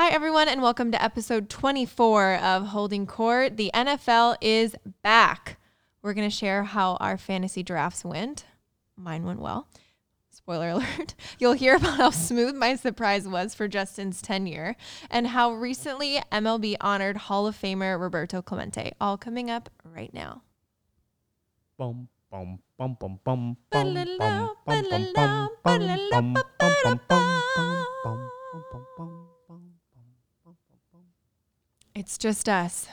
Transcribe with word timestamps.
Hi, 0.00 0.10
everyone, 0.10 0.46
and 0.46 0.62
welcome 0.62 0.92
to 0.92 1.02
episode 1.02 1.48
24 1.50 2.36
of 2.36 2.66
Holding 2.68 3.04
Court. 3.04 3.56
The 3.56 3.72
NFL 3.74 4.36
is 4.40 4.76
back. 5.02 5.58
We're 6.02 6.14
going 6.14 6.30
to 6.30 6.34
share 6.34 6.62
how 6.62 6.94
our 7.00 7.18
fantasy 7.18 7.64
drafts 7.64 8.04
went. 8.04 8.44
Mine 8.96 9.24
went 9.24 9.40
well. 9.40 9.66
Spoiler 10.30 10.68
alert. 10.68 11.16
You'll 11.40 11.54
hear 11.54 11.74
about 11.74 11.96
how 11.96 12.10
smooth 12.10 12.54
my 12.54 12.76
surprise 12.76 13.26
was 13.26 13.56
for 13.56 13.66
Justin's 13.66 14.22
tenure 14.22 14.76
and 15.10 15.26
how 15.26 15.52
recently 15.54 16.22
MLB 16.30 16.76
honored 16.80 17.16
Hall 17.16 17.48
of 17.48 17.60
Famer 17.60 18.00
Roberto 18.00 18.40
Clemente. 18.40 18.92
All 19.00 19.18
coming 19.18 19.50
up 19.50 19.68
right 19.82 20.14
now. 20.14 20.42
Bum, 21.76 22.06
bum, 22.30 22.60
bum, 22.78 22.96
bum, 23.00 23.18
bum, 23.24 23.56
bum, 23.68 23.96
bum, 24.16 24.16
bum, 24.16 24.54
bum, 24.64 24.94
bum, 25.12 25.12
bum, 25.12 25.50
bum, 25.64 25.90
bum, 26.12 26.12
bum, 26.12 26.34
bum, 26.78 27.00
bum, 27.10 27.40
bum, 28.04 28.30
bum, 28.70 28.86
bum. 28.96 29.28
It's 31.98 32.16
just 32.16 32.48
us. 32.48 32.86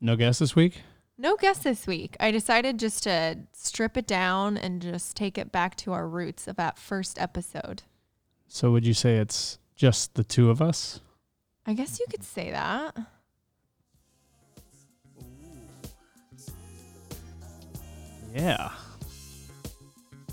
No 0.00 0.16
guess 0.16 0.40
this 0.40 0.56
week? 0.56 0.82
No 1.16 1.36
guess 1.36 1.58
this 1.58 1.86
week. 1.86 2.16
I 2.18 2.32
decided 2.32 2.76
just 2.76 3.04
to 3.04 3.38
strip 3.52 3.96
it 3.96 4.04
down 4.04 4.56
and 4.56 4.82
just 4.82 5.16
take 5.16 5.38
it 5.38 5.52
back 5.52 5.76
to 5.76 5.92
our 5.92 6.08
roots 6.08 6.48
of 6.48 6.56
that 6.56 6.76
first 6.76 7.20
episode. 7.20 7.84
So 8.48 8.72
would 8.72 8.84
you 8.84 8.94
say 8.94 9.18
it's 9.18 9.60
just 9.76 10.16
the 10.16 10.24
two 10.24 10.50
of 10.50 10.60
us? 10.60 10.98
I 11.66 11.74
guess 11.74 12.00
you 12.00 12.06
could 12.10 12.24
say 12.24 12.50
that. 12.50 12.96
Yeah. 18.34 18.70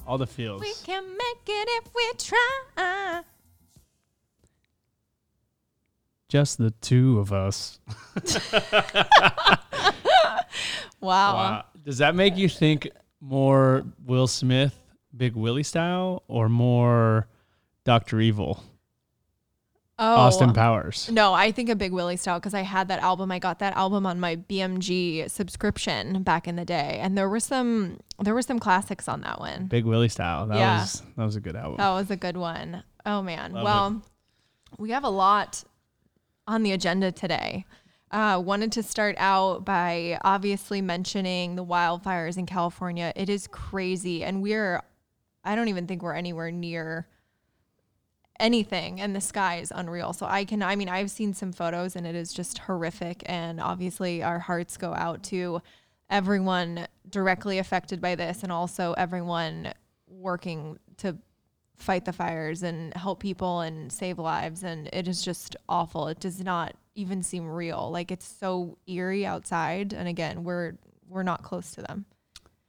All 0.07 0.17
the 0.17 0.25
feels. 0.25 0.61
We 0.61 0.73
can 0.83 1.03
make 1.07 1.47
it 1.47 1.69
if 1.83 1.93
we 1.93 2.11
try. 2.17 3.21
Just 6.27 6.57
the 6.57 6.71
two 6.71 7.19
of 7.19 7.31
us. 7.31 7.79
Wow. 11.01 11.65
Does 11.83 11.99
that 11.99 12.15
make 12.15 12.35
you 12.35 12.49
think 12.49 12.89
more 13.21 13.83
Will 14.05 14.27
Smith, 14.27 14.73
Big 15.15 15.35
Willie 15.35 15.61
style, 15.63 16.23
or 16.27 16.49
more 16.49 17.27
Doctor 17.83 18.19
Evil, 18.19 18.63
Oh. 19.99 20.15
Austin 20.15 20.51
Powers? 20.53 21.09
No, 21.11 21.33
I 21.33 21.51
think 21.51 21.69
a 21.69 21.75
Big 21.75 21.91
Willie 21.93 22.17
style 22.17 22.39
because 22.39 22.53
I 22.53 22.61
had 22.61 22.87
that 22.87 23.01
album. 23.03 23.31
I 23.31 23.39
got 23.39 23.59
that 23.59 23.75
album 23.77 24.05
on 24.05 24.19
my 24.19 24.35
BMG 24.35 25.29
subscription 25.29 26.23
back 26.23 26.47
in 26.47 26.55
the 26.55 26.65
day, 26.65 26.97
and 27.01 27.17
there 27.17 27.29
were 27.29 27.39
some 27.39 27.99
there 28.21 28.33
were 28.33 28.41
some 28.41 28.57
classics 28.59 29.07
on 29.07 29.21
that 29.21 29.39
one. 29.39 29.67
Big 29.67 29.85
Willie 29.85 30.09
style. 30.09 30.47
That 30.47 30.57
Yeah. 30.57 30.79
was 30.81 31.03
that 31.17 31.23
was 31.25 31.35
a 31.35 31.41
good 31.41 31.55
album. 31.55 31.77
That 31.77 31.91
was 31.93 32.09
a 32.09 32.17
good 32.17 32.35
one. 32.37 32.83
Oh 33.05 33.21
man. 33.21 33.53
Love 33.53 33.63
well, 33.63 34.01
we 34.79 34.89
have 34.91 35.03
a 35.03 35.09
lot 35.09 35.63
on 36.47 36.63
the 36.63 36.71
agenda 36.71 37.11
today. 37.11 37.65
Uh, 38.11 38.41
wanted 38.43 38.71
to 38.71 38.83
start 38.83 39.15
out 39.17 39.65
by 39.65 40.17
obviously 40.23 40.81
mentioning 40.81 41.55
the 41.55 41.65
wildfires 41.65 42.37
in 42.37 42.45
California. 42.45 43.11
It 43.15 43.29
is 43.29 43.47
crazy, 43.47 44.23
and 44.23 44.41
we're 44.41 44.81
I 45.43 45.55
don't 45.55 45.67
even 45.67 45.85
think 45.85 46.01
we're 46.01 46.13
anywhere 46.13 46.51
near 46.51 47.07
anything 48.39 48.99
and 48.99 49.15
the 49.15 49.21
sky 49.21 49.59
is 49.59 49.71
unreal 49.73 50.11
so 50.11 50.25
i 50.25 50.43
can 50.43 50.61
i 50.61 50.75
mean 50.75 50.89
i've 50.89 51.09
seen 51.09 51.33
some 51.33 51.53
photos 51.53 51.95
and 51.95 52.05
it 52.05 52.15
is 52.15 52.33
just 52.33 52.57
horrific 52.57 53.23
and 53.27 53.61
obviously 53.61 54.21
our 54.21 54.39
hearts 54.39 54.75
go 54.75 54.93
out 54.93 55.23
to 55.23 55.61
everyone 56.09 56.85
directly 57.09 57.59
affected 57.59 58.01
by 58.01 58.13
this 58.13 58.43
and 58.43 58.51
also 58.51 58.93
everyone 58.97 59.71
working 60.07 60.77
to 60.97 61.17
fight 61.77 62.05
the 62.05 62.13
fires 62.13 62.63
and 62.63 62.93
help 62.95 63.19
people 63.19 63.59
and 63.61 63.91
save 63.91 64.17
lives 64.17 64.63
and 64.63 64.89
it 64.93 65.07
is 65.07 65.23
just 65.23 65.55
awful 65.67 66.07
it 66.07 66.19
does 66.19 66.41
not 66.41 66.73
even 66.95 67.21
seem 67.21 67.45
real 67.47 67.91
like 67.91 68.11
it's 68.11 68.25
so 68.25 68.77
eerie 68.87 69.25
outside 69.25 69.93
and 69.93 70.07
again 70.07 70.43
we're 70.43 70.73
we're 71.09 71.23
not 71.23 71.43
close 71.43 71.71
to 71.71 71.81
them 71.81 72.05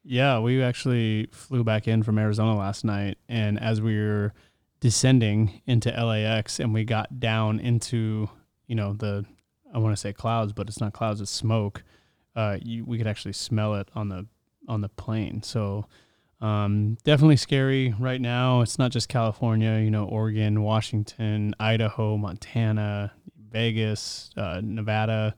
Yeah, 0.05 0.39
we 0.39 0.62
actually 0.62 1.27
flew 1.33 1.65
back 1.65 1.89
in 1.89 2.03
from 2.05 2.17
Arizona 2.19 2.56
last 2.56 2.84
night, 2.84 3.19
and 3.28 3.59
as 3.59 3.81
we 3.81 3.99
were 3.99 4.33
descending 4.78 5.62
into 5.67 5.91
LAX, 5.91 6.61
and 6.61 6.73
we 6.73 6.84
got 6.84 7.19
down 7.19 7.59
into 7.59 8.28
you 8.69 8.77
know 8.77 8.93
the 8.93 9.25
I 9.75 9.78
want 9.78 9.97
to 9.97 10.00
say 10.00 10.12
clouds, 10.12 10.53
but 10.53 10.69
it's 10.69 10.81
not 10.81 10.93
clouds; 10.93 11.21
it's 11.21 11.31
smoke. 11.31 11.83
Uh, 12.37 12.59
you, 12.62 12.84
we 12.84 12.99
could 12.99 13.06
actually 13.09 13.33
smell 13.33 13.75
it 13.75 13.88
on 13.97 14.09
the 14.09 14.27
on 14.69 14.81
the 14.81 14.88
plane. 14.88 15.43
So 15.43 15.87
um, 16.41 16.99
definitely 17.05 17.37
scary 17.37 17.95
right 17.99 18.21
now. 18.21 18.61
It's 18.61 18.79
not 18.79 18.91
just 18.91 19.09
California, 19.09 19.79
you 19.79 19.91
know, 19.91 20.05
Oregon, 20.05 20.63
Washington, 20.63 21.55
Idaho, 21.59 22.17
Montana, 22.17 23.13
Vegas, 23.51 24.31
uh, 24.37 24.61
Nevada. 24.63 25.35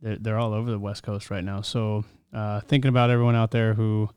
They're, 0.00 0.16
they're 0.16 0.38
all 0.38 0.52
over 0.52 0.70
the 0.70 0.78
West 0.78 1.02
Coast 1.04 1.30
right 1.30 1.44
now. 1.44 1.60
So 1.60 2.04
uh, 2.32 2.60
thinking 2.60 2.88
about 2.88 3.10
everyone 3.10 3.36
out 3.36 3.52
there 3.52 3.74
who 3.74 4.08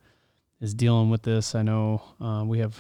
is 0.61 0.73
dealing 0.73 1.09
with 1.09 1.21
this. 1.21 1.53
I 1.53 1.61
know 1.61 2.01
uh, 2.19 2.43
we 2.45 2.59
have 2.59 2.75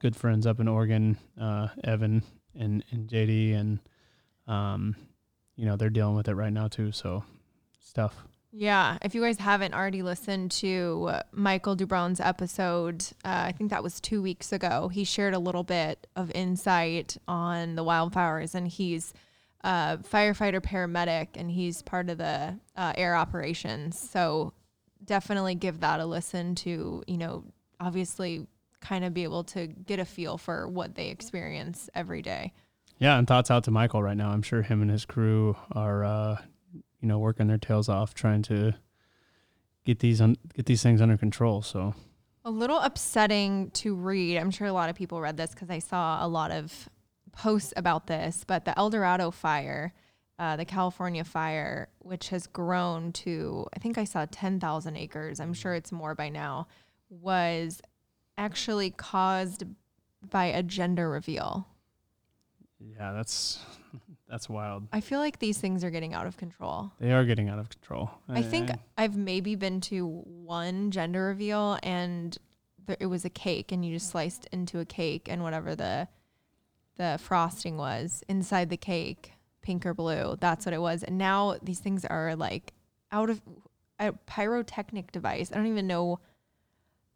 good 0.00 0.16
friends 0.16 0.46
up 0.46 0.58
in 0.58 0.66
Oregon, 0.66 1.16
uh, 1.40 1.68
Evan 1.84 2.24
and, 2.58 2.84
and 2.90 3.08
JD, 3.08 3.54
and 3.54 3.78
um, 4.46 4.96
you 5.54 5.66
know 5.66 5.76
they're 5.76 5.90
dealing 5.90 6.16
with 6.16 6.28
it 6.28 6.34
right 6.34 6.52
now 6.52 6.66
too. 6.66 6.90
So 6.90 7.24
tough. 7.94 8.24
Yeah, 8.52 8.98
if 9.02 9.14
you 9.14 9.22
guys 9.22 9.38
haven't 9.38 9.74
already 9.74 10.02
listened 10.02 10.50
to 10.52 11.12
Michael 11.30 11.76
Dubron's 11.76 12.18
episode, 12.18 13.04
uh, 13.24 13.46
I 13.46 13.52
think 13.52 13.70
that 13.70 13.82
was 13.82 14.00
two 14.00 14.20
weeks 14.20 14.52
ago. 14.52 14.88
He 14.88 15.04
shared 15.04 15.34
a 15.34 15.38
little 15.38 15.62
bit 15.62 16.08
of 16.16 16.32
insight 16.32 17.16
on 17.28 17.76
the 17.76 17.84
wildfires, 17.84 18.56
and 18.56 18.66
he's 18.66 19.14
a 19.62 19.98
firefighter 19.98 20.60
paramedic, 20.60 21.28
and 21.34 21.48
he's 21.48 21.82
part 21.82 22.10
of 22.10 22.18
the 22.18 22.58
uh, 22.76 22.92
air 22.96 23.14
operations. 23.14 23.98
So 24.10 24.52
definitely 25.04 25.54
give 25.54 25.80
that 25.80 26.00
a 26.00 26.06
listen 26.06 26.56
to. 26.56 27.04
You 27.06 27.18
know, 27.18 27.44
obviously, 27.78 28.48
kind 28.80 29.04
of 29.04 29.14
be 29.14 29.22
able 29.22 29.44
to 29.44 29.68
get 29.68 30.00
a 30.00 30.04
feel 30.04 30.38
for 30.38 30.66
what 30.66 30.96
they 30.96 31.08
experience 31.08 31.88
every 31.94 32.22
day. 32.22 32.52
Yeah, 32.98 33.16
and 33.16 33.28
thoughts 33.28 33.50
out 33.50 33.64
to 33.64 33.70
Michael 33.70 34.02
right 34.02 34.16
now. 34.16 34.30
I'm 34.30 34.42
sure 34.42 34.62
him 34.62 34.82
and 34.82 34.90
his 34.90 35.04
crew 35.04 35.56
are 35.72 36.04
uh, 36.04 36.36
you 37.00 37.08
know 37.08 37.18
working 37.18 37.46
their 37.46 37.58
tails 37.58 37.88
off 37.88 38.14
trying 38.14 38.42
to 38.42 38.74
get 39.84 39.98
these 40.00 40.20
un- 40.20 40.36
get 40.54 40.66
these 40.66 40.82
things 40.82 41.00
under 41.00 41.16
control. 41.16 41.62
So 41.62 41.94
A 42.44 42.50
little 42.50 42.78
upsetting 42.78 43.70
to 43.72 43.94
read. 43.94 44.36
I'm 44.38 44.50
sure 44.50 44.66
a 44.66 44.72
lot 44.72 44.90
of 44.90 44.96
people 44.96 45.20
read 45.20 45.36
this 45.36 45.50
because 45.50 45.70
I 45.70 45.78
saw 45.78 46.24
a 46.24 46.28
lot 46.28 46.50
of 46.50 46.88
posts 47.32 47.72
about 47.76 48.06
this. 48.06 48.44
But 48.46 48.64
the 48.64 48.76
El 48.78 48.90
Dorado 48.90 49.30
fire, 49.30 49.92
uh, 50.38 50.56
the 50.56 50.64
California 50.64 51.24
fire, 51.24 51.88
which 52.00 52.28
has 52.30 52.46
grown 52.46 53.12
to, 53.12 53.66
I 53.74 53.78
think 53.78 53.98
I 53.98 54.04
saw 54.04 54.26
10,000 54.30 54.96
acres, 54.96 55.38
I'm 55.40 55.52
sure 55.54 55.74
it's 55.74 55.92
more 55.92 56.14
by 56.14 56.28
now, 56.28 56.66
was 57.08 57.80
actually 58.38 58.90
caused 58.90 59.64
by 60.30 60.46
a 60.46 60.62
gender 60.62 61.08
reveal. 61.10 61.66
yeah, 62.78 63.12
that's 63.12 63.60
that's 64.30 64.48
wild. 64.48 64.86
I 64.92 65.00
feel 65.00 65.18
like 65.18 65.40
these 65.40 65.58
things 65.58 65.82
are 65.82 65.90
getting 65.90 66.14
out 66.14 66.26
of 66.26 66.36
control. 66.36 66.92
They 67.00 67.12
are 67.12 67.24
getting 67.24 67.48
out 67.48 67.58
of 67.58 67.68
control. 67.68 68.10
I 68.28 68.42
think 68.42 68.70
Uh, 68.70 68.76
I've 68.96 69.16
maybe 69.16 69.56
been 69.56 69.80
to 69.82 70.06
one 70.06 70.90
gender 70.92 71.26
reveal 71.26 71.78
and 71.82 72.38
there, 72.86 72.96
it 73.00 73.06
was 73.06 73.24
a 73.24 73.30
cake 73.30 73.72
and 73.72 73.84
you 73.84 73.92
just 73.94 74.08
sliced 74.08 74.46
into 74.52 74.78
a 74.78 74.84
cake 74.84 75.28
and 75.28 75.42
whatever 75.42 75.74
the 75.74 76.08
the 76.96 77.18
frosting 77.20 77.76
was 77.78 78.22
inside 78.28 78.68
the 78.70 78.76
cake, 78.76 79.32
pink 79.62 79.84
or 79.86 79.94
blue, 79.94 80.36
that's 80.38 80.64
what 80.66 80.74
it 80.74 80.80
was. 80.80 81.02
And 81.02 81.16
now 81.18 81.56
these 81.62 81.80
things 81.80 82.04
are 82.04 82.36
like 82.36 82.72
out 83.10 83.30
of 83.30 83.40
a 83.98 84.12
pyrotechnic 84.26 85.10
device. 85.10 85.50
I 85.50 85.56
don't 85.56 85.66
even 85.66 85.86
know. 85.86 86.20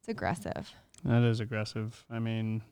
It's 0.00 0.08
aggressive. 0.08 0.72
That 1.04 1.22
is 1.22 1.38
aggressive. 1.40 2.04
I 2.10 2.18
mean, 2.18 2.62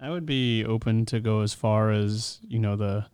I 0.00 0.10
would 0.10 0.26
be 0.26 0.64
open 0.64 1.04
to 1.06 1.20
go 1.20 1.40
as 1.40 1.54
far 1.54 1.90
as, 1.90 2.40
you 2.48 2.58
know, 2.58 2.76
the 2.76 3.06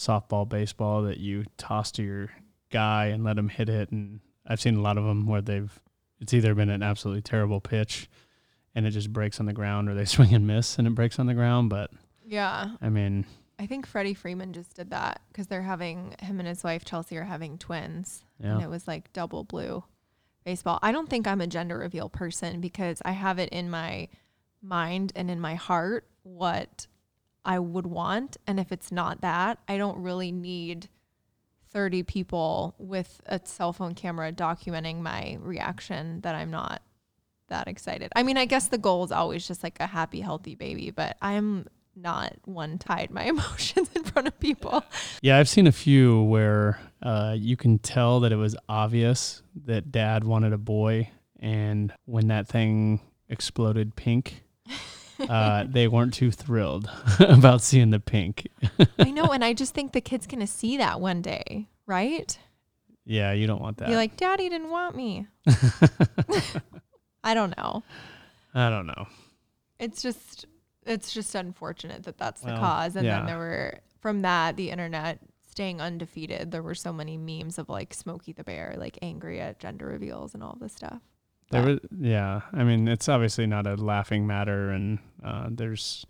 softball, 0.00 0.48
baseball 0.48 1.02
that 1.02 1.18
you 1.18 1.44
toss 1.58 1.92
to 1.92 2.02
your 2.02 2.30
guy 2.70 3.06
and 3.06 3.22
let 3.22 3.36
him 3.36 3.50
hit 3.50 3.68
it. 3.68 3.90
And 3.90 4.20
I've 4.46 4.60
seen 4.60 4.76
a 4.76 4.80
lot 4.80 4.96
of 4.96 5.04
them 5.04 5.26
where 5.26 5.42
they've, 5.42 5.70
it's 6.20 6.32
either 6.32 6.54
been 6.54 6.70
an 6.70 6.82
absolutely 6.82 7.22
terrible 7.22 7.60
pitch 7.60 8.08
and 8.74 8.86
it 8.86 8.92
just 8.92 9.12
breaks 9.12 9.40
on 9.40 9.46
the 9.46 9.52
ground 9.52 9.88
or 9.88 9.94
they 9.94 10.04
swing 10.06 10.34
and 10.34 10.46
miss 10.46 10.78
and 10.78 10.86
it 10.86 10.94
breaks 10.94 11.18
on 11.18 11.26
the 11.26 11.34
ground. 11.34 11.68
But 11.68 11.90
Yeah. 12.24 12.70
I 12.80 12.88
mean, 12.88 13.26
I 13.58 13.66
think 13.66 13.86
Freddie 13.86 14.14
Freeman 14.14 14.54
just 14.54 14.74
did 14.74 14.90
that 14.90 15.20
because 15.28 15.48
they're 15.48 15.60
having 15.60 16.14
him 16.20 16.38
and 16.38 16.48
his 16.48 16.64
wife 16.64 16.84
Chelsea 16.84 17.18
are 17.18 17.24
having 17.24 17.58
twins. 17.58 18.24
and 18.42 18.62
it 18.62 18.70
was 18.70 18.88
like 18.88 19.12
double 19.12 19.44
blue 19.44 19.84
baseball. 20.44 20.78
I 20.80 20.92
don't 20.92 21.10
think 21.10 21.26
I'm 21.26 21.42
a 21.42 21.46
gender 21.46 21.76
reveal 21.76 22.08
person 22.08 22.62
because 22.62 23.02
I 23.04 23.12
have 23.12 23.38
it 23.38 23.50
in 23.50 23.68
my 23.68 24.08
mind 24.62 25.12
and 25.14 25.30
in 25.30 25.40
my 25.40 25.56
heart 25.56 26.06
what 26.22 26.86
I 27.44 27.58
would 27.58 27.86
want. 27.86 28.36
And 28.46 28.60
if 28.60 28.72
it's 28.72 28.92
not 28.92 29.20
that, 29.22 29.58
I 29.68 29.76
don't 29.76 30.02
really 30.02 30.32
need 30.32 30.88
30 31.72 32.02
people 32.02 32.74
with 32.78 33.20
a 33.26 33.40
cell 33.44 33.72
phone 33.72 33.94
camera 33.94 34.32
documenting 34.32 35.00
my 35.00 35.38
reaction 35.40 36.20
that 36.22 36.34
I'm 36.34 36.50
not 36.50 36.82
that 37.48 37.68
excited. 37.68 38.12
I 38.16 38.22
mean, 38.22 38.36
I 38.36 38.44
guess 38.44 38.68
the 38.68 38.78
goal 38.78 39.04
is 39.04 39.12
always 39.12 39.46
just 39.46 39.62
like 39.62 39.78
a 39.80 39.86
happy, 39.86 40.20
healthy 40.20 40.54
baby, 40.54 40.90
but 40.90 41.16
I'm 41.20 41.66
not 41.94 42.34
one 42.44 42.78
tide 42.78 43.10
my 43.10 43.24
emotions 43.26 43.90
in 43.94 44.04
front 44.04 44.28
of 44.28 44.38
people. 44.40 44.84
Yeah, 45.22 45.38
I've 45.38 45.48
seen 45.48 45.66
a 45.66 45.72
few 45.72 46.22
where 46.24 46.80
uh, 47.02 47.34
you 47.38 47.56
can 47.56 47.78
tell 47.78 48.20
that 48.20 48.32
it 48.32 48.36
was 48.36 48.56
obvious 48.68 49.42
that 49.66 49.92
dad 49.92 50.24
wanted 50.24 50.52
a 50.52 50.58
boy, 50.58 51.10
and 51.38 51.92
when 52.04 52.28
that 52.28 52.48
thing 52.48 53.00
exploded 53.28 53.96
pink, 53.96 54.44
uh, 55.28 55.64
they 55.68 55.88
weren't 55.88 56.14
too 56.14 56.30
thrilled 56.30 56.90
about 57.20 57.62
seeing 57.62 57.90
the 57.90 58.00
pink. 58.00 58.48
I 58.98 59.10
know, 59.10 59.26
and 59.26 59.44
I 59.44 59.52
just 59.52 59.74
think 59.74 59.92
the 59.92 60.00
kid's 60.00 60.26
gonna 60.26 60.46
see 60.46 60.76
that 60.76 61.00
one 61.00 61.22
day, 61.22 61.68
right? 61.86 62.36
Yeah, 63.04 63.32
you 63.32 63.46
don't 63.46 63.60
want 63.60 63.78
that. 63.78 63.88
Be 63.88 63.96
like, 63.96 64.16
Daddy 64.16 64.48
didn't 64.48 64.70
want 64.70 64.94
me. 64.94 65.26
I 67.24 67.34
don't 67.34 67.56
know. 67.56 67.82
I 68.54 68.70
don't 68.70 68.86
know. 68.86 69.06
It's 69.78 70.02
just 70.02 70.46
it's 70.86 71.12
just 71.12 71.34
unfortunate 71.34 72.04
that 72.04 72.18
that's 72.18 72.40
the 72.40 72.56
cause. 72.56 72.96
And 72.96 73.04
yeah. 73.04 73.18
then 73.18 73.26
there 73.26 73.38
were 73.38 73.80
from 74.00 74.22
that 74.22 74.56
the 74.56 74.70
internet 74.70 75.18
staying 75.48 75.80
undefeated. 75.80 76.50
There 76.50 76.62
were 76.62 76.74
so 76.74 76.92
many 76.92 77.16
memes 77.16 77.58
of 77.58 77.68
like 77.68 77.92
Smokey 77.92 78.32
the 78.32 78.44
Bear, 78.44 78.74
like 78.78 78.98
angry 79.02 79.40
at 79.40 79.58
gender 79.58 79.86
reveals 79.86 80.34
and 80.34 80.42
all 80.42 80.56
this 80.60 80.72
stuff. 80.72 81.00
There 81.50 81.64
was, 81.64 81.78
yeah. 81.98 82.42
I 82.52 82.62
mean, 82.64 82.86
it's 82.88 83.08
obviously 83.08 83.46
not 83.46 83.66
a 83.66 83.74
laughing 83.74 84.26
matter, 84.26 84.70
and 84.70 84.98
uh, 85.24 85.48
there's 85.50 86.06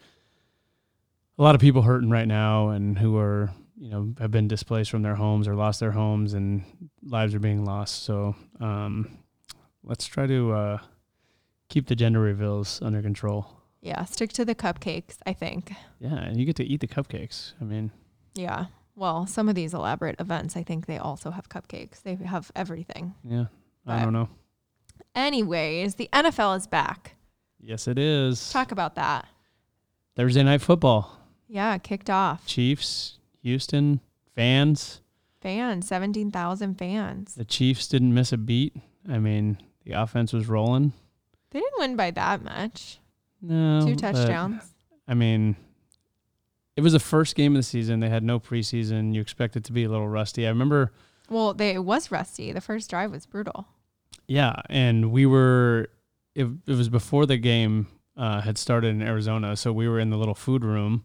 a 1.38 1.42
lot 1.42 1.54
of 1.54 1.60
people 1.60 1.82
hurting 1.82 2.10
right 2.10 2.28
now, 2.28 2.68
and 2.68 2.98
who 2.98 3.16
are 3.16 3.50
you 3.78 3.90
know 3.90 4.14
have 4.20 4.30
been 4.30 4.48
displaced 4.48 4.90
from 4.90 5.02
their 5.02 5.14
homes 5.14 5.48
or 5.48 5.54
lost 5.54 5.80
their 5.80 5.92
homes, 5.92 6.34
and 6.34 6.62
lives 7.02 7.34
are 7.34 7.40
being 7.40 7.64
lost. 7.64 8.02
So 8.02 8.34
um, 8.60 9.18
let's 9.82 10.06
try 10.06 10.26
to 10.26 10.52
uh, 10.52 10.78
keep 11.68 11.86
the 11.86 11.96
gender 11.96 12.20
reveals 12.20 12.80
under 12.82 13.00
control. 13.00 13.46
Yeah, 13.80 14.04
stick 14.04 14.32
to 14.34 14.44
the 14.44 14.54
cupcakes, 14.54 15.16
I 15.24 15.32
think. 15.32 15.72
Yeah, 16.00 16.16
and 16.16 16.38
you 16.38 16.44
get 16.44 16.56
to 16.56 16.64
eat 16.64 16.80
the 16.80 16.86
cupcakes. 16.86 17.54
I 17.60 17.64
mean, 17.64 17.90
Yeah. 18.34 18.66
Well, 18.94 19.24
some 19.26 19.48
of 19.48 19.54
these 19.54 19.72
elaborate 19.72 20.20
events, 20.20 20.54
I 20.56 20.62
think 20.62 20.84
they 20.84 20.98
also 20.98 21.30
have 21.30 21.48
cupcakes. 21.48 22.02
They 22.02 22.16
have 22.16 22.50
everything. 22.54 23.14
yeah, 23.24 23.46
I 23.86 24.02
don't 24.02 24.12
know. 24.12 24.28
Anyways, 25.14 25.96
the 25.96 26.08
NFL 26.12 26.56
is 26.56 26.66
back. 26.66 27.16
Yes, 27.60 27.88
it 27.88 27.98
is. 27.98 28.50
Talk 28.50 28.72
about 28.72 28.94
that. 28.94 29.26
Thursday 30.16 30.42
night 30.42 30.60
football. 30.60 31.18
Yeah, 31.48 31.76
kicked 31.78 32.10
off. 32.10 32.46
Chiefs, 32.46 33.18
Houston 33.42 34.00
fans. 34.34 35.00
Fans, 35.42 35.86
17,000 35.86 36.74
fans. 36.78 37.34
The 37.34 37.44
Chiefs 37.44 37.88
didn't 37.88 38.12
miss 38.14 38.32
a 38.32 38.36
beat. 38.36 38.76
I 39.08 39.18
mean, 39.18 39.58
the 39.84 39.92
offense 39.92 40.32
was 40.32 40.48
rolling. 40.48 40.92
They 41.50 41.60
didn't 41.60 41.78
win 41.78 41.96
by 41.96 42.10
that 42.12 42.42
much. 42.44 42.98
No, 43.40 43.80
Two 43.86 43.94
but, 43.94 44.00
touchdowns. 44.00 44.62
I 45.08 45.14
mean, 45.14 45.56
it 46.76 46.82
was 46.82 46.92
the 46.92 47.00
first 47.00 47.34
game 47.34 47.52
of 47.54 47.58
the 47.58 47.62
season. 47.62 48.00
They 48.00 48.10
had 48.10 48.22
no 48.22 48.38
preseason. 48.38 49.14
You 49.14 49.20
expect 49.20 49.56
it 49.56 49.64
to 49.64 49.72
be 49.72 49.84
a 49.84 49.88
little 49.88 50.08
rusty. 50.08 50.46
I 50.46 50.50
remember, 50.50 50.92
Well, 51.30 51.54
they 51.54 51.70
it 51.70 51.84
was 51.84 52.10
rusty. 52.10 52.52
The 52.52 52.60
first 52.60 52.90
drive 52.90 53.10
was 53.10 53.24
brutal. 53.26 53.66
Yeah, 54.30 54.62
and 54.70 55.10
we 55.10 55.26
were. 55.26 55.88
It, 56.36 56.46
it 56.68 56.76
was 56.76 56.88
before 56.88 57.26
the 57.26 57.36
game 57.36 57.88
uh, 58.16 58.40
had 58.40 58.58
started 58.58 58.94
in 58.94 59.02
Arizona, 59.02 59.56
so 59.56 59.72
we 59.72 59.88
were 59.88 59.98
in 59.98 60.10
the 60.10 60.16
little 60.16 60.36
food 60.36 60.64
room 60.64 61.04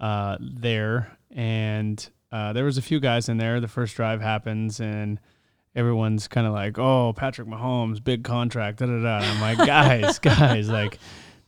uh, 0.00 0.38
there, 0.40 1.18
and 1.30 2.08
uh, 2.32 2.54
there 2.54 2.64
was 2.64 2.78
a 2.78 2.82
few 2.82 2.98
guys 2.98 3.28
in 3.28 3.36
there. 3.36 3.60
The 3.60 3.68
first 3.68 3.94
drive 3.94 4.22
happens, 4.22 4.80
and 4.80 5.20
everyone's 5.74 6.28
kind 6.28 6.46
of 6.46 6.54
like, 6.54 6.78
"Oh, 6.78 7.12
Patrick 7.14 7.46
Mahomes, 7.46 8.02
big 8.02 8.24
contract." 8.24 8.78
Da 8.78 8.86
da 8.86 9.02
da. 9.02 9.16
And 9.18 9.26
I'm 9.26 9.40
like, 9.40 9.58
guys, 9.66 10.18
guys, 10.18 10.68
like. 10.68 10.98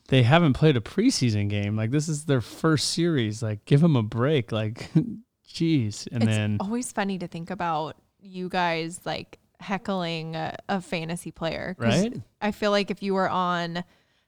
They 0.08 0.22
haven't 0.22 0.52
played 0.52 0.76
a 0.76 0.82
preseason 0.82 1.48
game. 1.48 1.76
Like 1.76 1.90
this 1.90 2.10
is 2.10 2.26
their 2.26 2.42
first 2.42 2.90
series. 2.90 3.42
Like 3.42 3.64
give 3.64 3.80
them 3.80 3.96
a 3.96 4.02
break. 4.02 4.52
Like, 4.52 4.90
jeez. 5.48 6.06
And 6.12 6.20
then 6.20 6.28
it's 6.28 6.36
then 6.36 6.56
always 6.60 6.92
funny 6.92 7.18
to 7.20 7.26
think 7.26 7.50
about 7.50 7.96
you 8.20 8.50
guys 8.50 9.00
like 9.06 9.38
heckling 9.60 10.36
a, 10.36 10.56
a 10.68 10.80
fantasy 10.80 11.30
player. 11.30 11.76
'Cause 11.78 12.02
right? 12.02 12.20
I 12.40 12.50
feel 12.52 12.70
like 12.70 12.90
if 12.90 13.02
you 13.02 13.14
were 13.14 13.28
on 13.28 13.84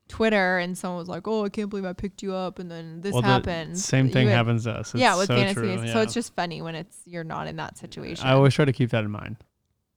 Twitter 0.09 0.59
and 0.59 0.79
someone 0.79 0.99
was 0.99 1.09
like, 1.09 1.27
"Oh, 1.27 1.45
I 1.45 1.49
can't 1.49 1.69
believe 1.69 1.85
I 1.85 1.93
picked 1.93 2.23
you 2.23 2.33
up," 2.33 2.59
and 2.61 2.71
then 2.71 3.01
this 3.01 3.13
the 3.15 3.23
happened. 3.23 3.77
Same 3.79 4.07
you 4.07 4.13
thing 4.13 4.27
would- 4.27 4.35
happens 4.35 4.65
to 4.65 4.71
us. 4.73 4.95
It's 4.95 5.01
yeah, 5.01 5.17
with 5.17 5.27
so 5.27 5.37
fantasy. 5.37 5.55
true, 5.55 5.79
So 5.79 5.85
yeah. 5.99 6.03
it's 6.03 6.15
just 6.15 6.35
funny 6.35 6.63
when 6.63 6.75
it's 6.77 6.97
you're 7.07 7.25
not 7.25 7.49
in 7.49 7.57
that 7.57 7.77
situation. 7.77 8.27
I 8.27 8.33
always 8.33 8.55
try 8.55 8.65
to 8.65 8.73
keep 8.73 8.91
that 8.91 9.03
in 9.05 9.11
mind. 9.11 9.37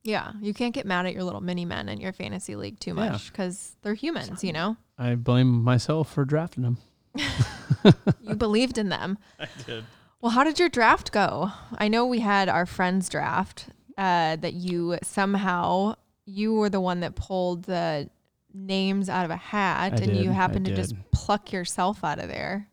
yeah, 0.04 0.32
you 0.42 0.54
can't 0.54 0.74
get 0.74 0.86
mad 0.88 1.06
at 1.06 1.14
your 1.14 1.24
little 1.24 1.42
mini 1.42 1.66
men 1.66 1.90
in 1.90 2.00
your 2.00 2.14
fantasy 2.14 2.56
league 2.56 2.80
too 2.80 2.92
Yeah. 2.92 3.12
much 3.12 3.32
because 3.32 3.76
they're 3.84 3.94
humans. 3.94 4.44
You 4.44 4.54
know, 4.54 4.78
I 4.98 5.14
blame 5.16 5.64
myself 5.64 6.12
for 6.12 6.26
drafting 6.26 6.64
them. 6.64 6.78
you 8.22 8.36
believed 8.36 8.78
in 8.78 8.90
them. 8.90 9.18
I 9.40 9.48
did. 9.66 9.86
Well, 10.22 10.32
how 10.32 10.44
did 10.44 10.60
your 10.60 10.70
draft 10.70 11.12
go? 11.12 11.52
I 11.78 11.88
know 11.88 12.06
we 12.06 12.20
had 12.20 12.50
our 12.50 12.66
friend's 12.66 13.08
draft 13.10 13.68
uh, 14.00 14.36
that 14.38 14.54
you 14.54 14.98
somehow 15.04 15.94
you 16.26 16.54
were 16.56 16.70
the 16.70 16.80
one 16.82 17.02
that 17.02 17.16
pulled 17.16 17.64
the 17.64 18.10
names 18.54 19.10
out 19.10 19.26
of 19.26 19.32
a 19.32 19.36
hat, 19.36 19.94
I 19.94 19.96
and 19.98 20.16
you 20.16 20.24
did, 20.24 20.30
I 20.30 20.34
happened 20.34 20.66
to 20.66 20.76
just 20.76 20.96
pluck 21.12 21.52
yourself 21.52 22.04
out 22.04 22.18
of 22.20 22.30
there. 22.30 22.68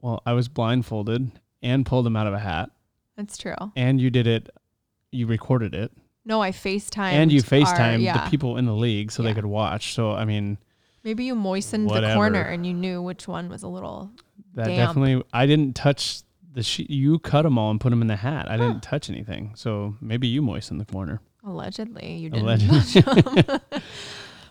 Well, 0.00 0.22
I 0.24 0.32
was 0.32 0.48
blindfolded 0.48 1.30
and 1.62 1.84
pulled 1.84 2.06
them 2.06 2.16
out 2.16 2.26
of 2.26 2.32
a 2.34 2.38
hat, 2.38 2.70
That's 3.16 3.36
true. 3.36 3.54
and 3.76 4.00
you 4.00 4.08
did 4.10 4.26
it. 4.26 4.48
You 5.10 5.26
recorded 5.26 5.74
it, 5.74 5.92
No, 6.24 6.40
I 6.40 6.50
FaceTimed. 6.52 7.12
and 7.12 7.30
you 7.30 7.42
FaceTimed 7.42 8.00
yeah. 8.02 8.24
the 8.24 8.30
people 8.30 8.56
in 8.56 8.64
the 8.64 8.74
league 8.74 9.12
so 9.12 9.22
Yeah. 9.22 9.28
they 9.30 9.34
could 9.34 9.46
watch. 9.46 9.94
So 9.94 10.12
I 10.12 10.24
mean, 10.24 10.58
Maybe 11.04 11.24
you 11.24 11.34
moistened 11.34 11.90
the 11.90 12.14
corner 12.14 12.40
and 12.40 12.64
you 12.64 12.72
knew 12.72 13.02
which 13.02 13.26
one 13.26 13.48
was 13.48 13.62
a 13.64 13.68
little. 13.68 14.10
that 14.54 14.66
Damp. 14.66 14.76
definitely. 14.94 15.24
I 15.32 15.46
didn't 15.46 15.74
touch 15.74 16.22
the 16.52 16.62
sheet. 16.62 16.90
You 16.90 17.18
cut 17.18 17.42
them 17.42 17.58
all 17.58 17.70
and 17.70 17.80
put 17.80 17.90
them 17.90 18.02
in 18.02 18.08
the 18.08 18.16
hat. 18.16 18.50
I 18.50 18.56
didn't 18.56 18.82
touch 18.82 19.08
anything. 19.10 19.52
So 19.56 19.96
maybe 20.00 20.26
you 20.28 20.42
moistened 20.42 20.80
the 20.80 20.84
corner. 20.84 21.20
Allegedly, 21.44 22.14
you 22.16 22.30
didn't. 22.30 22.44
Allegedly. 22.44 23.22
touch 23.22 23.42
'em. 23.48 23.60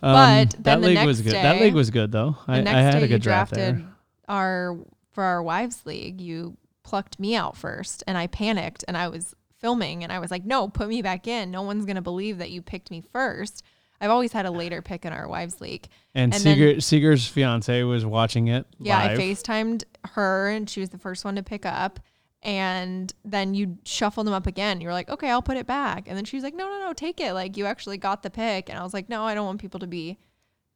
Um, 0.04 0.14
But 0.14 0.50
that 0.50 0.62
then 0.64 0.80
the 0.80 0.86
league 0.88 1.06
was 1.06 1.20
good. 1.20 1.32
that 1.34 1.52
day- 1.58 1.64
league 1.66 1.74
was 1.74 1.90
good 1.90 2.10
though. 2.10 2.36
the 2.46 2.52
I, 2.54 2.60
next 2.60 2.74
I 2.76 2.80
had 2.80 2.90
day 2.94 2.98
a 2.98 3.00
you 3.02 3.06
good 3.08 3.22
draft 3.22 3.54
drafted 3.54 3.76
there. 3.84 3.88
our 4.28 4.76
for 5.12 5.22
our 5.22 5.40
wives 5.44 5.86
league. 5.86 6.20
You 6.20 6.56
plucked 6.82 7.20
me 7.20 7.36
out 7.36 7.56
first, 7.56 8.02
and 8.08 8.18
I 8.18 8.26
panicked, 8.26 8.84
and 8.88 8.96
I 8.96 9.06
was 9.06 9.32
filming, 9.60 10.02
and 10.02 10.12
I 10.12 10.18
was 10.18 10.32
like, 10.32 10.44
"No, 10.44 10.66
put 10.68 10.88
me 10.88 11.02
back 11.02 11.28
in. 11.28 11.52
No 11.52 11.62
one's 11.62 11.84
gonna 11.84 12.02
believe 12.02 12.38
that 12.38 12.50
you 12.50 12.62
picked 12.62 12.90
me 12.90 13.00
first. 13.12 13.62
I've 14.02 14.10
always 14.10 14.32
had 14.32 14.44
a 14.44 14.50
later 14.50 14.82
pick 14.82 15.04
in 15.06 15.12
our 15.12 15.28
wives 15.28 15.60
league. 15.60 15.86
And, 16.14 16.34
And 16.34 16.42
then- 16.44 16.80
Seager's 16.80 17.26
fiance 17.26 17.82
was 17.84 18.04
watching 18.04 18.48
it. 18.48 18.66
Yeah, 18.80 18.98
live. 18.98 19.18
I 19.18 19.22
FaceTimed 19.22 19.84
her 20.14 20.48
and 20.50 20.68
she 20.68 20.80
was 20.80 20.90
the 20.90 20.98
first 20.98 21.24
one 21.24 21.36
to 21.36 21.42
pick 21.42 21.64
up. 21.64 22.00
And 22.42 23.14
then 23.24 23.54
you 23.54 23.78
shuffled 23.84 24.26
them 24.26 24.34
up 24.34 24.48
again. 24.48 24.80
You 24.80 24.88
were 24.88 24.92
like, 24.92 25.08
okay, 25.08 25.30
I'll 25.30 25.40
put 25.42 25.56
it 25.56 25.66
back. 25.66 26.08
And 26.08 26.16
then 26.16 26.24
she 26.24 26.36
was 26.36 26.42
like, 26.42 26.54
no, 26.56 26.68
no, 26.68 26.80
no, 26.86 26.92
take 26.92 27.20
it. 27.20 27.32
Like, 27.34 27.56
you 27.56 27.66
actually 27.66 27.98
got 27.98 28.24
the 28.24 28.30
pick. 28.30 28.68
And 28.68 28.76
I 28.76 28.82
was 28.82 28.92
like, 28.92 29.08
no, 29.08 29.22
I 29.24 29.34
don't 29.34 29.46
want 29.46 29.60
people 29.60 29.78
to 29.78 29.86
be 29.86 30.18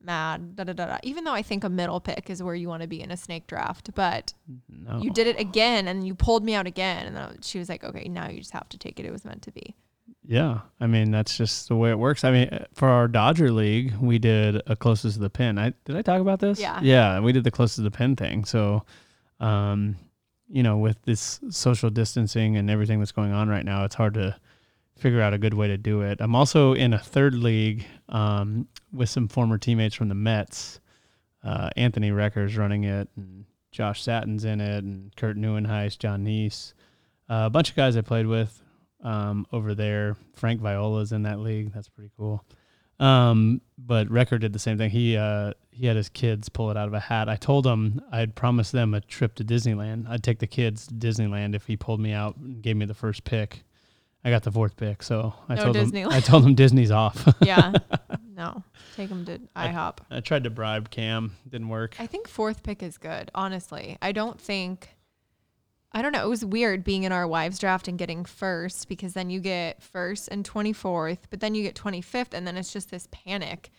mad. 0.01 0.55
Da, 0.55 0.63
da, 0.63 0.75
da, 0.75 0.87
da. 0.87 0.99
Even 1.03 1.25
though 1.25 1.33
I 1.33 1.43
think 1.43 1.65
a 1.65 1.69
middle 1.69 1.99
pick 1.99 2.31
is 2.31 2.41
where 2.41 2.55
you 2.55 2.69
want 2.69 2.83
to 2.83 2.89
be 2.89 3.03
in 3.03 3.11
a 3.11 3.17
snake 3.17 3.49
draft. 3.49 3.91
But 3.97 4.33
No. 4.69 5.01
you 5.03 5.11
did 5.11 5.27
it 5.27 5.41
again 5.41 5.89
and 5.89 6.07
you 6.07 6.15
pulled 6.15 6.45
me 6.45 6.55
out 6.55 6.69
again. 6.69 7.05
And 7.07 7.17
then 7.17 7.39
she 7.43 7.59
was 7.59 7.69
like, 7.69 7.83
okay, 7.83 8.07
now 8.07 8.29
you 8.29 8.39
just 8.39 8.53
have 8.53 8.69
to 8.69 8.79
take 8.79 9.01
it. 9.01 9.05
It 9.07 9.11
was 9.11 9.25
meant 9.25 9.43
to 9.43 9.51
be. 9.51 9.75
Yeah, 10.29 10.61
I 10.81 10.87
mean 10.87 11.11
that's 11.13 11.37
just 11.37 11.69
the 11.69 11.77
way 11.77 11.91
it 11.91 11.99
works. 11.99 12.25
I 12.25 12.33
mean, 12.33 12.49
uh, 12.49 12.65
for 12.75 12.89
our 12.89 13.07
Dodger 13.07 13.53
league, 13.53 13.95
we 13.97 14.19
did 14.19 14.61
a 14.67 14.75
closest 14.75 15.15
to 15.17 15.21
the 15.21 15.31
pin. 15.31 15.59
I 15.59 15.73
did 15.85 15.97
I 15.97 16.03
talk 16.03 16.21
about 16.21 16.41
this? 16.41 16.59
Yeah. 16.59 16.81
yeah, 16.83 17.21
we 17.21 17.33
did 17.33 17.45
the 17.45 17.51
closest 17.51 17.77
to 17.77 17.83
the 17.83 17.91
pin 17.91 18.17
thing. 18.17 18.45
So, 18.45 18.85
um, 19.39 19.97
you 20.49 20.63
know, 20.63 20.79
with 20.79 21.01
this 21.03 21.41
social 21.51 21.91
distancing 21.91 22.57
and 22.57 22.71
everything 22.71 22.99
that's 22.99 23.13
going 23.13 23.33
on 23.33 23.49
right 23.49 23.65
now, 23.65 23.85
it's 23.85 23.95
hard 23.95 24.15
to 24.15 24.37
figure 24.99 25.21
out 25.21 25.35
a 25.35 25.39
good 25.39 25.55
way 25.55 25.69
to 25.69 25.77
do 25.77 26.01
it. 26.03 26.21
I'm 26.21 26.35
also 26.35 26.73
in 26.73 26.93
a 26.93 26.99
third 26.99 27.35
league 27.35 27.85
um, 28.09 28.67
with 28.93 29.09
some 29.09 29.29
former 29.29 29.59
teammates 29.59 29.95
from 29.95 30.09
the 30.09 30.15
Mets. 30.15 30.81
Uh, 31.45 31.71
Anthony 31.77 32.11
Recker's 32.11 32.57
running 32.57 32.85
it, 32.85 33.09
and 33.17 33.45
Josh 33.71 34.03
Satin's 34.03 34.45
in 34.45 34.61
it, 34.61 34.83
and 34.83 35.15
Kirk 35.15 35.37
Nieuwenhuis, 35.37 35.99
Jon 35.99 36.25
Niese, 36.25 36.73
uh, 37.29 37.45
a 37.47 37.51
bunch 37.51 37.71
of 37.71 37.77
guys 37.77 37.97
I 37.97 38.01
played 38.01 38.27
with 38.27 38.63
um, 39.03 39.47
over 39.53 39.75
there. 39.75 40.17
Frank 40.35 40.61
Viola's 40.61 41.13
in 41.13 41.23
that 41.23 41.39
league. 41.41 41.73
That's 41.73 41.89
pretty 41.89 42.11
cool. 42.17 42.45
Um, 42.99 43.61
but 43.77 44.09
Recker 44.09 44.41
did 44.41 44.53
the 44.53 44.59
same 44.59 44.79
thing. 44.79 44.91
He 44.91 45.17
uh, 45.17 45.53
he 45.71 45.87
had 45.87 45.97
his 45.97 46.09
kids 46.09 46.49
pull 46.49 46.71
it 46.71 46.77
out 46.77 46.89
of 46.89 46.95
a 46.95 47.01
hat. 47.01 47.29
I 47.29 47.37
told 47.37 47.67
him 47.67 48.01
I'd 48.11 48.35
promise 48.35 48.71
them 48.71 48.95
a 48.95 49.01
trip 49.03 49.35
to 49.35 49.45
Disneyland. 49.45 50.09
I'd 50.09 50.23
take 50.23 50.39
the 50.39 50.47
kids 50.47 50.87
to 50.87 50.95
Disneyland 50.95 51.55
if 51.55 51.67
he 51.67 51.77
pulled 51.77 52.01
me 52.01 52.13
out 52.13 52.37
and 52.37 52.63
gave 52.63 52.77
me 52.77 52.87
the 52.87 52.95
first 52.95 53.25
pick. 53.25 53.65
I 54.25 54.31
got 54.31 54.43
the 54.43 54.51
fourth 54.51 54.77
pick, 54.77 55.03
so 55.03 55.35
I 55.49 55.55
No 55.55 55.65
told 55.73 55.77
him 55.77 56.09
I 56.09 56.21
told 56.21 56.45
him 56.45 56.55
Disney's 56.55 56.91
off. 56.91 57.29
Yeah. 57.43 57.73
no, 58.35 58.65
take 58.97 59.09
them 59.09 59.25
to 59.27 59.41
I- 59.55 59.69
IHOP. 59.69 59.99
I 60.11 60.21
tried 60.21 60.45
to 60.45 60.51
bribe 60.51 60.91
Cam, 60.91 61.37
didn't 61.49 61.69
work. 61.69 61.97
I 62.01 62.07
think 62.07 62.27
fourth 62.29 62.63
pick 62.63 62.83
is 62.83 62.99
good, 62.99 63.31
honestly. 63.35 63.99
I 64.03 64.13
don't 64.13 64.41
think 64.41 64.96
I 65.93 66.03
don't 66.03 66.13
know, 66.13 66.25
it 66.25 66.29
was 66.29 66.45
weird 66.45 66.85
being 66.85 67.05
in 67.05 67.13
our 67.13 67.27
wives 67.27 67.59
draft 67.59 67.89
and 67.89 67.99
getting 67.99 68.25
first 68.25 68.89
because 68.89 69.15
then 69.15 69.31
you 69.31 69.41
get 69.41 69.83
first 69.83 70.29
and 70.29 70.49
24th, 70.49 71.21
but 71.31 71.41
then 71.41 71.55
you 71.55 71.63
get 71.63 71.75
25th 71.75 72.35
and 72.35 72.47
then 72.47 72.57
it's 72.57 72.73
just 72.73 72.91
this 72.91 73.09
panic. 73.11 73.71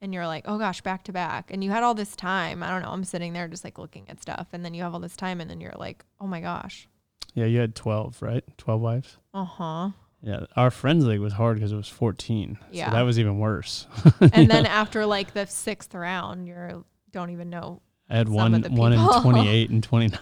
and 0.00 0.12
you're 0.14 0.26
like, 0.26 0.44
oh 0.46 0.58
gosh, 0.58 0.80
back 0.82 1.02
to 1.04 1.12
back. 1.12 1.50
And 1.50 1.64
you 1.64 1.70
had 1.70 1.82
all 1.82 1.94
this 1.94 2.14
time. 2.14 2.62
I 2.62 2.68
don't 2.68 2.82
know. 2.82 2.90
I'm 2.90 3.02
sitting 3.04 3.32
there 3.32 3.48
just 3.48 3.64
like 3.64 3.78
looking 3.78 4.08
at 4.10 4.20
stuff. 4.20 4.48
And 4.52 4.64
then 4.64 4.74
you 4.74 4.82
have 4.82 4.92
all 4.94 5.00
this 5.00 5.16
time 5.16 5.40
and 5.40 5.50
then 5.50 5.60
you're 5.60 5.74
like, 5.76 6.04
oh 6.20 6.26
my 6.26 6.40
gosh. 6.40 6.86
Yeah, 7.34 7.46
you 7.46 7.58
had 7.58 7.74
12, 7.74 8.22
right? 8.22 8.44
12 8.58 8.80
wives? 8.80 9.16
Uh 9.34 9.44
huh. 9.44 9.90
Yeah, 10.22 10.40
our 10.56 10.70
friends 10.70 11.04
league 11.06 11.20
was 11.20 11.32
hard 11.32 11.56
because 11.56 11.72
it 11.72 11.76
was 11.76 11.88
14. 11.88 12.58
Yeah. 12.70 12.90
So 12.90 12.96
that 12.96 13.02
was 13.02 13.18
even 13.18 13.38
worse. 13.38 13.86
And 14.32 14.48
then 14.50 14.66
after 14.66 15.04
like 15.06 15.32
the 15.32 15.46
sixth 15.46 15.94
round, 15.94 16.46
you're 16.46 16.84
don't 17.10 17.30
even 17.30 17.48
know. 17.50 17.80
I 18.10 18.16
had 18.18 18.28
one 18.28 18.52
one 18.74 18.92
in 18.92 19.00
28 19.22 19.70
and 19.70 19.82
29. 19.82 20.20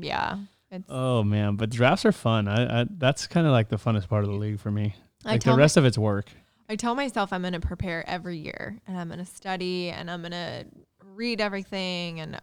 Yeah. 0.00 0.38
It's, 0.74 0.84
Oh 0.88 1.22
man, 1.22 1.56
but 1.56 1.70
drafts 1.70 2.04
are 2.04 2.12
fun. 2.12 2.48
I, 2.48 2.82
I 2.82 2.86
that's 2.90 3.26
kind 3.26 3.46
of 3.46 3.52
like 3.52 3.68
the 3.68 3.76
funnest 3.76 4.08
part 4.08 4.24
of 4.24 4.30
the 4.30 4.36
league 4.36 4.58
for 4.60 4.70
me. 4.70 4.94
Like 5.24 5.42
the 5.42 5.54
rest 5.54 5.76
of 5.76 5.84
it's 5.84 5.96
work. 5.96 6.26
I 6.68 6.76
tell 6.76 6.94
myself 6.94 7.32
I'm 7.32 7.42
going 7.42 7.52
to 7.52 7.60
prepare 7.60 8.08
every 8.08 8.38
year 8.38 8.80
and 8.86 8.98
I'm 8.98 9.08
going 9.08 9.18
to 9.18 9.26
study 9.26 9.90
and 9.90 10.10
I'm 10.10 10.20
going 10.22 10.32
to 10.32 10.64
read 11.04 11.40
everything 11.40 12.20
and 12.20 12.40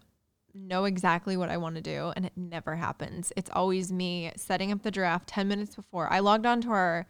know 0.54 0.86
exactly 0.86 1.38
what 1.38 1.50
I 1.50 1.58
want 1.58 1.76
to 1.76 1.82
do. 1.82 2.14
And 2.16 2.26
it 2.26 2.34
never 2.36 2.76
happens. 2.76 3.34
It's 3.36 3.50
always 3.52 3.92
me 3.92 4.32
setting 4.36 4.72
up 4.72 4.84
the 4.84 4.92
draft 4.92 5.28
10 5.28 5.48
minutes 5.48 5.76
before. 5.76 6.12
I 6.12 6.20
logged 6.20 6.46
on 6.46 6.62
to 6.62 6.70
our 6.70 7.08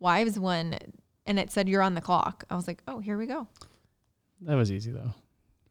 wives 0.00 0.38
one 0.38 0.76
and 1.26 1.38
it 1.38 1.50
said, 1.50 1.68
You're 1.68 1.82
on 1.82 1.94
the 1.94 2.00
clock. 2.00 2.44
I 2.50 2.56
was 2.56 2.66
like, 2.66 2.82
Oh, 2.86 2.98
here 2.98 3.16
we 3.16 3.26
go. 3.26 3.46
That 4.42 4.54
was 4.54 4.70
easy 4.70 4.90
though. 4.90 5.14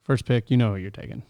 First 0.03 0.25
pick, 0.25 0.49
you 0.49 0.57
know 0.57 0.71
who 0.71 0.77
you're 0.77 0.91
taking. 0.91 1.23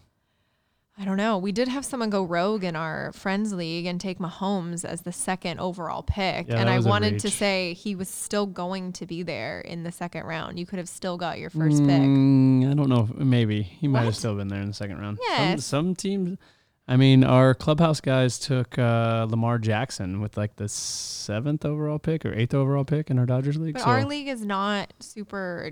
I 1.00 1.04
don't 1.06 1.16
know. 1.16 1.38
We 1.38 1.50
did 1.50 1.68
have 1.68 1.86
someone 1.86 2.10
go 2.10 2.22
rogue 2.22 2.62
in 2.62 2.76
our 2.76 3.10
friends 3.12 3.54
league 3.54 3.86
and 3.86 3.98
take 3.98 4.18
Mahomes 4.18 4.84
as 4.84 5.00
the 5.00 5.12
second 5.12 5.58
overall 5.58 6.02
pick. 6.02 6.48
Yeah, 6.48 6.60
and 6.60 6.68
I 6.68 6.78
wanted 6.80 7.20
to 7.20 7.30
say 7.30 7.72
he 7.72 7.94
was 7.94 8.10
still 8.10 8.44
going 8.44 8.92
to 8.92 9.06
be 9.06 9.22
there 9.22 9.62
in 9.62 9.82
the 9.82 9.92
second 9.92 10.24
round. 10.26 10.58
You 10.58 10.66
could 10.66 10.78
have 10.78 10.90
still 10.90 11.16
got 11.16 11.38
your 11.38 11.48
first 11.48 11.78
pick. 11.78 12.02
Mm, 12.02 12.70
I 12.70 12.74
don't 12.74 12.90
know. 12.90 13.08
If, 13.10 13.16
maybe 13.16 13.62
he 13.62 13.88
might 13.88 14.02
have 14.02 14.14
still 14.14 14.34
been 14.34 14.48
there 14.48 14.60
in 14.60 14.68
the 14.68 14.74
second 14.74 14.98
round. 14.98 15.18
Yes. 15.22 15.64
Some, 15.64 15.86
some 15.86 15.94
teams. 15.94 16.38
I 16.86 16.96
mean, 16.96 17.24
our 17.24 17.54
clubhouse 17.54 18.02
guys 18.02 18.38
took 18.38 18.78
uh, 18.78 19.26
Lamar 19.30 19.56
Jackson 19.56 20.20
with 20.20 20.36
like 20.36 20.56
the 20.56 20.68
seventh 20.68 21.64
overall 21.64 21.98
pick 21.98 22.26
or 22.26 22.34
eighth 22.34 22.52
overall 22.52 22.84
pick 22.84 23.10
in 23.10 23.18
our 23.18 23.26
Dodgers 23.26 23.56
league. 23.56 23.72
But 23.72 23.84
so 23.84 23.88
our 23.88 24.04
league 24.04 24.28
is 24.28 24.44
not 24.44 24.92
super 25.00 25.70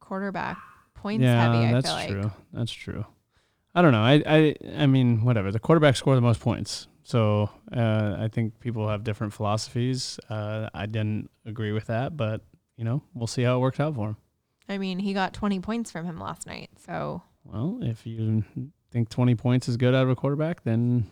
quarterback 0.00 0.58
points 0.94 1.22
yeah, 1.22 1.52
heavy. 1.52 1.66
I 1.68 1.72
that's 1.72 1.86
feel 1.86 1.94
like. 1.94 2.08
true. 2.08 2.32
That's 2.52 2.72
true. 2.72 3.04
I 3.74 3.82
don't 3.82 3.92
know. 3.92 4.02
I, 4.02 4.22
I 4.26 4.54
I 4.78 4.86
mean, 4.86 5.24
whatever. 5.24 5.50
The 5.50 5.60
quarterbacks 5.60 5.96
score 5.96 6.14
the 6.14 6.20
most 6.20 6.40
points, 6.40 6.86
so 7.02 7.50
uh, 7.74 8.16
I 8.18 8.28
think 8.28 8.60
people 8.60 8.88
have 8.88 9.02
different 9.04 9.32
philosophies. 9.32 10.18
Uh, 10.30 10.68
I 10.72 10.86
didn't 10.86 11.30
agree 11.44 11.72
with 11.72 11.86
that, 11.86 12.16
but 12.16 12.42
you 12.76 12.84
know, 12.84 13.02
we'll 13.14 13.26
see 13.26 13.42
how 13.42 13.56
it 13.56 13.60
works 13.60 13.80
out 13.80 13.94
for 13.94 14.08
him. 14.10 14.16
I 14.68 14.78
mean, 14.78 14.98
he 14.98 15.12
got 15.12 15.34
20 15.34 15.60
points 15.60 15.90
from 15.90 16.06
him 16.06 16.18
last 16.18 16.46
night. 16.46 16.70
So 16.86 17.22
Well, 17.44 17.78
if 17.82 18.06
you 18.06 18.44
think 18.90 19.10
20 19.10 19.34
points 19.34 19.68
is 19.68 19.76
good 19.76 19.94
out 19.94 20.04
of 20.04 20.10
a 20.10 20.16
quarterback, 20.16 20.64
then 20.64 21.06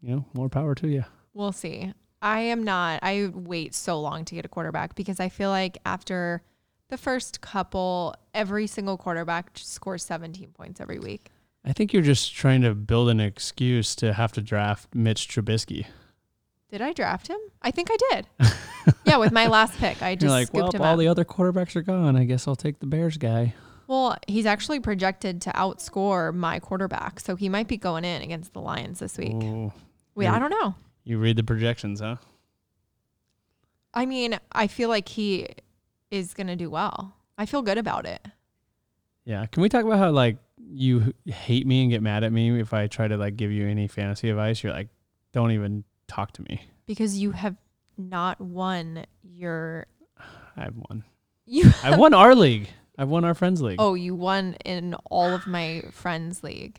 you 0.00 0.14
know, 0.14 0.24
more 0.34 0.48
power 0.48 0.74
to 0.76 0.88
you. 0.88 1.04
we'll 1.32 1.52
see. 1.52 1.92
I 2.20 2.40
am 2.40 2.62
not. 2.64 3.00
I 3.02 3.30
wait 3.34 3.74
so 3.74 4.00
long 4.00 4.24
to 4.26 4.34
get 4.34 4.44
a 4.44 4.48
quarterback 4.48 4.94
because 4.94 5.20
I 5.20 5.28
feel 5.28 5.50
like 5.50 5.78
after 5.84 6.42
the 6.88 6.96
first 6.96 7.40
couple, 7.40 8.14
every 8.32 8.66
single 8.66 8.96
quarterback 8.96 9.50
scores 9.54 10.04
17 10.04 10.50
points 10.52 10.80
every 10.80 10.98
week. 10.98 11.30
I 11.64 11.72
think 11.72 11.92
you're 11.92 12.02
just 12.02 12.34
trying 12.34 12.62
to 12.62 12.74
build 12.74 13.08
an 13.08 13.20
excuse 13.20 13.94
to 13.96 14.12
have 14.12 14.32
to 14.32 14.42
draft 14.42 14.94
Mitch 14.94 15.28
Trubisky. 15.28 15.86
Did 16.70 16.82
I 16.82 16.92
draft 16.92 17.28
him? 17.28 17.38
I 17.62 17.70
think 17.70 17.88
I 17.90 17.96
did. 18.10 18.26
yeah, 19.06 19.16
with 19.16 19.32
my 19.32 19.46
last 19.46 19.78
pick, 19.78 20.02
I 20.02 20.14
just 20.16 20.22
You're 20.24 20.30
like, 20.30 20.52
well, 20.52 20.70
all 20.78 20.92
up. 20.94 20.98
the 20.98 21.08
other 21.08 21.24
quarterbacks 21.24 21.74
are 21.76 21.82
gone. 21.82 22.16
I 22.16 22.24
guess 22.24 22.46
I'll 22.48 22.56
take 22.56 22.80
the 22.80 22.86
Bears 22.86 23.16
guy. 23.16 23.54
well, 23.86 24.16
he's 24.26 24.44
actually 24.44 24.80
projected 24.80 25.40
to 25.42 25.50
outscore 25.52 26.34
my 26.34 26.58
quarterback, 26.58 27.20
so 27.20 27.36
he 27.36 27.48
might 27.48 27.68
be 27.68 27.76
going 27.76 28.04
in 28.04 28.20
against 28.22 28.52
the 28.52 28.60
Lions 28.60 28.98
this 28.98 29.16
week. 29.16 29.32
Ooh, 29.34 29.72
Wait, 30.14 30.24
you're- 30.26 30.36
I 30.36 30.38
don't 30.38 30.50
know. 30.50 30.74
you 31.04 31.18
read 31.18 31.36
the 31.36 31.44
projections, 31.44 32.00
huh? 32.00 32.16
I 33.94 34.06
mean, 34.06 34.38
I 34.52 34.66
feel 34.66 34.88
like 34.88 35.08
he 35.08 35.48
is 36.10 36.34
going 36.34 36.48
to 36.48 36.56
do 36.56 36.68
well. 36.68 37.14
I 37.38 37.46
feel 37.46 37.62
good 37.62 37.78
about 37.78 38.06
it 38.06 38.24
Yeah. 39.24 39.46
Can 39.46 39.62
we 39.62 39.68
talk 39.68 39.84
about 39.84 39.98
how 39.98 40.10
like 40.10 40.36
you 40.56 41.12
hate 41.26 41.66
me 41.66 41.82
and 41.82 41.90
get 41.90 42.02
mad 42.02 42.24
at 42.24 42.32
me 42.32 42.60
if 42.60 42.72
I 42.72 42.86
try 42.86 43.08
to 43.08 43.16
like 43.16 43.36
give 43.36 43.50
you 43.50 43.66
any 43.68 43.88
fantasy 43.88 44.30
advice? 44.30 44.62
You're 44.62 44.72
like, 44.72 44.88
don't 45.32 45.50
even 45.52 45.84
talk 46.06 46.32
to 46.32 46.42
me. 46.42 46.62
because 46.86 47.18
you 47.18 47.32
have 47.32 47.56
not 47.96 48.40
won 48.40 49.04
your 49.22 49.86
I've 50.56 50.76
won. 50.76 51.04
you 51.46 51.70
I 51.82 51.96
won 51.96 52.14
our 52.14 52.34
league. 52.34 52.68
I've 52.96 53.08
won 53.08 53.24
our 53.24 53.34
friends 53.34 53.60
league. 53.60 53.76
Oh, 53.80 53.94
you 53.94 54.14
won 54.14 54.54
in 54.64 54.94
all 55.10 55.34
of 55.34 55.46
my 55.46 55.82
friends 55.90 56.44
league. 56.44 56.78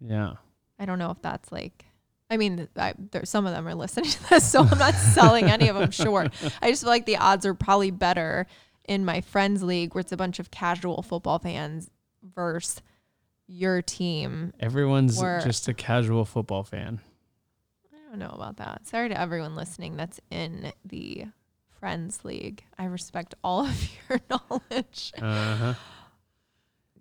Yeah. 0.00 0.34
I 0.78 0.84
don't 0.84 0.98
know 0.98 1.10
if 1.10 1.20
that's 1.22 1.50
like 1.50 1.84
I 2.30 2.38
mean, 2.38 2.66
I, 2.76 2.94
there, 3.10 3.26
some 3.26 3.44
of 3.44 3.52
them 3.52 3.68
are 3.68 3.74
listening 3.74 4.08
to 4.10 4.28
this, 4.30 4.50
so 4.50 4.62
I'm 4.62 4.78
not 4.78 4.94
selling 4.94 5.50
any 5.50 5.68
of 5.68 5.76
them 5.76 5.90
short. 5.90 6.32
I 6.62 6.70
just 6.70 6.82
feel 6.82 6.88
like 6.90 7.04
the 7.04 7.18
odds 7.18 7.44
are 7.44 7.52
probably 7.52 7.90
better 7.90 8.46
in 8.88 9.04
my 9.04 9.20
friends 9.20 9.62
league, 9.62 9.94
where 9.94 10.00
it's 10.00 10.12
a 10.12 10.16
bunch 10.16 10.38
of 10.38 10.50
casual 10.50 11.02
football 11.02 11.38
fans, 11.38 11.90
versus 12.34 12.80
your 13.46 13.82
team. 13.82 14.52
Everyone's 14.60 15.20
We're- 15.20 15.42
just 15.42 15.68
a 15.68 15.74
casual 15.74 16.24
football 16.24 16.62
fan. 16.62 17.00
I 17.92 18.10
don't 18.10 18.18
know 18.18 18.34
about 18.34 18.56
that. 18.58 18.86
Sorry 18.86 19.08
to 19.08 19.18
everyone 19.18 19.56
listening 19.56 19.96
that's 19.96 20.20
in 20.30 20.72
the 20.84 21.26
friends 21.80 22.24
league. 22.24 22.62
I 22.78 22.84
respect 22.84 23.34
all 23.42 23.66
of 23.66 23.88
your 24.08 24.20
knowledge. 24.30 25.12
Uh 25.20 25.56
huh. 25.56 25.74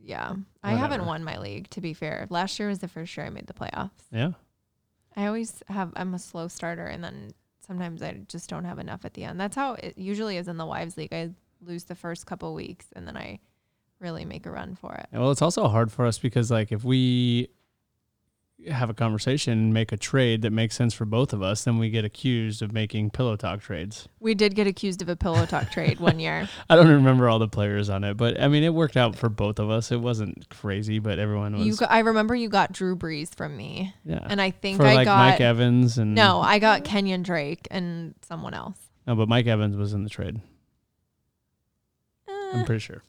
Yeah, 0.04 0.34
I 0.64 0.74
haven't 0.74 1.06
won 1.06 1.24
my 1.24 1.38
league. 1.38 1.70
To 1.72 1.82
be 1.82 1.94
fair, 1.94 2.26
last 2.30 2.58
year 2.60 2.68
was 2.70 2.80
the 2.80 2.88
first 2.88 3.16
year 3.16 3.26
I 3.26 3.30
made 3.30 3.46
the 3.48 3.54
playoffs. 3.54 3.92
Yeah. 4.12 4.32
I 5.16 5.28
always 5.28 5.62
have. 5.68 5.92
I'm 5.96 6.14
a 6.16 6.20
slow 6.20 6.48
starter, 6.48 6.86
and 6.88 7.04
then 7.04 7.32
sometimes 7.68 8.02
I 8.02 8.14
just 8.28 8.50
don't 8.50 8.66
have 8.66 8.80
enough 8.80 9.06
at 9.06 9.14
the 9.14 9.26
end. 9.26 9.40
That's 9.40 9.56
how 9.56 9.74
it 9.74 9.98
usually 9.98 10.38
is 10.38 10.48
in 10.48 10.58
the 10.58 10.66
wives 10.66 10.98
league. 10.98 11.14
I 11.14 11.32
lose 11.62 11.84
the 11.84 11.94
first 11.96 12.26
couple 12.26 12.54
weeks, 12.56 12.88
and 12.96 13.08
then 13.08 13.16
I 13.16 13.40
really 14.02 14.26
make 14.26 14.46
a 14.46 14.52
run 14.52 14.76
for 14.76 14.94
it. 14.96 15.08
Well, 15.14 15.32
it's 15.32 15.42
also 15.42 15.68
hard 15.68 15.92
for 15.92 16.06
us 16.06 16.20
because 16.20 16.52
like 16.52 16.72
if 16.72 16.84
we 16.84 17.50
have 18.68 18.90
a 18.90 18.94
conversation 18.94 19.54
and 19.54 19.74
make 19.74 19.92
a 19.92 19.98
trade 19.98 20.44
that 20.44 20.52
makes 20.52 20.76
sense 20.76 20.94
for 20.94 21.06
both 21.06 21.34
of 21.34 21.42
us, 21.42 21.64
then 21.64 21.80
we 21.80 21.90
get 21.90 22.06
accused 22.06 22.62
of 22.62 22.72
making 22.72 23.10
pillow 23.10 23.36
talk 23.36 23.62
trades. 23.62 24.08
We 24.20 24.36
did 24.36 24.54
get 24.56 24.68
accused 24.68 25.02
of 25.02 25.10
a 25.10 25.16
pillow 25.16 25.46
talk 25.46 25.72
trade 25.72 26.00
one 26.00 26.20
year. 26.20 26.48
I 26.70 26.76
don't 26.76 26.90
remember 26.90 27.28
all 27.28 27.40
the 27.40 27.48
players 27.48 27.90
on 27.90 28.04
it, 28.04 28.18
but 28.18 28.40
I 28.40 28.48
mean 28.48 28.64
it 28.64 28.74
worked 28.74 28.98
out 28.98 29.16
for 29.16 29.30
both 29.30 29.60
of 29.60 29.70
us. 29.70 29.92
It 29.92 30.00
wasn't 30.00 30.50
crazy, 30.50 31.00
but 31.00 31.18
everyone 31.20 31.56
was 31.58 31.66
You, 31.66 31.76
got, 31.76 31.92
I 31.92 32.00
remember 32.00 32.36
you 32.36 32.50
got 32.50 32.72
Drew 32.72 32.96
Brees 32.96 33.34
from 33.34 33.56
me, 33.58 33.94
yeah. 34.06 34.26
and 34.30 34.42
I 34.42 34.52
think 34.52 34.78
for 34.78 34.86
I 34.86 34.96
like 34.96 35.06
got 35.06 35.18
Mike 35.18 35.42
Evans 35.42 35.98
and 35.98 36.14
no, 36.14 36.42
I 36.42 36.60
got 36.60 36.84
Kenyon 36.84 37.24
Drake 37.24 37.68
and 37.72 38.14
someone 38.22 38.54
else. 38.54 38.78
no, 39.08 39.16
but 39.16 39.28
Mike 39.28 39.48
Evans 39.48 39.76
was 39.76 39.94
in 39.94 40.04
the 40.04 40.10
trade. 40.10 40.40
Eh, 42.28 42.32
I'm 42.54 42.66
pretty 42.66 42.80
sure. 42.80 43.02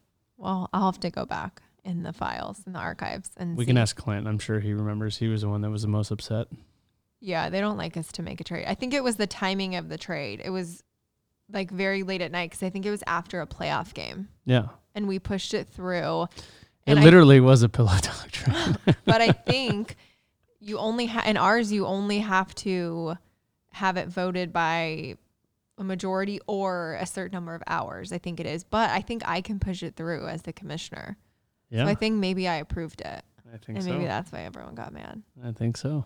Well, 0.43 0.69
I'll 0.73 0.87
have 0.87 1.01
to 1.01 1.11
go 1.11 1.25
back 1.25 1.63
in 1.85 2.03
the 2.03 2.13
files 2.13 2.61
in 2.67 2.73
the 2.73 2.79
archives 2.79 3.31
and 3.37 3.57
We 3.57 3.65
see. 3.65 3.69
can 3.69 3.79
ask 3.79 3.97
Clint. 3.97 4.27
I'm 4.29 4.39
sure 4.39 4.61
he 4.61 4.73
remembers. 4.73 5.17
He 5.19 5.29
was 5.29 5.43
the 5.43 5.49
one 5.49 5.61
that 5.63 5.71
was 5.71 5.83
the 5.83 5.89
most 5.89 6.11
upset. 6.11 6.49
Yeah, 7.21 7.49
they 7.51 7.61
don't 7.61 7.77
like 7.77 7.97
us 7.97 8.11
to 8.13 8.23
make 8.23 8.41
a 8.41 8.45
trade. 8.45 8.65
I 8.67 8.75
think 8.75 8.95
it 8.95 9.05
was 9.05 9.17
the 9.17 9.27
timing 9.27 9.77
of 9.77 9.89
the 9.89 9.99
trade. 9.99 10.41
It 10.45 10.51
was 10.51 10.83
like 11.53 11.71
very 11.71 12.03
late 12.03 12.21
at 12.21 12.31
night 12.33 12.51
because 12.51 12.63
I 12.63 12.71
think 12.71 12.85
it 12.87 12.91
was 12.91 13.03
after 13.07 13.41
a 13.41 13.47
playoff 13.47 13.95
game, 13.95 14.29
Yeah. 14.45 14.69
and 14.95 15.07
we 15.09 15.19
pushed 15.19 15.55
it 15.55 15.69
through. 15.69 16.23
It 16.25 16.29
And 16.87 16.99
I- 16.99 17.03
literally 17.05 17.41
was 17.41 17.63
a 17.63 17.69
pillow 17.69 17.97
talk 18.01 18.31
trade. 18.31 18.77
But 19.05 19.21
I 19.21 19.31
think 19.33 19.97
you 20.61 20.79
only 20.79 21.07
ha- 21.07 21.25
in 21.27 21.37
ours 21.37 21.71
you 21.73 21.87
only 21.87 22.19
have 22.21 22.55
to 22.57 23.15
have 23.73 23.97
it 23.97 24.09
voted 24.09 24.53
by 24.53 25.17
a 25.79 25.85
majority 25.85 26.39
or 26.47 26.97
a 27.01 27.07
certain 27.07 27.35
number 27.35 27.55
of 27.55 27.63
hours. 27.67 28.13
I 28.13 28.19
think 28.19 28.39
it 28.41 28.47
is, 28.47 28.63
but 28.65 28.91
I 28.91 29.01
think 29.01 29.23
I 29.27 29.41
can 29.41 29.59
push 29.59 29.83
it 29.83 29.97
through 29.97 30.27
as 30.29 30.43
the 30.43 30.53
commissioner. 30.53 31.17
yeah. 31.71 31.85
So 31.85 31.91
I 31.91 31.95
think 31.95 32.17
maybe 32.19 32.47
I 32.49 32.57
approved 32.57 33.01
it, 33.01 33.23
I 33.53 33.57
think 33.59 33.79
and 33.79 33.83
so. 33.85 33.91
maybe 33.93 34.05
that's 34.05 34.31
why 34.33 34.41
everyone 34.43 34.75
got 34.75 34.93
mad. 34.93 35.23
I 35.45 35.53
think 35.53 35.77
so. 35.77 36.05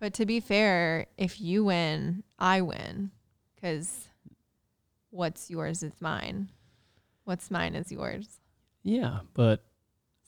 But 0.00 0.14
to 0.14 0.26
be 0.26 0.38
fair, 0.40 1.06
if 1.16 1.40
you 1.40 1.64
win, 1.64 2.22
I 2.38 2.60
win. 2.60 3.10
Because 3.56 4.06
what's 5.10 5.50
yours 5.50 5.82
is 5.82 5.92
mine. 6.00 6.50
What's 7.24 7.50
mine 7.50 7.74
is 7.74 7.90
yours. 7.90 8.40
Yeah, 8.84 9.20
but 9.34 9.64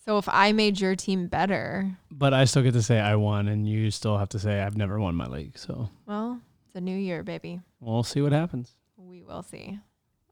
So 0.04 0.18
if 0.18 0.28
I 0.28 0.50
made 0.52 0.80
your 0.80 0.96
team 0.96 1.28
better, 1.28 1.96
but 2.10 2.34
I 2.34 2.44
still 2.44 2.62
get 2.62 2.72
to 2.72 2.82
say 2.82 2.98
I 2.98 3.14
won, 3.14 3.46
and 3.46 3.68
you 3.68 3.90
still 3.92 4.18
have 4.18 4.28
to 4.30 4.38
say 4.40 4.60
I've 4.60 4.76
never 4.76 4.98
won 4.98 5.14
my 5.14 5.26
league. 5.28 5.56
So 5.56 5.88
well, 6.06 6.40
it's 6.66 6.74
a 6.74 6.80
new 6.80 6.96
year, 6.96 7.22
baby. 7.22 7.60
we'll 7.78 8.02
see 8.02 8.20
what 8.20 8.32
happens. 8.32 8.74
We 9.10 9.22
will 9.22 9.42
see. 9.42 9.78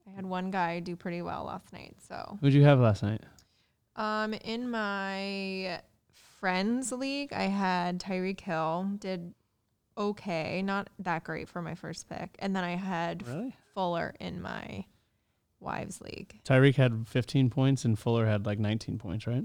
I 0.07 0.11
had 0.15 0.25
one 0.25 0.51
guy 0.51 0.81
do 0.81 0.97
pretty 0.97 1.21
well 1.21 1.45
last 1.45 1.73
night. 1.73 1.97
So 2.07 2.39
Who'd 2.41 2.55
you 2.55 2.65
have 2.65 2.79
last 2.81 3.03
night? 3.03 3.23
um 3.97 4.33
in 4.35 4.71
my 4.71 5.81
friends 6.39 6.93
league, 6.93 7.33
I 7.33 7.45
had 7.45 7.99
Tyreek 8.01 8.41
Hill, 8.41 8.91
did 8.99 9.35
okay, 9.97 10.63
not 10.63 10.89
that 11.01 11.25
great 11.25 11.49
for 11.49 11.61
my 11.61 11.75
first 11.75 12.09
pick. 12.09 12.37
And 12.39 12.55
then 12.55 12.63
I 12.63 12.77
had 12.77 13.27
Really? 13.27 13.57
Fuller 13.75 14.15
in 14.21 14.41
my 14.41 14.85
Wives 15.59 16.01
League. 16.01 16.39
Tyreek 16.45 16.77
had 16.77 17.09
15 17.09 17.51
points 17.51 17.85
and 17.85 17.99
Fuller 17.99 18.27
had 18.27 18.47
like 18.47 18.61
19 18.61 18.99
points, 18.99 19.27
right? 19.27 19.43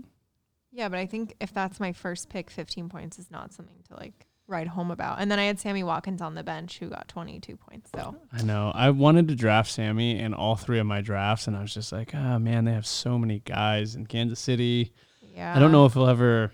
Yeah, 0.72 0.90
but 0.90 1.00
I 1.00 1.08
think 1.08 1.36
if 1.40 1.52
that's 1.52 1.80
my 1.80 1.92
first 1.92 2.30
pick, 2.30 2.52
15 2.52 2.88
points 2.90 3.18
is 3.18 3.32
not 3.32 3.52
something 3.52 3.78
to 3.90 3.96
like 3.96 4.28
write 4.48 4.68
home 4.68 4.92
about. 4.92 5.20
And 5.20 5.32
then 5.32 5.40
I 5.40 5.46
had 5.46 5.60
Sammy 5.60 5.84
Watkins 5.84 6.22
on 6.22 6.36
the 6.36 6.44
bench 6.44 6.80
who 6.80 6.90
got 6.90 7.08
22 7.08 7.56
points. 7.58 7.90
So 7.96 8.16
I 8.32 8.42
know. 8.44 8.72
I 8.76 8.90
wanted 8.90 9.28
to 9.30 9.36
draft 9.36 9.72
Sammy 9.72 10.20
in 10.20 10.34
all 10.34 10.56
three 10.56 10.80
of 10.80 10.86
my 10.86 11.02
drafts, 11.02 11.48
and 11.48 11.56
I 11.56 11.62
was 11.62 11.74
just 11.74 11.92
like, 11.92 12.14
oh 12.14 12.40
man, 12.40 12.66
they 12.66 12.74
have 12.74 12.86
so 12.88 13.18
many 13.18 13.40
guys 13.40 13.96
in 13.96 14.06
Kansas 14.06 14.40
City. 14.40 14.92
yeah, 15.34 15.56
I 15.56 15.60
don't 15.60 15.72
know 15.72 15.86
if 15.86 15.94
he'll 15.94 16.08
ever, 16.08 16.52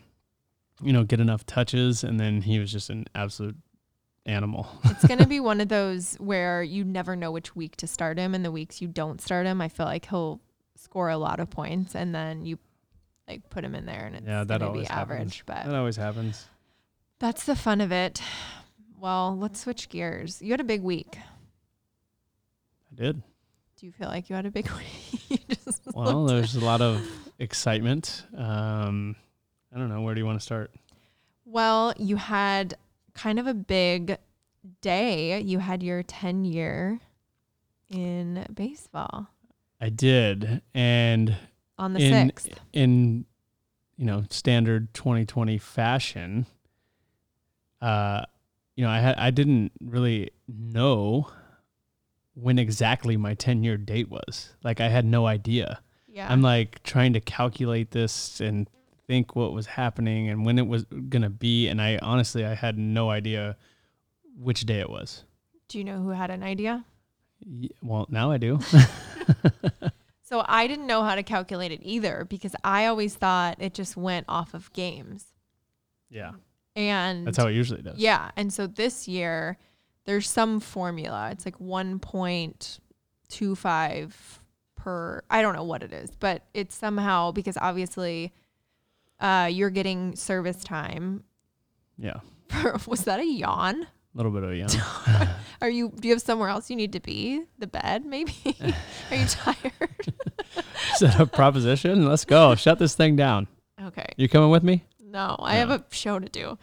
you 0.84 0.94
know, 0.94 1.04
get 1.04 1.20
enough 1.20 1.46
touches. 1.46 2.04
And 2.04 2.20
then 2.20 2.42
he 2.42 2.60
was 2.60 2.72
just 2.72 2.90
an 2.90 3.06
absolute 3.16 3.58
animal. 4.26 4.68
it's 4.86 5.06
going 5.08 5.20
to 5.20 5.28
be 5.28 5.40
one 5.40 5.60
of 5.60 5.70
those 5.70 6.14
where 6.16 6.62
you 6.62 6.84
never 6.84 7.16
know 7.16 7.32
which 7.32 7.56
week 7.56 7.76
to 7.78 7.88
start 7.88 8.20
him. 8.20 8.36
And 8.36 8.46
the 8.46 8.52
weeks 8.52 8.82
you 8.82 8.88
don't 8.88 9.20
start 9.20 9.46
him, 9.48 9.62
I 9.62 9.68
feel 9.70 9.88
like 9.88 10.06
he'll 10.08 10.40
score 10.76 11.10
a 11.10 11.18
lot 11.18 11.40
of 11.40 11.50
points 11.50 11.96
and 11.96 12.14
then 12.16 12.46
you 12.46 12.58
like 13.28 13.50
put 13.50 13.64
him 13.66 13.76
in 13.76 13.86
there 13.86 14.06
and 14.06 14.16
it's 14.16 14.26
Yeah, 14.28 14.44
that 14.44 14.48
going 14.48 14.60
to 14.60 14.66
be 14.66 14.70
always 14.70 14.88
happens. 14.88 15.12
average. 15.20 15.44
But 15.46 15.66
that 15.66 15.76
always 15.76 15.96
happens. 15.98 16.48
That's 17.20 17.46
the 17.46 17.56
fun 17.56 17.82
of 17.82 17.92
it. 17.92 18.22
Well, 19.00 19.38
let's 19.38 19.62
switch 19.62 19.90
gears. 19.90 20.42
You 20.42 20.52
had 20.52 20.60
a 20.60 20.66
big 20.66 20.82
week. 20.82 21.18
I 22.92 22.96
did. 22.96 23.22
Do 23.78 23.86
you 23.86 23.92
feel 23.92 24.08
like 24.10 24.30
you 24.30 24.36
had 24.36 24.46
a 24.46 24.52
big 24.52 24.70
week? 25.30 25.58
Well, 25.94 26.26
there's 26.26 26.56
a 26.56 26.60
lot 26.64 26.82
of 26.82 27.06
excitement. 27.40 28.26
Um, 28.36 29.16
I 29.74 29.78
don't 29.78 29.90
know. 29.90 30.02
Where 30.02 30.14
do 30.16 30.20
you 30.20 30.26
want 30.26 30.40
to 30.40 30.46
start? 30.46 30.72
Well, 31.46 31.94
you 31.98 32.16
had 32.18 32.76
kind 33.14 33.40
of 33.40 33.48
a 33.48 33.54
big 33.54 34.18
day. 34.82 35.40
You 35.40 35.60
had 35.60 35.82
your 35.82 36.04
10 36.04 36.46
year 36.46 37.00
in 37.90 38.46
baseball 38.54 39.28
I 39.82 39.90
did, 39.90 40.62
and 40.76 41.36
on 41.78 41.94
the 41.94 42.02
In- 42.02 42.30
6th. 42.30 42.50
in 42.74 43.26
you 43.98 44.06
know 44.06 44.26
standard 44.30 44.94
2020 44.94 45.58
fashion, 45.58 46.46
uh, 47.82 48.24
you 48.76 48.84
know, 48.84 48.90
I 48.92 49.00
had 49.00 49.16
I 49.18 49.32
didn't 49.32 49.72
really 49.82 50.32
know 50.48 51.30
when 52.34 52.58
exactly 52.60 53.18
my 53.18 53.34
10 53.34 53.64
year 53.64 53.78
date 53.78 54.10
was. 54.10 54.54
Like 54.64 54.80
I 54.80 54.88
had 54.90 55.06
no 55.06 55.26
idea. 55.28 55.82
Yeah. 56.08 56.32
I'm 56.32 56.42
like 56.42 56.82
trying 56.84 57.14
to 57.14 57.20
calculate 57.20 57.92
this 57.92 58.40
and 58.40 58.70
think 59.08 59.36
what 59.36 59.54
was 59.54 59.66
happening 59.66 60.30
and 60.30 60.46
when 60.46 60.58
it 60.60 60.68
was 60.68 60.86
gonna 61.10 61.30
be, 61.30 61.68
and 61.68 61.82
I 61.82 61.98
honestly 62.02 62.46
I 62.46 62.54
had 62.56 62.78
no 62.78 63.10
idea 63.10 63.58
which 64.38 64.62
day 64.66 64.80
it 64.80 64.90
was. 64.90 65.24
Do 65.68 65.78
you 65.78 65.84
know 65.84 66.02
who 66.02 66.10
had 66.10 66.32
an 66.32 66.44
idea? 66.44 66.86
Y- 67.46 67.70
Well, 67.82 68.06
now 68.10 68.32
I 68.32 68.38
do. 68.38 68.60
So 70.24 70.44
I 70.48 70.68
didn't 70.68 70.86
know 70.86 71.02
how 71.04 71.16
to 71.16 71.24
calculate 71.24 71.72
it 71.72 71.80
either 71.82 72.24
because 72.30 72.56
I 72.64 72.86
always 72.86 73.16
thought 73.16 73.56
it 73.60 73.74
just 73.74 73.98
went 73.98 74.26
off 74.30 74.54
of 74.54 74.72
games. 74.74 75.26
yeah, 76.08 76.34
And 76.76 77.26
that's 77.28 77.38
how 77.38 77.48
it 77.48 77.54
usually 77.54 77.82
does. 77.82 77.98
Yeah. 77.98 78.32
And 78.36 78.52
so 78.54 78.68
this 78.68 79.08
year, 79.08 79.58
there's 80.06 80.30
some 80.30 80.60
formula. 80.60 81.30
It's 81.32 81.46
like 81.46 81.58
1.25 81.60 84.14
per, 84.76 85.24
I 85.30 85.42
don't 85.42 85.56
know 85.56 85.64
what 85.64 85.84
it 85.84 85.94
is, 85.94 86.12
but 86.20 86.44
it's 86.54 86.76
somehow 86.76 87.32
because 87.32 87.58
obviously 87.60 88.34
uh, 89.20 89.50
you're 89.52 89.70
getting 89.70 90.16
service 90.16 90.64
time. 90.64 91.24
Yeah, 91.98 92.20
Was 92.88 93.04
that 93.04 93.20
a 93.20 93.26
yawn? 93.26 93.84
a 93.84 94.18
little 94.18 94.32
bit 94.32 94.44
of 94.44 94.52
a 94.52 94.56
yawn. 94.56 95.30
Are 95.62 95.70
you, 95.70 95.92
do 96.00 96.08
you 96.08 96.14
have 96.14 96.22
somewhere 96.22 96.50
else 96.50 96.70
you 96.70 96.76
need 96.76 96.94
to 96.94 97.00
be? 97.00 97.44
The 97.60 97.68
bed, 97.68 98.06
maybe? 98.06 98.34
Are 99.12 99.16
you 99.16 99.26
tired? 99.28 100.14
Is 100.94 101.00
that 101.02 101.20
a 101.20 101.26
proposition? 101.26 102.08
Let's 102.08 102.26
go. 102.26 102.56
Shut 102.56 102.80
this 102.80 102.96
thing 102.96 103.16
down. 103.16 103.48
Okay. 103.84 104.08
You 104.18 104.28
coming 104.30 104.50
with 104.50 104.64
me? 104.64 104.84
No, 105.12 105.36
I 105.40 105.56
have 105.56 105.72
a 105.72 105.84
show 105.90 106.20
to 106.20 106.30
do. 106.30 106.58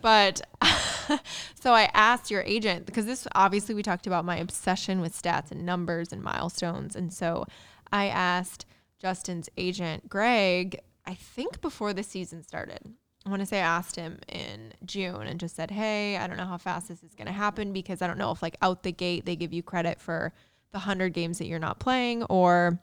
But 0.00 0.40
so 1.60 1.72
I 1.72 1.90
asked 1.92 2.30
your 2.30 2.42
agent 2.42 2.86
because 2.86 3.04
this 3.04 3.26
obviously 3.34 3.74
we 3.74 3.82
talked 3.82 4.06
about 4.06 4.24
my 4.24 4.36
obsession 4.36 5.00
with 5.00 5.20
stats 5.20 5.50
and 5.50 5.66
numbers 5.66 6.12
and 6.12 6.22
milestones. 6.22 6.96
And 6.96 7.12
so 7.12 7.46
I 7.92 8.06
asked 8.06 8.64
Justin's 8.98 9.48
agent, 9.56 10.08
Greg, 10.08 10.80
I 11.06 11.14
think 11.14 11.60
before 11.60 11.92
the 11.92 12.02
season 12.02 12.42
started. 12.42 12.94
I 13.26 13.28
want 13.28 13.40
to 13.40 13.46
say 13.46 13.58
I 13.58 13.64
asked 13.64 13.96
him 13.96 14.18
in 14.28 14.72
June 14.84 15.26
and 15.26 15.38
just 15.38 15.54
said, 15.54 15.70
Hey, 15.70 16.16
I 16.16 16.26
don't 16.26 16.38
know 16.38 16.46
how 16.46 16.56
fast 16.56 16.88
this 16.88 17.02
is 17.02 17.14
going 17.14 17.26
to 17.26 17.32
happen 17.32 17.72
because 17.72 18.00
I 18.00 18.06
don't 18.06 18.18
know 18.18 18.30
if, 18.30 18.40
like, 18.42 18.56
out 18.62 18.82
the 18.82 18.92
gate, 18.92 19.26
they 19.26 19.36
give 19.36 19.52
you 19.52 19.62
credit 19.62 20.00
for 20.00 20.32
the 20.72 20.78
100 20.78 21.12
games 21.12 21.38
that 21.38 21.46
you're 21.46 21.58
not 21.58 21.80
playing 21.80 22.22
or 22.24 22.78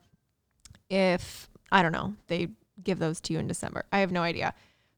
if, 0.90 1.50
I 1.72 1.82
don't 1.82 1.92
know, 1.92 2.14
they 2.28 2.50
give 2.84 3.00
those 3.00 3.20
to 3.22 3.34
you 3.34 3.40
in 3.40 3.48
December. 3.48 3.86
I 3.92 4.00
have 4.00 4.12
no 4.12 4.22
idea. 4.22 4.54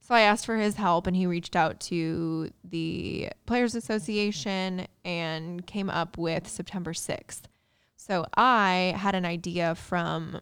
So 0.10 0.15
I 0.15 0.22
asked 0.22 0.48
for 0.48 0.58
his 0.58 0.74
help 0.74 1.06
and 1.06 1.15
he 1.15 1.28
reached 1.28 1.56
out 1.56 1.80
to 1.82 2.50
the 2.63 3.30
Players 3.45 3.76
Association 3.76 4.88
and 5.06 5.63
came 5.67 5.88
up 5.88 6.17
with 6.17 6.48
September 6.48 6.93
6th. 6.93 7.41
So 7.95 8.26
I 8.36 8.95
had 8.98 9.13
an 9.13 9.24
idea 9.24 9.76
from 9.76 10.41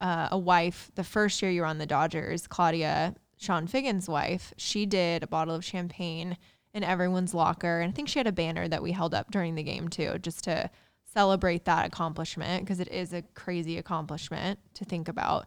uh, 0.00 0.30
a 0.32 0.38
wife 0.38 0.90
the 0.96 1.04
first 1.04 1.40
year 1.40 1.52
you 1.52 1.60
were 1.60 1.68
on 1.68 1.78
the 1.78 1.86
Dodgers, 1.86 2.48
Claudia, 2.48 3.14
Chone 3.38 3.68
Figgins' 3.68 4.08
wife. 4.08 4.52
She 4.56 4.86
did 4.86 5.22
a 5.22 5.28
bottle 5.28 5.54
of 5.54 5.64
champagne 5.64 6.36
in 6.74 6.82
everyone's 6.82 7.32
locker. 7.32 7.78
And 7.78 7.92
I 7.92 7.94
think 7.94 8.08
she 8.08 8.18
had 8.18 8.26
a 8.26 8.32
banner 8.32 8.66
that 8.66 8.82
we 8.82 8.90
held 8.90 9.14
up 9.14 9.30
during 9.30 9.54
the 9.54 9.62
game 9.62 9.86
too, 9.86 10.18
just 10.18 10.42
to 10.44 10.68
celebrate 11.14 11.64
that 11.66 11.86
accomplishment 11.86 12.64
because 12.64 12.80
it 12.80 12.88
is 12.88 13.12
a 13.12 13.22
crazy 13.34 13.78
accomplishment 13.78 14.58
to 14.74 14.84
think 14.84 15.06
about. 15.06 15.46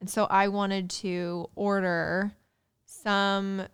And 0.00 0.08
so 0.08 0.24
I 0.24 0.48
wanted 0.48 0.88
to 0.88 1.50
order 1.54 2.32
some 3.04 3.66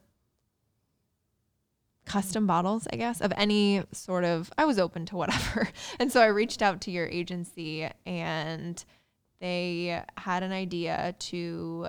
custom 2.04 2.46
bottles, 2.46 2.88
I 2.92 2.96
guess, 2.96 3.20
of 3.20 3.32
any 3.36 3.84
sort 3.92 4.24
of 4.24 4.52
I 4.58 4.64
was 4.64 4.78
open 4.78 5.06
to 5.06 5.16
whatever. 5.16 5.68
And 5.98 6.10
so 6.10 6.20
I 6.20 6.26
reached 6.26 6.60
out 6.60 6.80
to 6.82 6.90
your 6.90 7.06
agency 7.06 7.88
and 8.04 8.84
they 9.40 10.02
had 10.16 10.42
an 10.42 10.52
idea 10.52 11.14
to 11.18 11.88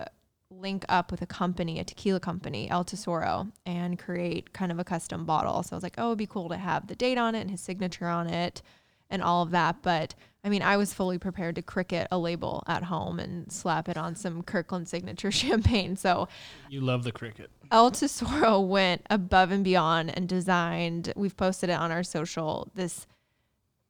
link 0.51 0.85
up 0.89 1.11
with 1.11 1.21
a 1.21 1.25
company, 1.25 1.79
a 1.79 1.83
tequila 1.83 2.19
company, 2.19 2.69
El 2.69 2.83
Tesoro, 2.83 3.51
and 3.65 3.97
create 3.97 4.53
kind 4.53 4.71
of 4.71 4.79
a 4.79 4.83
custom 4.83 5.25
bottle. 5.25 5.63
So 5.63 5.75
I 5.75 5.77
was 5.77 5.83
like, 5.83 5.95
oh, 5.97 6.07
it'd 6.07 6.17
be 6.17 6.27
cool 6.27 6.49
to 6.49 6.57
have 6.57 6.87
the 6.87 6.95
date 6.95 7.17
on 7.17 7.35
it 7.35 7.41
and 7.41 7.51
his 7.51 7.61
signature 7.61 8.07
on 8.07 8.27
it 8.27 8.61
and 9.09 9.23
all 9.23 9.41
of 9.43 9.51
that. 9.51 9.81
But 9.81 10.13
I 10.43 10.49
mean, 10.49 10.63
I 10.63 10.77
was 10.77 10.93
fully 10.93 11.19
prepared 11.19 11.55
to 11.55 11.61
Cricut 11.61 12.07
a 12.11 12.17
label 12.17 12.63
at 12.65 12.83
home 12.83 13.19
and 13.19 13.51
slap 13.51 13.87
it 13.87 13.97
on 13.97 14.15
some 14.15 14.41
Kirkland 14.41 14.87
signature 14.87 15.31
champagne. 15.31 15.95
So 15.95 16.27
You 16.69 16.81
love 16.81 17.03
the 17.03 17.11
Cricut. 17.11 17.47
El 17.71 17.91
Tesoro 17.91 18.59
went 18.65 19.05
above 19.09 19.51
and 19.51 19.63
beyond 19.63 20.15
and 20.15 20.27
designed, 20.27 21.13
we've 21.15 21.37
posted 21.37 21.69
it 21.69 21.73
on 21.73 21.91
our 21.91 22.03
social, 22.03 22.71
this 22.73 23.05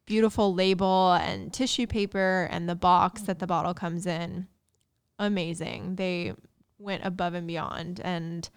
beautiful 0.05 0.53
label 0.53 1.13
and 1.13 1.53
tissue 1.53 1.87
paper 1.87 2.49
and 2.51 2.67
the 2.67 2.75
box 2.75 3.21
that 3.23 3.39
the 3.39 3.47
bottle 3.47 3.73
comes 3.73 4.05
in. 4.05 4.47
Amazing. 5.17 5.95
They 5.95 6.33
went 6.77 7.05
above 7.05 7.33
and 7.33 7.47
beyond 7.47 8.01
and 8.03 8.49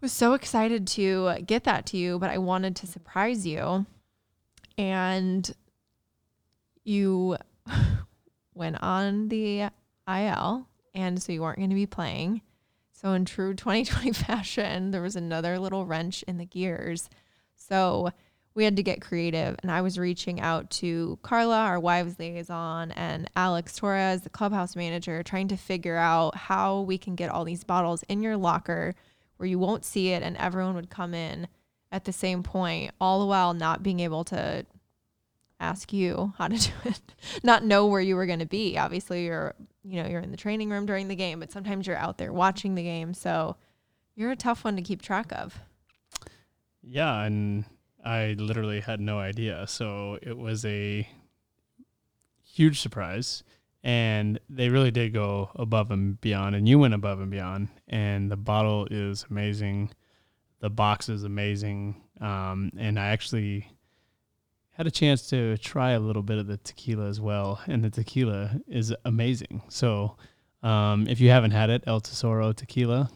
was 0.00 0.12
so 0.12 0.34
excited 0.34 0.86
to 0.86 1.34
get 1.46 1.64
that 1.64 1.86
to 1.86 1.96
you, 1.96 2.18
but 2.18 2.30
I 2.30 2.38
wanted 2.38 2.76
to 2.76 2.86
surprise 2.86 3.46
you. 3.46 3.86
And 4.76 5.52
you 6.84 7.36
went 8.54 8.82
on 8.82 9.28
the 9.28 9.68
IL, 10.08 10.68
and 10.94 11.22
so 11.22 11.32
you 11.32 11.42
weren't 11.42 11.58
going 11.58 11.70
to 11.70 11.74
be 11.76 11.86
playing. 11.86 12.42
So, 12.92 13.12
in 13.12 13.24
true 13.24 13.54
2020 13.54 14.12
fashion, 14.12 14.90
there 14.90 15.02
was 15.02 15.16
another 15.16 15.58
little 15.58 15.86
wrench 15.86 16.22
in 16.24 16.38
the 16.38 16.44
gears. 16.44 17.08
So, 17.56 18.10
we 18.54 18.64
had 18.64 18.76
to 18.76 18.82
get 18.82 19.00
creative, 19.00 19.56
and 19.62 19.70
I 19.70 19.80
was 19.80 19.98
reaching 19.98 20.40
out 20.40 20.68
to 20.70 21.18
Carla, 21.22 21.58
our 21.58 21.80
wives 21.80 22.18
liaison, 22.18 22.92
and 22.92 23.30
Alex 23.34 23.76
Torres, 23.76 24.22
the 24.22 24.30
clubhouse 24.30 24.76
manager, 24.76 25.22
trying 25.22 25.48
to 25.48 25.56
figure 25.56 25.96
out 25.96 26.36
how 26.36 26.82
we 26.82 26.98
can 26.98 27.14
get 27.14 27.30
all 27.30 27.44
these 27.44 27.64
bottles 27.64 28.02
in 28.04 28.22
your 28.22 28.36
locker 28.36 28.94
where 29.38 29.48
you 29.48 29.58
won't 29.58 29.86
see 29.86 30.10
it, 30.10 30.22
and 30.22 30.36
everyone 30.36 30.74
would 30.74 30.90
come 30.90 31.14
in 31.14 31.48
at 31.90 32.04
the 32.04 32.12
same 32.12 32.42
point, 32.42 32.90
all 33.00 33.20
the 33.20 33.26
while 33.26 33.54
not 33.54 33.82
being 33.82 34.00
able 34.00 34.24
to 34.24 34.66
ask 35.62 35.92
you 35.92 36.34
how 36.38 36.48
to 36.48 36.56
do 36.58 36.72
it, 36.84 37.00
not 37.42 37.64
know 37.64 37.86
where 37.86 38.00
you 38.00 38.16
were 38.16 38.26
going 38.26 38.40
to 38.40 38.46
be. 38.46 38.76
Obviously, 38.76 39.24
you're 39.24 39.54
you 39.84 40.02
know 40.02 40.08
you're 40.08 40.20
in 40.20 40.30
the 40.30 40.36
training 40.36 40.70
room 40.70 40.86
during 40.86 41.08
the 41.08 41.16
game, 41.16 41.40
but 41.40 41.52
sometimes 41.52 41.86
you're 41.86 41.96
out 41.96 42.18
there 42.18 42.32
watching 42.32 42.74
the 42.74 42.82
game, 42.82 43.14
so 43.14 43.56
you're 44.14 44.30
a 44.30 44.36
tough 44.36 44.64
one 44.64 44.76
to 44.76 44.82
keep 44.82 45.02
track 45.02 45.32
of. 45.32 45.58
Yeah, 46.82 47.22
and 47.22 47.64
I 48.04 48.34
literally 48.38 48.80
had 48.80 49.00
no 49.00 49.18
idea. 49.18 49.66
So 49.68 50.18
it 50.20 50.36
was 50.36 50.64
a 50.64 51.08
huge 52.44 52.80
surprise. 52.80 53.42
And 53.84 54.38
they 54.48 54.68
really 54.68 54.92
did 54.92 55.12
go 55.12 55.50
above 55.56 55.90
and 55.90 56.20
beyond. 56.20 56.54
And 56.54 56.68
you 56.68 56.78
went 56.78 56.94
above 56.94 57.20
and 57.20 57.30
beyond. 57.30 57.68
And 57.88 58.30
the 58.30 58.36
bottle 58.36 58.86
is 58.90 59.26
amazing. 59.28 59.90
The 60.60 60.70
box 60.70 61.08
is 61.08 61.24
amazing. 61.24 62.00
Um, 62.20 62.70
and 62.78 62.98
I 62.98 63.08
actually 63.08 63.68
had 64.82 64.88
a 64.88 64.90
chance 64.90 65.28
to 65.30 65.56
try 65.58 65.92
a 65.92 66.00
little 66.00 66.24
bit 66.24 66.38
of 66.38 66.48
the 66.48 66.56
tequila 66.56 67.06
as 67.06 67.20
well, 67.20 67.60
and 67.68 67.84
the 67.84 67.90
tequila 67.90 68.56
is 68.66 68.92
amazing. 69.04 69.62
So, 69.68 70.16
um, 70.64 71.06
if 71.06 71.20
you 71.20 71.30
haven't 71.30 71.52
had 71.52 71.70
it, 71.70 71.84
El 71.86 72.00
Tesoro 72.00 72.52
tequila, 72.52 73.08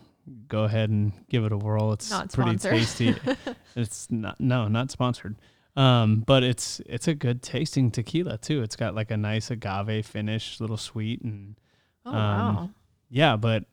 go 0.46 0.62
ahead 0.62 0.90
and 0.90 1.12
give 1.28 1.44
it 1.44 1.50
a 1.50 1.56
whirl. 1.56 1.92
It's 1.92 2.08
Not 2.08 2.32
pretty 2.32 2.56
tasty. 2.56 3.16
it's 3.74 4.06
not 4.12 4.38
no, 4.40 4.68
not 4.68 4.92
sponsored. 4.92 5.34
Um, 5.74 6.20
but 6.24 6.44
it's 6.44 6.80
it's 6.86 7.08
a 7.08 7.14
good 7.14 7.42
tasting 7.42 7.90
tequila 7.90 8.38
too. 8.38 8.62
It's 8.62 8.76
got 8.76 8.94
like 8.94 9.10
a 9.10 9.16
nice 9.16 9.50
agave 9.50 10.06
finish, 10.06 10.60
little 10.60 10.76
sweet 10.76 11.20
and 11.22 11.56
Oh 12.04 12.10
Um, 12.12 12.54
wow. 12.56 12.70
yeah, 13.10 13.34
but 13.36 13.64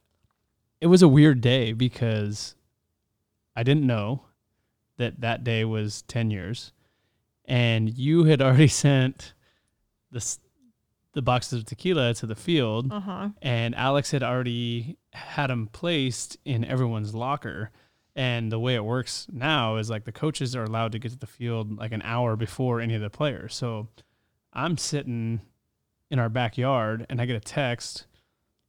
it 0.81 0.87
was 0.87 1.03
a 1.03 1.07
weird 1.07 1.41
day 1.41 1.73
because 1.73 2.55
I 3.55 3.61
didn't 3.61 3.85
know 3.85 4.23
that 4.97 5.21
that 5.21 5.43
day 5.43 5.63
was 5.63 6.01
10 6.07 6.31
years 6.31 6.71
and 7.45 7.89
you 7.97 8.23
had 8.25 8.41
already 8.41 8.67
sent 8.85 9.33
this 10.11 10.39
the 11.13 11.21
boxes 11.21 11.59
of 11.59 11.65
tequila 11.65 12.13
to 12.15 12.25
the 12.25 12.35
field 12.35 12.91
Uh 12.91 12.99
huh. 12.99 13.29
and 13.41 13.75
Alex 13.75 14.09
had 14.11 14.23
already 14.23 14.97
had 15.11 15.47
them 15.51 15.67
placed 15.71 16.37
in 16.45 16.65
everyone's 16.65 17.13
locker. 17.13 17.69
And 18.15 18.51
the 18.51 18.59
way 18.59 18.75
it 18.75 18.83
works 18.85 19.27
now 19.31 19.77
is 19.77 19.89
like 19.89 20.05
the 20.05 20.11
coaches 20.11 20.55
are 20.55 20.63
allowed 20.63 20.91
to 20.91 20.99
get 20.99 21.11
to 21.11 21.17
the 21.17 21.25
field 21.27 21.77
like 21.77 21.91
an 21.91 22.01
hour 22.03 22.35
before 22.35 22.79
any 22.79 22.93
of 22.95 23.01
the 23.01 23.09
players. 23.09 23.55
So 23.55 23.87
I'm 24.53 24.77
sitting 24.77 25.41
in 26.11 26.19
our 26.19 26.29
backyard 26.29 27.05
and 27.09 27.19
I 27.21 27.25
get 27.25 27.35
a 27.35 27.39
text 27.39 28.05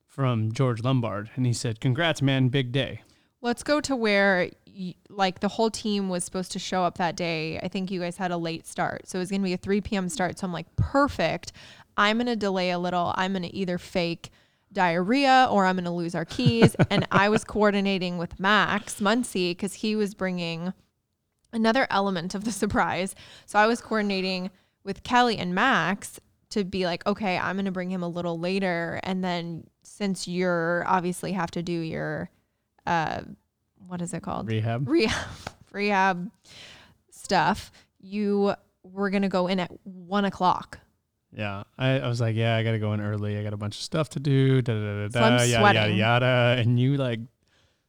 from 0.06 0.52
George 0.52 0.82
Lombard 0.82 1.30
and 1.36 1.44
he 1.46 1.52
said, 1.52 1.78
Congrats, 1.80 2.22
man, 2.22 2.48
big 2.48 2.72
day. 2.72 3.02
Let's 3.42 3.62
go 3.62 3.80
to 3.82 3.94
where 3.96 4.50
like 5.08 5.40
the 5.40 5.48
whole 5.48 5.70
team 5.70 6.08
was 6.08 6.24
supposed 6.24 6.52
to 6.52 6.58
show 6.58 6.82
up 6.82 6.98
that 6.98 7.16
day. 7.16 7.58
I 7.58 7.68
think 7.68 7.90
you 7.90 8.00
guys 8.00 8.16
had 8.16 8.30
a 8.30 8.36
late 8.36 8.66
start. 8.66 9.08
So 9.08 9.18
it 9.18 9.20
was 9.20 9.30
going 9.30 9.40
to 9.40 9.46
be 9.46 9.52
a 9.52 9.58
3 9.58 9.80
p.m. 9.80 10.08
start. 10.08 10.38
So 10.38 10.46
I'm 10.46 10.52
like, 10.52 10.74
perfect. 10.76 11.52
I'm 11.96 12.16
going 12.16 12.26
to 12.26 12.36
delay 12.36 12.70
a 12.70 12.78
little. 12.78 13.12
I'm 13.16 13.32
going 13.32 13.42
to 13.42 13.54
either 13.54 13.78
fake 13.78 14.30
diarrhea 14.72 15.48
or 15.50 15.66
I'm 15.66 15.76
going 15.76 15.84
to 15.84 15.90
lose 15.90 16.14
our 16.14 16.24
keys. 16.24 16.74
and 16.90 17.06
I 17.10 17.28
was 17.28 17.44
coordinating 17.44 18.18
with 18.18 18.38
Max 18.40 19.00
Muncy 19.00 19.50
because 19.50 19.74
he 19.74 19.96
was 19.96 20.14
bringing 20.14 20.72
another 21.52 21.86
element 21.90 22.34
of 22.34 22.44
the 22.44 22.52
surprise. 22.52 23.14
So 23.46 23.58
I 23.58 23.66
was 23.66 23.80
coordinating 23.80 24.50
with 24.84 25.02
Kelly 25.02 25.38
and 25.38 25.54
Max 25.54 26.20
to 26.50 26.64
be 26.64 26.84
like, 26.84 27.06
okay, 27.06 27.38
I'm 27.38 27.56
going 27.56 27.64
to 27.64 27.72
bring 27.72 27.90
him 27.90 28.02
a 28.02 28.08
little 28.08 28.38
later. 28.38 29.00
And 29.02 29.24
then 29.24 29.66
since 29.82 30.28
you're 30.28 30.84
obviously 30.86 31.32
have 31.32 31.50
to 31.52 31.62
do 31.62 31.72
your, 31.72 32.30
uh, 32.86 33.22
what 33.94 34.02
is 34.02 34.12
it 34.12 34.24
called? 34.24 34.48
Rehab. 34.48 34.88
Rehab, 34.88 35.28
rehab 35.70 36.28
stuff, 37.12 37.70
you 38.00 38.52
were 38.82 39.08
going 39.08 39.22
to 39.22 39.28
go 39.28 39.46
in 39.46 39.60
at 39.60 39.70
one 39.84 40.24
o'clock. 40.24 40.80
Yeah. 41.32 41.62
I, 41.78 42.00
I 42.00 42.08
was 42.08 42.20
like, 42.20 42.34
Yeah, 42.34 42.56
I 42.56 42.64
got 42.64 42.72
to 42.72 42.80
go 42.80 42.92
in 42.92 43.00
early. 43.00 43.38
I 43.38 43.44
got 43.44 43.52
a 43.52 43.56
bunch 43.56 43.76
of 43.76 43.82
stuff 43.82 44.08
to 44.10 44.20
do. 44.20 44.62
Da, 44.62 44.72
da, 44.74 44.80
da, 44.80 45.08
da, 45.08 45.38
So 45.38 45.44
yada, 45.44 45.72
yada, 45.72 45.92
yada. 45.92 46.56
And 46.60 46.80
you 46.80 46.96
like 46.96 47.20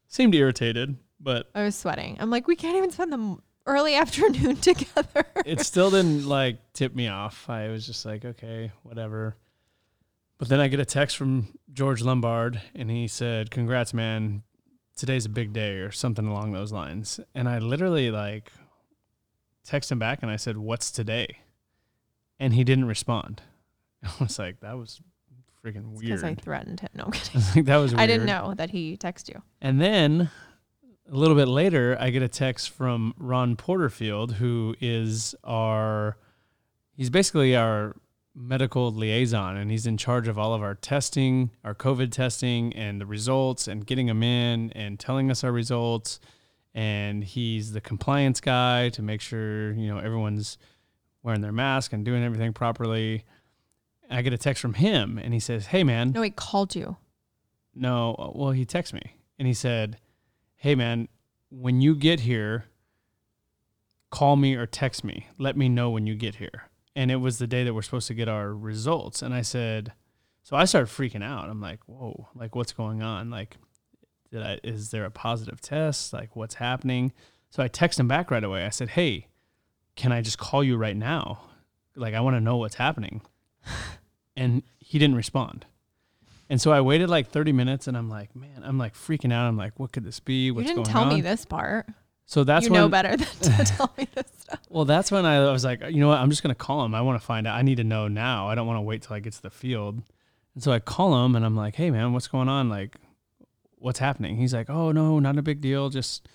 seemed 0.08 0.36
irritated, 0.36 0.96
but 1.20 1.50
I 1.56 1.64
was 1.64 1.76
sweating. 1.76 2.18
I'm 2.20 2.30
like, 2.30 2.48
we 2.48 2.56
can't 2.56 2.78
even 2.78 2.92
spend 2.92 3.12
the 3.12 3.38
early 3.66 3.96
afternoon 4.04 4.58
together. 4.58 5.26
it 5.44 5.62
still 5.62 5.90
didn't 5.90 6.28
like 6.28 6.60
tip 6.74 6.94
me 6.94 7.08
off. 7.08 7.50
I 7.50 7.70
was 7.70 7.84
just 7.84 8.06
like, 8.06 8.24
okay, 8.26 8.72
whatever. 8.84 9.38
But 10.38 10.50
then 10.50 10.60
I 10.60 10.68
get 10.68 10.80
a 10.80 10.86
text 10.86 11.18
from 11.18 11.48
George 11.74 12.04
Lombard 12.04 12.62
and 12.76 12.92
he 12.92 13.08
said, 13.08 13.50
Congrats, 13.50 13.92
man. 13.92 14.44
Today's 14.96 15.26
a 15.26 15.30
big 15.30 15.52
day 15.54 15.78
or 15.80 15.92
something 15.92 16.26
along 16.26 16.54
those 16.54 16.72
lines. 16.72 17.20
And 17.34 17.50
I 17.50 17.60
literally 17.60 18.12
like 18.12 18.52
text 19.64 19.92
him 19.92 20.00
back 20.00 20.20
and 20.22 20.32
I 20.32 20.36
said, 20.38 20.58
What's 20.58 20.92
today? 20.92 21.40
And 22.40 22.54
he 22.54 22.64
didn't 22.64 22.86
respond. 22.86 23.42
I 24.04 24.10
was 24.20 24.38
like, 24.40 24.60
that 24.62 24.78
was 24.78 25.02
freaking 25.64 25.92
weird. 25.92 26.02
Because. 26.02 26.24
I 26.24 26.36
threatened 26.36 26.80
him. 26.82 26.90
No 26.96 27.06
I'm 27.06 27.12
I 27.12 27.12
kidding. 27.18 27.34
was 27.42 27.56
like, 27.56 27.66
that 27.66 27.78
was 27.78 27.92
weird. 27.94 28.02
I 28.02 28.08
didn't 28.08 28.26
know 28.28 28.54
that 28.56 28.70
he 28.70 28.98
texted 28.98 29.30
you. 29.30 29.42
And 29.62 29.82
then 29.82 30.30
a 31.12 31.16
little 31.16 31.36
bit 31.36 31.48
later, 31.48 31.98
I 32.00 32.10
get 32.10 32.22
a 32.24 32.28
text 32.28 32.70
from 32.70 33.14
Ron 33.18 33.56
Porterfield, 33.56 34.34
who 34.34 34.76
is 34.80 35.36
our, 35.44 36.18
he's 36.96 37.10
basically 37.10 37.56
our 37.56 37.96
medical 38.36 38.92
liaison, 38.92 39.58
and 39.58 39.72
he's 39.72 39.88
in 39.88 39.98
charge 39.98 40.28
of 40.28 40.38
all 40.38 40.54
of 40.54 40.62
our 40.62 40.76
testing, 40.76 41.52
our 41.64 41.74
COVID 41.74 42.12
testing, 42.12 42.74
and 42.74 43.00
the 43.00 43.06
results, 43.06 43.68
and 43.68 43.86
getting 43.86 44.08
them 44.08 44.22
in 44.22 44.72
and 44.74 45.00
telling 45.00 45.32
us 45.32 45.44
our 45.44 45.52
results. 45.52 46.20
And 46.74 47.24
he's 47.24 47.72
the 47.72 47.82
compliance 47.82 48.42
guy 48.42 48.90
to 48.90 49.02
make 49.02 49.22
sure, 49.22 49.72
you 49.74 49.88
know, 49.88 49.98
everyone's 49.98 50.58
wearing 51.24 51.42
their 51.42 51.54
mask 51.54 51.94
and 51.94 52.04
doing 52.04 52.24
everything 52.24 52.52
properly. 52.52 53.24
I 54.10 54.22
get 54.22 54.34
a 54.34 54.38
text 54.38 54.62
from 54.62 54.74
him, 54.74 55.18
and 55.18 55.34
he 55.34 55.40
says, 55.40 55.68
Hey, 55.68 55.84
man. 55.84 56.12
No, 56.12 56.22
he 56.22 56.30
called 56.30 56.76
you. 56.76 56.98
No, 57.76 58.34
well, 58.36 58.52
he 58.52 58.66
texted 58.66 58.94
me 58.94 59.18
and 59.38 59.48
he 59.48 59.54
said, 59.54 59.98
Hey, 60.56 60.76
man, 60.76 61.10
when 61.50 61.82
you 61.82 61.96
get 61.96 62.22
here, 62.22 62.66
call 64.10 64.38
me 64.38 64.56
or 64.56 64.66
text 64.66 65.04
me. 65.04 65.28
Let 65.38 65.58
me 65.58 65.68
know 65.68 65.90
when 65.90 66.08
you 66.08 66.16
get 66.16 66.36
here. 66.36 66.70
And 66.96 67.12
it 67.12 67.18
was 67.18 67.38
the 67.40 67.48
day 67.48 67.64
that 67.64 67.74
we're 67.74 67.82
supposed 67.82 68.08
to 68.08 68.14
get 68.14 68.30
our 68.30 68.54
results. 68.54 69.22
And 69.22 69.34
I 69.34 69.42
said, 69.42 69.94
So 70.44 70.56
I 70.56 70.66
started 70.66 70.88
freaking 70.88 71.24
out. 71.24 71.50
I'm 71.50 71.62
like, 71.62 71.80
Whoa, 71.88 72.30
like, 72.36 72.56
what's 72.56 72.74
going 72.74 73.04
on? 73.04 73.30
Like, 73.30 73.58
did 74.32 74.42
I, 74.42 74.60
is 74.64 74.92
there 74.92 75.06
a 75.06 75.12
positive 75.12 75.62
test? 75.62 76.14
Like, 76.14 76.36
what's 76.36 76.56
happening? 76.56 77.12
So 77.50 77.62
I 77.64 77.68
text 77.68 78.00
him 78.00 78.08
back 78.08 78.32
right 78.32 78.44
away. 78.44 78.66
I 78.66 78.70
said, 78.70 78.90
Hey, 78.90 79.28
can 79.96 80.12
I 80.12 80.22
just 80.22 80.38
call 80.38 80.64
you 80.64 80.78
right 80.78 80.96
now? 80.96 81.42
Like, 81.96 82.14
I 82.14 82.22
want 82.22 82.36
to 82.36 82.42
know 82.42 82.58
what's 82.58 82.76
happening. 82.76 83.22
And 84.38 84.64
he 84.80 85.00
didn't 85.00 85.16
respond. 85.16 85.66
And 86.50 86.62
so 86.62 86.72
I 86.72 86.82
waited 86.82 87.10
like 87.10 87.30
30 87.30 87.54
minutes 87.54 87.88
and 87.88 87.98
I'm 87.98 88.10
like, 88.10 88.36
man, 88.36 88.64
I'm 88.64 88.78
like 88.78 88.94
freaking 88.94 89.34
out. 89.34 89.48
I'm 89.48 89.58
like, 89.58 89.80
what 89.80 89.92
could 89.92 90.04
this 90.04 90.20
be? 90.20 90.52
What's 90.52 90.68
going 90.68 90.78
on? 90.78 90.80
you 90.80 90.84
didn't 90.84 90.94
tell 90.94 91.04
on? 91.04 91.16
me 91.16 91.22
this 91.22 91.46
part. 91.46 91.88
So 92.26 92.44
that's 92.44 92.66
you 92.66 92.72
when, 92.72 92.82
know 92.82 92.90
better 92.90 93.16
than 93.16 93.28
to 93.28 93.64
tell 93.66 93.94
me 93.98 94.08
this 94.16 94.26
stuff. 94.40 94.60
well, 94.70 94.86
that's 94.86 95.12
when 95.12 95.26
I 95.26 95.52
was 95.52 95.64
like, 95.64 95.82
you 95.82 96.00
know 96.00 96.08
what? 96.08 96.20
I'm 96.20 96.30
just 96.30 96.42
going 96.44 96.54
to 96.54 96.60
call 96.60 96.84
him. 96.84 96.96
I 96.96 97.02
want 97.02 97.20
to 97.20 97.26
find 97.26 97.46
out. 97.46 97.56
I 97.56 97.62
need 97.62 97.76
to 97.78 97.84
know 97.84 98.08
now. 98.08 98.48
I 98.50 98.56
don't 98.56 98.68
want 98.68 98.78
to 98.78 98.82
wait 98.82 99.04
till 99.04 99.16
I 99.16 99.20
get 99.20 99.34
to 99.34 99.42
the 99.42 99.50
field. 99.50 100.02
And 100.56 100.64
so 100.64 100.72
I 100.72 100.80
call 100.80 101.24
him 101.26 101.36
and 101.36 101.46
I'm 101.46 101.56
like, 101.56 101.76
hey, 101.76 101.92
man, 101.92 102.14
what's 102.14 102.28
going 102.28 102.50
on? 102.50 102.70
Like, 102.70 102.96
what's 103.78 104.00
happening? 104.00 104.38
He's 104.38 104.54
like, 104.54 104.70
oh, 104.70 104.92
no, 104.92 105.20
not 105.20 105.38
a 105.38 105.42
big 105.44 105.62
deal. 105.62 105.90
Just 105.90 106.28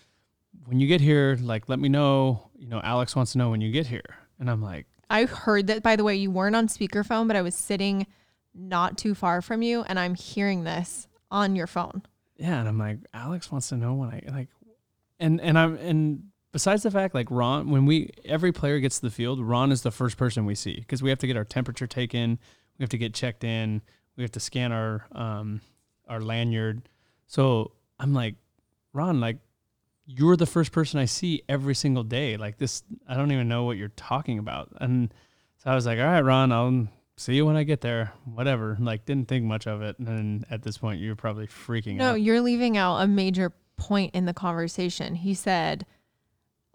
when 0.66 0.78
you 0.78 0.86
get 0.86 1.00
here, 1.00 1.36
like, 1.40 1.68
let 1.68 1.78
me 1.80 1.88
know. 1.88 2.50
You 2.56 2.68
know, 2.68 2.80
Alex 2.84 3.16
wants 3.16 3.32
to 3.32 3.38
know 3.38 3.50
when 3.50 3.60
you 3.60 3.72
get 3.72 3.86
here. 3.86 4.16
And 4.38 4.50
I'm 4.50 4.62
like, 4.62 4.86
I 5.08 5.24
heard 5.24 5.66
that, 5.66 5.82
by 5.82 5.96
the 5.96 6.04
way, 6.04 6.14
you 6.14 6.30
weren't 6.30 6.54
on 6.54 6.68
speakerphone, 6.68 7.26
but 7.26 7.34
I 7.36 7.42
was 7.42 7.54
sitting 7.56 8.06
not 8.54 8.96
too 8.96 9.14
far 9.14 9.42
from 9.42 9.62
you, 9.62 9.82
and 9.82 9.98
I'm 9.98 10.14
hearing 10.14 10.62
this 10.64 11.08
on 11.30 11.54
your 11.56 11.66
phone. 11.68 12.02
yeah 12.36 12.58
and 12.58 12.68
i'm 12.68 12.76
like 12.78 12.98
alex 13.14 13.52
wants 13.52 13.68
to 13.68 13.76
know 13.76 13.94
when 13.94 14.08
i 14.08 14.20
like 14.32 14.48
and 15.20 15.40
and 15.40 15.58
i'm 15.58 15.76
and 15.76 16.24
besides 16.52 16.82
the 16.82 16.90
fact 16.90 17.14
like 17.14 17.28
ron 17.30 17.70
when 17.70 17.86
we 17.86 18.10
every 18.24 18.50
player 18.50 18.80
gets 18.80 18.96
to 18.96 19.02
the 19.02 19.10
field 19.10 19.40
ron 19.40 19.70
is 19.70 19.82
the 19.82 19.90
first 19.90 20.16
person 20.16 20.44
we 20.44 20.54
see 20.54 20.76
because 20.76 21.02
we 21.02 21.10
have 21.10 21.18
to 21.18 21.26
get 21.28 21.36
our 21.36 21.44
temperature 21.44 21.86
taken 21.86 22.38
we 22.78 22.82
have 22.82 22.90
to 22.90 22.98
get 22.98 23.14
checked 23.14 23.44
in 23.44 23.80
we 24.16 24.24
have 24.24 24.32
to 24.32 24.40
scan 24.40 24.72
our 24.72 25.06
um 25.12 25.60
our 26.08 26.20
lanyard. 26.20 26.88
So 27.26 27.72
i'm 27.98 28.12
like 28.12 28.34
ron 28.92 29.20
like 29.20 29.38
you're 30.06 30.36
the 30.36 30.46
first 30.46 30.72
person 30.72 30.98
i 30.98 31.04
see 31.04 31.42
every 31.48 31.74
single 31.74 32.02
day. 32.02 32.36
Like 32.36 32.58
this 32.58 32.82
i 33.08 33.14
don't 33.14 33.30
even 33.32 33.48
know 33.48 33.64
what 33.64 33.76
you're 33.76 33.88
talking 33.96 34.38
about. 34.38 34.68
And 34.80 35.14
so 35.58 35.70
i 35.70 35.74
was 35.74 35.86
like 35.86 35.98
all 35.98 36.04
right 36.04 36.20
ron 36.20 36.52
i'll 36.52 36.88
see 37.16 37.34
you 37.34 37.46
when 37.46 37.56
i 37.56 37.62
get 37.62 37.80
there. 37.80 38.12
Whatever. 38.24 38.76
Like 38.80 39.04
didn't 39.04 39.28
think 39.28 39.44
much 39.44 39.66
of 39.66 39.82
it. 39.82 39.98
And 39.98 40.08
then 40.08 40.44
at 40.50 40.62
this 40.62 40.78
point 40.78 41.00
you're 41.00 41.16
probably 41.16 41.46
freaking 41.46 41.96
No, 41.96 42.08
out. 42.08 42.10
No, 42.10 42.14
you're 42.16 42.40
leaving 42.40 42.76
out 42.76 42.96
a 42.98 43.06
major 43.06 43.52
point 43.80 44.14
in 44.14 44.26
the 44.26 44.34
conversation. 44.34 45.16
He 45.16 45.34
said, 45.34 45.84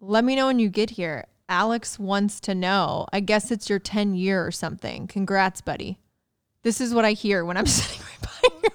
Let 0.01 0.25
me 0.25 0.35
know 0.35 0.47
when 0.47 0.59
you 0.59 0.67
get 0.69 0.91
here. 0.91 1.25
Alex 1.47 1.99
wants 1.99 2.39
to 2.41 2.55
know. 2.55 3.05
I 3.13 3.19
guess 3.19 3.51
it's 3.51 3.69
your 3.69 3.77
10 3.79 4.15
year 4.15 4.45
or 4.45 4.51
something. 4.51 5.05
Congrats, 5.07 5.61
buddy. 5.61 5.99
This 6.63 6.81
is 6.81 6.93
what 6.93 7.05
I 7.05 7.11
hear 7.11 7.45
when 7.45 7.55
I'm 7.57 7.65
sitting 7.77 8.01
right 8.01 8.21
by 8.21 8.49
you. 8.63 8.69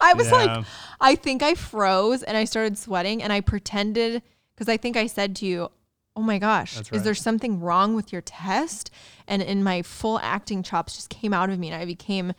I 0.00 0.14
was 0.14 0.26
Yeah. 0.30 0.56
like, 0.56 0.66
I 1.00 1.14
think 1.14 1.42
I 1.42 1.54
froze 1.54 2.22
and 2.22 2.36
I 2.36 2.44
started 2.44 2.76
sweating 2.76 3.22
and 3.22 3.32
I 3.32 3.40
pretended 3.40 4.22
because 4.54 4.68
I 4.68 4.76
think 4.76 4.96
I 4.96 5.06
said 5.06 5.36
to 5.36 5.46
you, 5.46 5.68
Oh 6.16 6.22
my 6.22 6.38
gosh, 6.38 6.76
That's 6.76 6.92
is 6.92 7.02
there 7.02 7.14
something 7.14 7.60
wrong 7.60 7.94
with 7.96 8.12
your 8.12 8.22
test? 8.22 8.90
And 9.26 9.42
in 9.42 9.64
my 9.64 9.82
full 9.82 10.20
acting 10.20 10.62
chops 10.62 10.94
just 10.94 11.08
came 11.10 11.32
out 11.32 11.50
of 11.50 11.58
me 11.58 11.70
and 11.70 11.80
I 11.80 11.84
became 11.86 12.32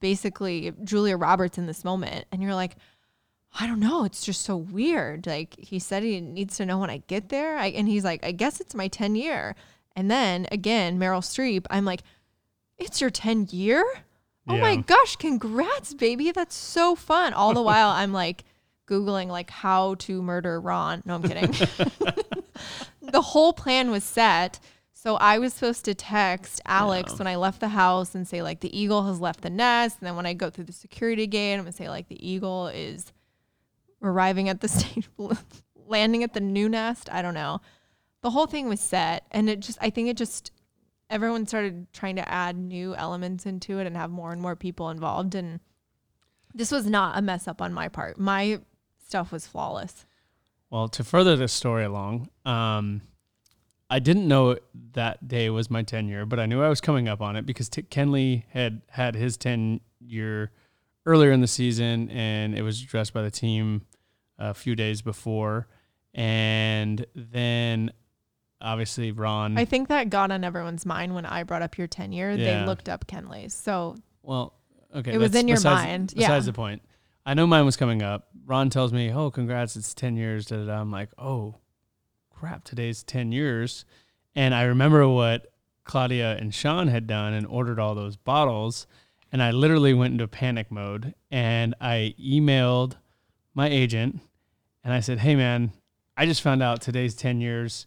basically 0.00 0.72
Julia 0.82 1.16
Roberts 1.16 1.58
in 1.58 1.66
this 1.66 1.84
moment. 1.84 2.24
And 2.32 2.42
you're 2.42 2.54
like, 2.54 2.76
I 3.58 3.66
don't 3.66 3.80
know. 3.80 4.04
It's 4.04 4.24
just 4.24 4.42
so 4.42 4.56
weird. 4.56 5.26
Like 5.26 5.54
he 5.58 5.78
said 5.78 6.02
he 6.02 6.20
needs 6.20 6.56
to 6.56 6.66
know 6.66 6.78
when 6.78 6.90
I 6.90 7.02
get 7.06 7.28
there. 7.28 7.56
I, 7.58 7.66
and 7.68 7.86
he's 7.86 8.04
like, 8.04 8.24
I 8.24 8.32
guess 8.32 8.60
it's 8.60 8.74
my 8.74 8.88
10 8.88 9.14
year. 9.14 9.54
And 9.94 10.10
then 10.10 10.46
again, 10.50 10.98
Meryl 10.98 11.20
Streep, 11.20 11.66
I'm 11.68 11.84
like, 11.84 12.02
it's 12.78 13.00
your 13.00 13.10
10 13.10 13.48
year? 13.50 13.84
Oh 14.48 14.56
my 14.56 14.76
gosh, 14.76 15.16
congrats, 15.16 15.94
baby. 15.94 16.32
That's 16.32 16.56
so 16.56 16.96
fun. 16.96 17.32
All 17.32 17.54
the 17.54 17.62
while 17.62 17.90
I'm 17.90 18.12
like 18.12 18.44
Googling 18.88 19.28
like 19.28 19.50
how 19.50 19.94
to 19.96 20.20
murder 20.22 20.60
Ron. 20.60 21.02
No, 21.04 21.14
I'm 21.14 21.22
kidding. 21.22 21.52
the 23.02 23.22
whole 23.22 23.52
plan 23.52 23.90
was 23.90 24.02
set 24.02 24.58
So 24.94 25.16
I 25.16 25.38
was 25.38 25.52
supposed 25.54 25.84
to 25.84 25.94
text 25.94 26.60
Alex 26.66 27.12
Yeah. 27.12 27.18
when 27.18 27.26
I 27.26 27.36
left 27.36 27.60
the 27.60 27.68
house 27.68 28.14
and 28.14 28.26
say 28.26 28.42
like 28.42 28.60
the 28.60 28.76
eagle 28.76 29.06
has 29.06 29.20
left 29.20 29.42
the 29.42 29.50
nest, 29.50 29.98
and 30.00 30.06
then 30.06 30.16
when 30.16 30.26
I 30.26 30.32
go 30.32 30.48
through 30.50 30.64
the 30.64 30.72
security 30.72 31.26
gate, 31.26 31.54
I'm 31.54 31.60
gonna 31.60 31.72
say 31.72 31.88
like 31.88 32.08
the 32.08 32.26
eagle 32.26 32.66
is 32.68 33.12
arriving 34.02 34.48
at 34.48 34.60
the 34.60 34.68
state, 34.68 35.08
landing 35.86 36.22
at 36.22 36.34
the 36.34 36.40
new 36.40 36.68
nest. 36.68 37.08
I 37.12 37.22
don't 37.22 37.34
know. 37.34 37.60
The 38.22 38.30
whole 38.30 38.46
thing 38.46 38.68
was 38.68 38.80
set, 38.80 39.26
and 39.30 39.48
it 39.48 39.60
just 39.60 39.78
I 39.80 39.90
think 39.90 40.08
it 40.08 40.16
just 40.16 40.52
everyone 41.10 41.46
started 41.46 41.92
trying 41.92 42.16
to 42.16 42.28
add 42.28 42.56
new 42.56 42.94
elements 42.94 43.46
into 43.46 43.78
it 43.78 43.86
and 43.86 43.96
have 43.96 44.10
more 44.10 44.32
and 44.32 44.40
more 44.40 44.56
people 44.56 44.90
involved, 44.90 45.34
and 45.34 45.60
this 46.54 46.70
was 46.70 46.86
not 46.86 47.18
a 47.18 47.22
mess 47.22 47.48
up 47.48 47.60
on 47.60 47.72
my 47.72 47.88
part. 47.88 48.18
My 48.18 48.60
stuff 49.04 49.32
was 49.32 49.46
flawless. 49.46 50.06
Well, 50.70 50.88
to 50.88 51.04
further 51.04 51.36
this 51.36 51.52
story 51.52 51.84
along, 51.84 52.28
um, 52.46 53.02
I 53.90 53.98
didn't 53.98 54.26
know 54.26 54.56
that 54.92 55.28
day 55.28 55.50
was 55.50 55.70
my 55.70 55.82
10 55.82 56.08
year, 56.08 56.24
but 56.24 56.40
I 56.40 56.46
knew 56.46 56.62
I 56.62 56.70
was 56.70 56.80
coming 56.80 57.08
up 57.08 57.20
on 57.20 57.36
it 57.36 57.44
because 57.44 57.68
t- 57.68 57.82
Kenley 57.82 58.44
had 58.48 58.80
had 58.88 59.14
his 59.14 59.36
10 59.36 59.80
year 60.00 60.50
earlier 61.04 61.30
in 61.30 61.42
the 61.42 61.46
season 61.46 62.08
and 62.08 62.56
it 62.56 62.62
was 62.62 62.80
addressed 62.80 63.12
by 63.12 63.20
the 63.20 63.30
team 63.30 63.82
a 64.42 64.54
few 64.54 64.74
days 64.74 65.02
before. 65.02 65.68
And 66.14 67.06
then 67.14 67.92
obviously 68.60 69.12
Ron. 69.12 69.56
I 69.56 69.64
think 69.64 69.88
that 69.88 70.10
got 70.10 70.30
on 70.30 70.44
everyone's 70.44 70.84
mind 70.84 71.14
when 71.14 71.24
I 71.24 71.42
brought 71.44 71.62
up 71.62 71.78
your 71.78 71.86
tenure. 71.86 72.32
Yeah. 72.32 72.60
They 72.60 72.66
looked 72.66 72.88
up 72.88 73.06
Kenley's. 73.06 73.54
So 73.54 73.96
Well, 74.22 74.54
okay. 74.94 75.12
It 75.12 75.18
was 75.18 75.34
in 75.34 75.48
your 75.48 75.56
besides- 75.56 75.86
mind, 75.86 76.12
yeah. 76.16 76.28
Besides 76.28 76.46
the 76.46 76.52
point, 76.52 76.82
I 77.24 77.34
know 77.34 77.46
mine 77.46 77.64
was 77.64 77.76
coming 77.76 78.02
up. 78.02 78.28
Ron 78.44 78.68
tells 78.68 78.92
me, 78.92 79.12
"Oh, 79.12 79.30
congrats! 79.30 79.76
It's 79.76 79.94
ten 79.94 80.16
years." 80.16 80.46
Da, 80.46 80.56
da, 80.56 80.66
da. 80.66 80.80
I'm 80.80 80.90
like, 80.90 81.10
"Oh, 81.16 81.54
crap! 82.30 82.64
Today's 82.64 83.04
ten 83.04 83.30
years," 83.30 83.84
and 84.34 84.52
I 84.52 84.62
remember 84.64 85.06
what 85.08 85.46
Claudia 85.84 86.36
and 86.36 86.52
Chone 86.52 86.88
had 86.88 87.06
done 87.06 87.32
and 87.32 87.46
ordered 87.46 87.78
all 87.78 87.94
those 87.94 88.16
bottles, 88.16 88.88
and 89.30 89.40
I 89.40 89.52
literally 89.52 89.94
went 89.94 90.12
into 90.14 90.26
panic 90.26 90.72
mode 90.72 91.14
and 91.30 91.74
I 91.80 92.14
emailed 92.20 92.94
my 93.54 93.68
agent 93.68 94.20
and 94.84 94.92
I 94.92 95.00
said, 95.00 95.18
"Hey, 95.18 95.34
man, 95.34 95.72
I 96.16 96.26
just 96.26 96.42
found 96.42 96.62
out 96.62 96.80
today's 96.80 97.14
ten 97.14 97.40
years." 97.40 97.86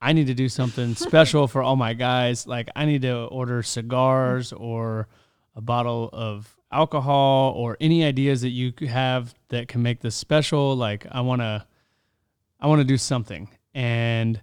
I 0.00 0.12
need 0.12 0.26
to 0.26 0.34
do 0.34 0.48
something 0.48 0.94
special 0.94 1.48
for 1.48 1.62
all 1.62 1.76
my 1.76 1.94
guys. 1.94 2.46
Like 2.46 2.68
I 2.76 2.84
need 2.84 3.02
to 3.02 3.24
order 3.24 3.62
cigars 3.62 4.52
or 4.52 5.08
a 5.54 5.60
bottle 5.60 6.10
of 6.12 6.54
alcohol 6.70 7.54
or 7.56 7.76
any 7.80 8.04
ideas 8.04 8.42
that 8.42 8.50
you 8.50 8.72
have 8.86 9.34
that 9.48 9.68
can 9.68 9.82
make 9.82 10.00
this 10.00 10.14
special. 10.14 10.76
Like 10.76 11.06
I 11.10 11.22
want 11.22 11.40
to, 11.40 11.66
I 12.60 12.66
want 12.66 12.80
to 12.80 12.84
do 12.84 12.98
something. 12.98 13.48
And 13.74 14.40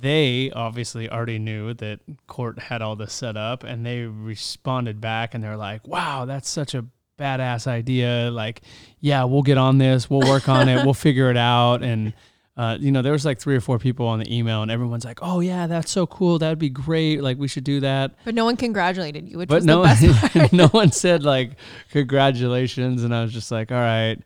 they 0.00 0.50
obviously 0.52 1.10
already 1.10 1.38
knew 1.38 1.74
that 1.74 2.00
court 2.26 2.58
had 2.58 2.82
all 2.82 2.96
this 2.96 3.12
set 3.12 3.36
up 3.36 3.64
and 3.64 3.84
they 3.84 4.02
responded 4.02 5.00
back 5.00 5.34
and 5.34 5.42
they're 5.42 5.56
like, 5.56 5.86
wow, 5.86 6.24
that's 6.24 6.48
such 6.48 6.74
a 6.74 6.84
badass 7.22 7.66
idea. 7.66 8.30
Like, 8.32 8.62
yeah, 9.00 9.24
we'll 9.24 9.42
get 9.42 9.58
on 9.58 9.78
this. 9.78 10.10
We'll 10.10 10.28
work 10.28 10.48
on 10.48 10.68
it. 10.68 10.84
We'll 10.84 10.94
figure 10.94 11.30
it 11.30 11.36
out. 11.36 11.82
And, 11.82 12.12
uh, 12.56 12.76
you 12.78 12.92
know, 12.92 13.00
there 13.02 13.12
was 13.12 13.24
like 13.24 13.38
three 13.40 13.56
or 13.56 13.60
four 13.60 13.78
people 13.78 14.06
on 14.06 14.18
the 14.18 14.36
email 14.36 14.62
and 14.62 14.70
everyone's 14.70 15.04
like, 15.04 15.20
oh 15.22 15.40
yeah, 15.40 15.66
that's 15.66 15.90
so 15.90 16.06
cool. 16.06 16.38
That'd 16.38 16.58
be 16.58 16.68
great. 16.68 17.22
Like 17.22 17.38
we 17.38 17.48
should 17.48 17.64
do 17.64 17.80
that 17.80 18.14
but 18.24 18.34
no 18.34 18.44
one 18.44 18.56
congratulated 18.56 19.28
you, 19.28 19.38
which 19.38 19.48
but 19.48 19.56
was 19.56 19.64
no, 19.64 19.82
the 19.82 19.88
best 19.88 20.32
part. 20.34 20.52
no 20.52 20.68
one 20.68 20.92
said 20.92 21.22
like 21.22 21.52
congratulations, 21.90 23.04
and 23.04 23.14
I 23.14 23.22
was 23.22 23.32
just 23.32 23.50
like, 23.50 23.72
all 23.72 23.78
right. 23.78 24.18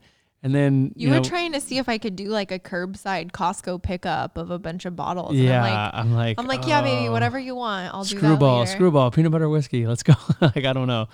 And 0.42 0.54
then 0.54 0.92
You, 0.94 1.09
you, 1.09 1.14
were 1.14 1.16
know, 1.16 1.24
trying 1.24 1.52
to 1.52 1.61
see 1.61 1.78
if 1.78 1.88
I 1.88 1.98
could 1.98 2.14
do 2.14 2.26
like 2.26 2.52
a 2.52 2.59
curbside 2.59 3.32
Costco 3.32 3.82
pickup 3.82 4.37
of 4.37 4.50
a 4.50 4.59
bunch 4.59 4.85
of 4.85 4.94
bottles. 4.94 5.30
and 5.30 5.40
yeah, 5.40 5.62
I'm 5.62 5.72
like, 5.72 5.94
I'm 5.94 6.14
like, 6.14 6.38
I'm 6.38 6.46
like, 6.46 6.66
yeah, 6.68 6.82
baby, 6.82 7.09
oh, 7.09 7.12
whatever 7.12 7.38
you 7.38 7.54
want, 7.54 7.92
I'll 7.94 8.04
do 8.04 8.14
that 8.14 8.20
Screwball, 8.20 8.66
screwball, 8.66 9.11
peanut 9.11 9.32
butter 9.32 9.48
whiskey. 9.48 9.87
Let's 9.87 10.02
go. 10.02 10.14
like 10.40 10.64
I 10.64 10.72
don't 10.72 10.87
know. 10.88 11.09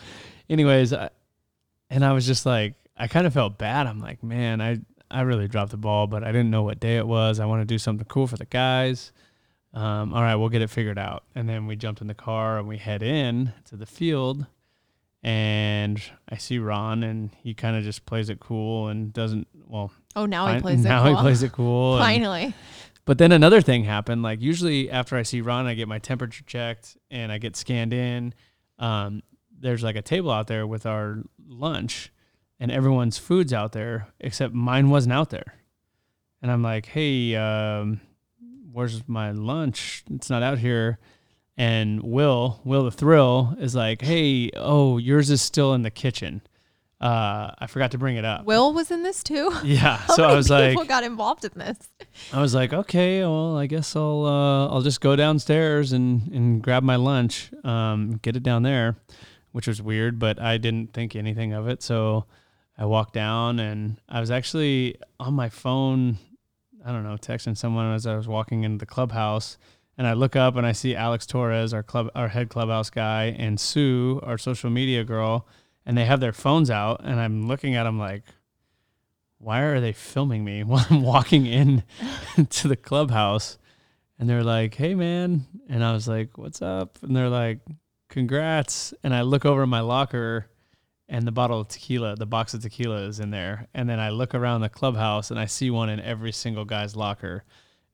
Anyways, 0.51 0.93
I, 0.93 1.11
and 1.93 2.05
I 2.05 2.13
was 2.13 2.27
just 2.27 2.45
like, 2.47 2.75
I 2.97 3.07
kind 3.07 3.27
of 3.27 3.33
felt 3.33 3.59
bad. 3.59 3.87
I'm 3.87 4.01
like, 4.01 4.23
man, 4.23 4.61
I 4.61 4.79
I 5.11 5.21
really 5.23 5.47
dropped 5.47 5.71
the 5.71 5.77
ball, 5.77 6.07
but 6.07 6.25
I 6.25 6.33
didn't 6.33 6.51
know 6.51 6.63
what 6.63 6.81
day 6.81 6.97
it 6.97 7.07
was. 7.07 7.39
I 7.39 7.45
want 7.47 7.61
to 7.61 7.67
do 7.67 7.79
something 7.79 8.07
cool 8.09 8.27
for 8.27 8.37
the 8.37 8.47
guys. 8.47 9.13
Um, 9.75 10.13
all 10.15 10.23
right, 10.23 10.35
we'll 10.37 10.49
get 10.49 10.63
it 10.63 10.71
figured 10.71 10.99
out. 10.99 11.25
And 11.35 11.49
then 11.49 11.67
we 11.67 11.77
jumped 11.77 12.01
in 12.01 12.07
the 12.07 12.15
car 12.15 12.59
and 12.59 12.67
we 12.67 12.79
head 12.79 13.03
in 13.03 13.53
to 13.67 13.77
the 13.77 13.87
field. 13.87 14.47
And 15.23 16.03
I 16.29 16.37
see 16.37 16.59
Ron, 16.59 17.03
and 17.05 17.31
he 17.43 17.55
kind 17.55 17.77
of 17.77 17.85
just 17.85 18.05
plays 18.07 18.29
it 18.29 18.41
cool 18.41 18.89
and 18.89 19.13
doesn't. 19.13 19.47
Well, 19.67 19.93
Oh, 20.17 20.27
now 20.27 20.47
he 20.49 20.55
fin- 20.55 20.63
plays 20.63 20.81
it. 20.85 20.89
Cool. 20.89 20.91
Now 20.91 21.05
cool. 21.05 21.15
he 21.17 21.21
plays 21.23 21.43
it 21.43 21.53
cool. 21.53 21.95
and- 21.97 22.05
Finally. 22.05 22.55
but 23.05 23.19
then 23.19 23.33
another 23.33 23.61
thing 23.61 23.85
happened. 23.85 24.23
Like 24.23 24.41
usually 24.41 24.91
after 24.91 25.17
I 25.17 25.23
see 25.23 25.41
Ron, 25.41 25.67
I 25.67 25.75
get 25.75 25.89
my 25.89 25.99
temperature 25.99 26.43
checked 26.47 26.97
and 27.11 27.31
I 27.31 27.39
get 27.39 27.55
scanned 27.57 27.93
in. 27.93 28.35
Um, 28.79 29.23
there's 29.63 29.83
like 29.83 29.97
a 29.97 30.03
table 30.03 30.31
out 30.31 30.49
there 30.49 30.67
with 30.67 30.85
our 30.85 31.23
lunch, 31.47 32.13
and 32.61 32.71
everyone's 32.71 33.19
food's 33.19 33.53
out 33.53 33.73
there 33.73 34.09
except 34.21 34.53
mine 34.53 34.91
wasn't 34.91 35.15
out 35.15 35.31
there. 35.31 35.55
And 36.43 36.51
I'm 36.51 36.63
like, 36.63 36.87
hey, 36.87 37.37
um, 37.37 38.01
where's 38.73 39.07
my 39.09 39.31
lunch? 39.31 40.05
It's 40.13 40.29
not 40.29 40.43
out 40.43 40.59
here. 40.59 40.99
And 41.57 42.03
Will, 42.03 42.61
Will 42.65 42.85
the 42.85 42.91
Thrill, 42.91 43.55
is 43.61 43.75
like, 43.75 44.03
hey, 44.03 44.51
oh, 44.57 44.99
yours 44.99 45.31
is 45.31 45.41
still 45.41 45.75
in 45.75 45.83
the 45.83 45.91
kitchen. 45.91 46.43
Uh, 47.01 47.51
I 47.59 47.67
forgot 47.67 47.91
to 47.91 47.99
bring 47.99 48.17
it 48.17 48.25
up. 48.25 48.45
Will 48.45 48.73
was 48.73 48.91
in 48.93 49.03
this 49.03 49.23
too. 49.25 49.53
yeah, 49.65 49.97
How 50.07 50.15
so 50.15 50.25
I 50.25 50.35
was 50.35 50.49
like, 50.49 50.71
people 50.71 50.85
got 50.85 51.03
involved 51.03 51.45
in 51.45 51.51
this. 51.57 51.77
I 52.33 52.41
was 52.41 52.55
like, 52.55 52.73
okay, 52.73 53.21
well, 53.23 53.57
I 53.57 53.67
guess 53.67 53.97
I'll 53.97 54.25
uh, 54.25 54.69
I'll 54.69 54.83
just 54.83 55.01
go 55.01 55.17
downstairs 55.17 55.93
and 55.93 56.29
and 56.33 56.63
grab 56.63 56.85
my 56.85 56.97
lunch, 56.97 57.51
um, 57.65 58.21
get 58.23 58.37
it 58.37 58.45
down 58.45 58.63
there, 58.63 58.97
which 59.53 59.69
was 59.69 59.81
weird, 59.81 60.19
but 60.19 60.41
I 60.41 60.59
didn't 60.59 60.93
think 60.93 61.15
anything 61.15 61.53
of 61.53 61.69
it. 61.69 61.83
So 61.83 62.27
I 62.77 62.87
walked 62.87 63.15
down 63.15 63.59
and 63.59 64.01
I 64.09 64.21
was 64.21 64.31
actually 64.31 64.97
on 65.21 65.35
my 65.35 65.49
phone. 65.49 66.19
I 66.85 66.91
don't 66.91 67.05
know, 67.05 67.17
texting 67.17 67.57
someone 67.57 67.95
as 67.95 68.07
I 68.07 68.17
was 68.17 68.27
walking 68.27 68.65
into 68.65 68.79
the 68.79 68.87
clubhouse, 68.87 69.57
and 69.97 70.05
I 70.05 70.15
look 70.15 70.35
up 70.35 70.57
and 70.57 70.67
I 70.67 70.73
see 70.73 70.97
Alex 70.97 71.27
Torres, 71.27 71.73
our 71.73 71.85
club, 71.85 72.11
our 72.17 72.27
head 72.27 72.49
clubhouse 72.49 72.91
guy, 72.91 73.37
and 73.39 73.61
Sue, 73.61 74.19
our 74.25 74.37
social 74.37 74.69
media 74.69 75.05
girl, 75.05 75.47
and 75.87 75.97
they 75.97 76.07
have 76.07 76.19
their 76.19 76.33
phones 76.33 76.71
out, 76.71 77.01
and 77.05 77.21
I'm 77.21 77.47
looking 77.47 77.77
at 77.77 77.85
them 77.85 78.01
like, 78.01 78.25
why 79.39 79.61
are 79.61 79.81
they 79.81 79.93
filming 79.93 80.45
me 80.45 80.63
while 80.65 80.87
I'm 80.89 81.03
walking 81.03 81.47
in 81.47 81.85
to 82.51 82.69
the 82.69 82.77
clubhouse? 82.77 83.59
And 84.19 84.31
they're 84.31 84.45
like, 84.45 84.75
hey, 84.75 84.95
man. 84.95 85.47
And 85.69 85.83
I 85.83 85.93
was 85.93 86.07
like, 86.07 86.39
what's 86.39 86.63
up? 86.63 86.99
And 87.03 87.15
they're 87.15 87.29
like, 87.29 87.59
congrats. 88.13 88.95
And 89.03 89.15
I 89.15 89.23
look 89.23 89.45
over 89.45 89.67
my 89.67 89.81
locker 89.81 90.47
and 91.09 91.27
the 91.27 91.33
bottle 91.33 91.61
of 91.61 91.69
tequila, 91.69 92.15
the 92.15 92.27
box 92.27 92.55
of 92.55 92.63
tequila 92.63 93.03
is 93.03 93.19
in 93.19 93.31
there. 93.31 93.67
And 93.75 93.89
then 93.89 93.99
I 93.99 94.11
look 94.11 94.35
around 94.35 94.61
the 94.61 94.69
clubhouse 94.69 95.31
and 95.31 95.41
I 95.41 95.47
see 95.47 95.71
one 95.71 95.89
in 95.89 95.99
every 95.99 96.31
single 96.31 96.65
guy's 96.65 96.95
locker. 96.95 97.45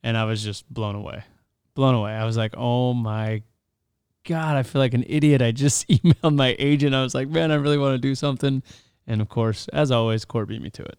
And 0.03 0.17
I 0.17 0.25
was 0.25 0.43
just 0.43 0.73
blown 0.73 0.95
away. 0.95 1.25
Blown 1.75 1.95
away. 1.95 2.13
I 2.13 2.25
was 2.25 2.37
like, 2.37 2.55
oh 2.57 2.93
my 2.93 3.43
God, 4.25 4.57
I 4.57 4.63
feel 4.63 4.81
like 4.81 4.95
an 4.95 5.05
idiot. 5.07 5.41
I 5.41 5.53
just 5.53 5.89
emailed 5.89 6.35
my 6.35 6.55
agent. 6.59 6.95
I 6.95 7.03
was 7.03 7.15
like, 7.15 7.29
man, 7.29 7.51
I 7.51 7.55
really 7.55 7.79
want 7.79 7.95
to 7.95 7.99
do 7.99 8.15
something. 8.15 8.63
And 9.07 9.21
of 9.21 9.29
course, 9.29 9.69
as 9.69 9.91
always, 9.91 10.25
Court 10.25 10.49
beat 10.49 10.61
me 10.61 10.71
to 10.71 10.83
it. 10.83 10.99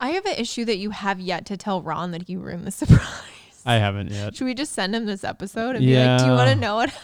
I 0.00 0.10
have 0.10 0.26
an 0.26 0.36
issue 0.36 0.64
that 0.66 0.76
you 0.76 0.90
have 0.90 1.20
yet 1.20 1.46
to 1.46 1.56
tell 1.56 1.82
Ron 1.82 2.10
that 2.10 2.28
he 2.28 2.36
ruined 2.36 2.66
the 2.66 2.70
surprise. 2.72 3.62
I 3.64 3.74
haven't 3.74 4.10
yet. 4.10 4.36
Should 4.36 4.44
we 4.44 4.54
just 4.54 4.72
send 4.72 4.94
him 4.94 5.06
this 5.06 5.24
episode 5.24 5.76
and 5.76 5.84
be 5.84 5.96
like, 5.96 6.20
"Do 6.20 6.26
you 6.26 6.32
want 6.32 6.50
to 6.50 6.54
know 6.54 6.76
what?" 6.76 6.94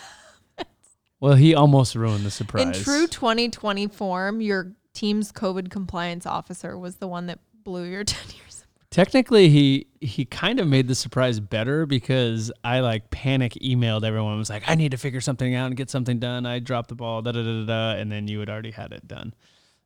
Well, 1.20 1.34
he 1.34 1.54
almost 1.54 1.94
ruined 1.94 2.24
the 2.26 2.30
surprise. 2.30 2.78
In 2.78 2.84
true 2.84 3.06
2020 3.06 3.88
form, 3.88 4.40
your 4.40 4.72
team's 4.92 5.32
COVID 5.32 5.70
compliance 5.70 6.26
officer 6.26 6.78
was 6.78 6.96
the 6.96 7.08
one 7.08 7.26
that 7.26 7.38
blew 7.64 7.84
your 7.84 8.04
10 8.04 8.36
years. 8.36 8.64
Technically, 8.90 9.48
he 9.48 9.88
he 10.00 10.24
kind 10.24 10.60
of 10.60 10.68
made 10.68 10.86
the 10.86 10.94
surprise 10.94 11.40
better 11.40 11.84
because 11.84 12.52
I 12.62 12.78
like 12.78 13.10
panic 13.10 13.54
emailed 13.54 14.04
everyone. 14.04 14.34
I 14.34 14.36
Was 14.36 14.50
like, 14.50 14.62
I 14.68 14.76
need 14.76 14.92
to 14.92 14.96
figure 14.96 15.20
something 15.20 15.52
out 15.52 15.66
and 15.66 15.76
get 15.76 15.90
something 15.90 16.20
done. 16.20 16.46
I 16.46 16.60
dropped 16.60 16.90
the 16.90 16.94
ball, 16.94 17.20
da 17.20 17.32
da 17.32 17.42
da 17.42 17.60
da, 17.60 17.66
da 17.66 18.00
and 18.00 18.12
then 18.12 18.28
you 18.28 18.38
had 18.38 18.48
already 18.48 18.70
had 18.70 18.92
it 18.92 19.08
done. 19.08 19.34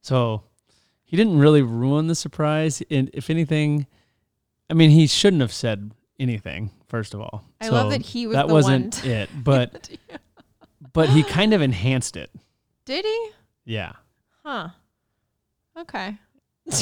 So 0.02 0.42
he 1.04 1.16
didn't 1.16 1.38
really 1.38 1.62
ruin 1.62 2.06
the 2.06 2.14
surprise. 2.14 2.82
And 2.90 3.08
if 3.14 3.30
anything, 3.30 3.86
I 4.68 4.74
mean, 4.74 4.90
he 4.90 5.06
shouldn't 5.06 5.40
have 5.40 5.54
said 5.54 5.92
anything. 6.20 6.70
First 6.86 7.14
of 7.14 7.22
all, 7.22 7.44
I 7.62 7.68
So 7.68 7.72
love 7.72 7.90
that 7.92 8.02
he 8.02 8.26
was 8.26 8.34
that 8.34 8.48
wasn't 8.48 8.96
one. 8.96 9.10
It, 9.10 9.30
but 9.42 9.88
but 10.92 11.08
he 11.08 11.22
kind 11.28 11.54
of 11.54 11.62
enhanced 11.62 12.16
it. 12.16 12.30
Did 12.84 13.04
he? 13.04 13.30
Yeah. 13.64 13.92
Huh. 14.44 14.68
Okay. 15.78 16.16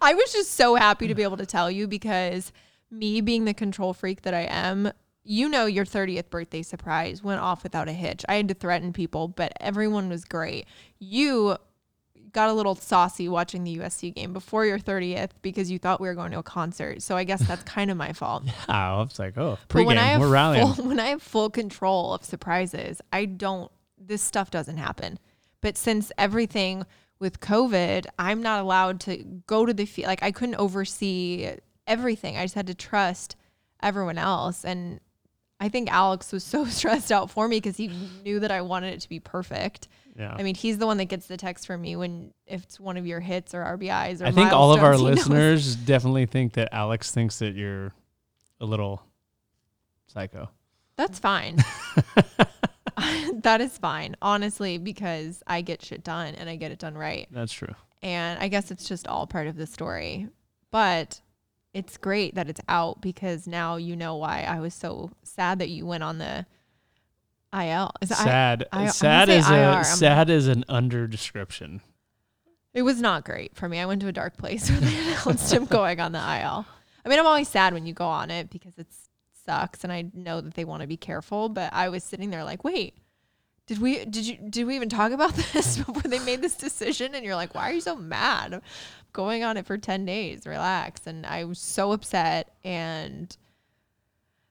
I 0.00 0.14
was 0.14 0.32
just 0.32 0.52
so 0.52 0.74
happy 0.74 1.06
to 1.08 1.14
be 1.14 1.22
able 1.22 1.36
to 1.36 1.46
tell 1.46 1.70
you 1.70 1.86
because 1.86 2.52
me 2.90 3.20
being 3.20 3.44
the 3.44 3.54
control 3.54 3.94
freak 3.94 4.22
that 4.22 4.34
I 4.34 4.48
am, 4.50 4.90
you 5.22 5.48
know, 5.48 5.66
your 5.66 5.84
30th 5.84 6.30
birthday 6.30 6.62
surprise 6.62 7.22
went 7.22 7.40
off 7.40 7.62
without 7.62 7.88
a 7.88 7.92
hitch. 7.92 8.24
I 8.28 8.34
had 8.34 8.48
to 8.48 8.54
threaten 8.54 8.92
people, 8.92 9.28
but 9.28 9.52
everyone 9.60 10.08
was 10.08 10.24
great. 10.24 10.66
You 10.98 11.56
got 12.32 12.48
a 12.48 12.52
little 12.52 12.74
saucy 12.74 13.28
watching 13.28 13.64
the 13.64 13.78
USC 13.78 14.14
game 14.14 14.32
before 14.32 14.64
your 14.66 14.78
30th 14.78 15.30
because 15.42 15.70
you 15.70 15.78
thought 15.78 16.00
we 16.00 16.08
were 16.08 16.14
going 16.14 16.30
to 16.32 16.38
a 16.38 16.42
concert. 16.42 17.02
So 17.02 17.16
I 17.16 17.24
guess 17.24 17.46
that's 17.46 17.62
kind 17.64 17.90
of 17.90 17.96
my 17.96 18.12
fault. 18.12 18.44
Oh, 18.68 18.72
I 18.72 18.98
was 19.02 19.18
like, 19.18 19.36
oh, 19.38 19.58
But 19.68 19.86
when 19.86 19.98
I 19.98 20.14
pregame, 20.14 20.20
we're 20.20 20.28
rallying. 20.30 20.72
full, 20.74 20.84
when 20.88 21.00
I 21.00 21.08
have 21.08 21.22
full 21.22 21.50
control 21.50 22.14
of 22.14 22.24
surprises, 22.24 23.00
I 23.12 23.24
don't. 23.24 23.70
This 23.98 24.22
stuff 24.22 24.50
doesn't 24.50 24.76
happen. 24.78 25.18
But 25.60 25.76
since 25.76 26.10
everything 26.16 26.84
with 27.18 27.40
COVID, 27.40 28.06
I'm 28.18 28.42
not 28.42 28.60
allowed 28.62 29.00
to 29.00 29.18
go 29.46 29.66
to 29.66 29.74
the 29.74 29.84
field. 29.84 30.08
Like 30.08 30.22
I 30.22 30.30
couldn't 30.30 30.54
oversee 30.56 31.50
everything. 31.86 32.36
I 32.36 32.44
just 32.44 32.54
had 32.54 32.66
to 32.68 32.74
trust 32.74 33.36
everyone 33.82 34.16
else. 34.18 34.64
And 34.64 35.00
I 35.58 35.68
think 35.68 35.92
Alex 35.92 36.32
was 36.32 36.44
so 36.44 36.64
stressed 36.78 37.12
out 37.12 37.30
for 37.30 37.46
me 37.48 37.56
because 37.58 37.76
he 37.76 37.90
knew 38.24 38.40
that 38.40 38.50
I 38.50 38.62
wanted 38.62 38.94
it 38.94 39.00
to 39.00 39.08
be 39.08 39.20
perfect. 39.20 39.88
Yeah. 40.20 40.36
I 40.38 40.42
mean, 40.42 40.54
he's 40.54 40.76
the 40.76 40.86
one 40.86 40.98
that 40.98 41.06
gets 41.06 41.26
the 41.28 41.38
text 41.38 41.66
from 41.66 41.80
me 41.80 41.96
when 41.96 42.34
if 42.46 42.62
it's 42.64 42.78
one 42.78 42.98
of 42.98 43.06
your 43.06 43.20
hits 43.20 43.54
or 43.54 43.64
RBIs 43.64 44.20
or 44.20 44.26
I 44.26 44.32
think 44.32 44.52
all 44.52 44.74
of 44.74 44.82
our 44.82 44.92
he 44.92 44.98
knows. 45.02 45.16
listeners 45.16 45.76
definitely 45.76 46.26
think 46.26 46.52
that 46.52 46.68
Alex 46.72 47.10
thinks 47.10 47.38
that 47.38 47.54
you're 47.54 47.90
a 48.60 48.66
little 48.66 49.02
psycho. 50.08 50.50
That's 50.96 51.18
fine. 51.18 51.56
that 53.42 53.62
is 53.62 53.78
fine, 53.78 54.14
honestly, 54.20 54.76
because 54.76 55.42
I 55.46 55.62
get 55.62 55.82
shit 55.82 56.04
done 56.04 56.34
and 56.34 56.50
I 56.50 56.56
get 56.56 56.70
it 56.70 56.78
done 56.78 56.98
right. 56.98 57.26
That's 57.30 57.52
true. 57.52 57.74
And 58.02 58.38
I 58.38 58.48
guess 58.48 58.70
it's 58.70 58.86
just 58.86 59.06
all 59.06 59.26
part 59.26 59.46
of 59.46 59.56
the 59.56 59.66
story. 59.66 60.28
But 60.70 61.22
it's 61.72 61.96
great 61.96 62.34
that 62.34 62.50
it's 62.50 62.60
out 62.68 63.00
because 63.00 63.46
now 63.46 63.76
you 63.76 63.96
know 63.96 64.16
why 64.16 64.42
I 64.42 64.60
was 64.60 64.74
so 64.74 65.12
sad 65.22 65.60
that 65.60 65.70
you 65.70 65.86
went 65.86 66.02
on 66.02 66.18
the 66.18 66.44
IL. 67.52 67.92
Is 68.00 68.12
I- 68.12 68.14
Sad. 68.24 68.66
I- 68.72 68.82
I'm 68.84 68.88
sad 68.90 69.28
is 69.28 69.48
IR, 69.48 69.80
a 69.80 69.84
sad 69.84 70.30
is 70.30 70.46
an 70.48 70.64
under 70.68 71.06
description. 71.06 71.80
it 72.72 72.82
was 72.82 73.00
not 73.00 73.24
great 73.24 73.56
for 73.56 73.68
me. 73.68 73.78
I 73.80 73.86
went 73.86 74.00
to 74.02 74.08
a 74.08 74.12
dark 74.12 74.36
place 74.36 74.70
when 74.70 74.80
they 74.80 74.96
announced 74.98 75.52
him 75.52 75.64
going 75.66 76.00
on 76.00 76.12
the 76.12 76.18
IL. 76.18 76.66
I 77.04 77.08
mean, 77.08 77.18
I'm 77.18 77.26
always 77.26 77.48
sad 77.48 77.72
when 77.74 77.86
you 77.86 77.94
go 77.94 78.06
on 78.06 78.30
it 78.30 78.50
because 78.50 78.76
it 78.78 78.86
sucks, 79.46 79.82
and 79.84 79.92
I 79.92 80.10
know 80.14 80.40
that 80.40 80.54
they 80.54 80.64
want 80.64 80.82
to 80.82 80.86
be 80.86 80.96
careful. 80.96 81.48
But 81.48 81.72
I 81.72 81.88
was 81.88 82.04
sitting 82.04 82.30
there 82.30 82.44
like, 82.44 82.62
wait, 82.62 82.94
did 83.66 83.78
we 83.78 84.04
did 84.04 84.26
you 84.26 84.36
did 84.48 84.66
we 84.66 84.76
even 84.76 84.88
talk 84.88 85.10
about 85.12 85.34
this 85.52 85.78
before 85.78 86.02
they 86.02 86.18
made 86.20 86.42
this 86.42 86.56
decision? 86.56 87.14
And 87.14 87.24
you're 87.24 87.34
like, 87.36 87.54
why 87.54 87.70
are 87.70 87.72
you 87.72 87.80
so 87.80 87.96
mad? 87.96 88.54
I'm 88.54 88.62
going 89.12 89.42
on 89.42 89.56
it 89.56 89.66
for 89.66 89.78
ten 89.78 90.04
days, 90.04 90.46
relax. 90.46 91.06
And 91.06 91.24
I 91.26 91.44
was 91.44 91.58
so 91.58 91.90
upset, 91.92 92.52
and 92.62 93.34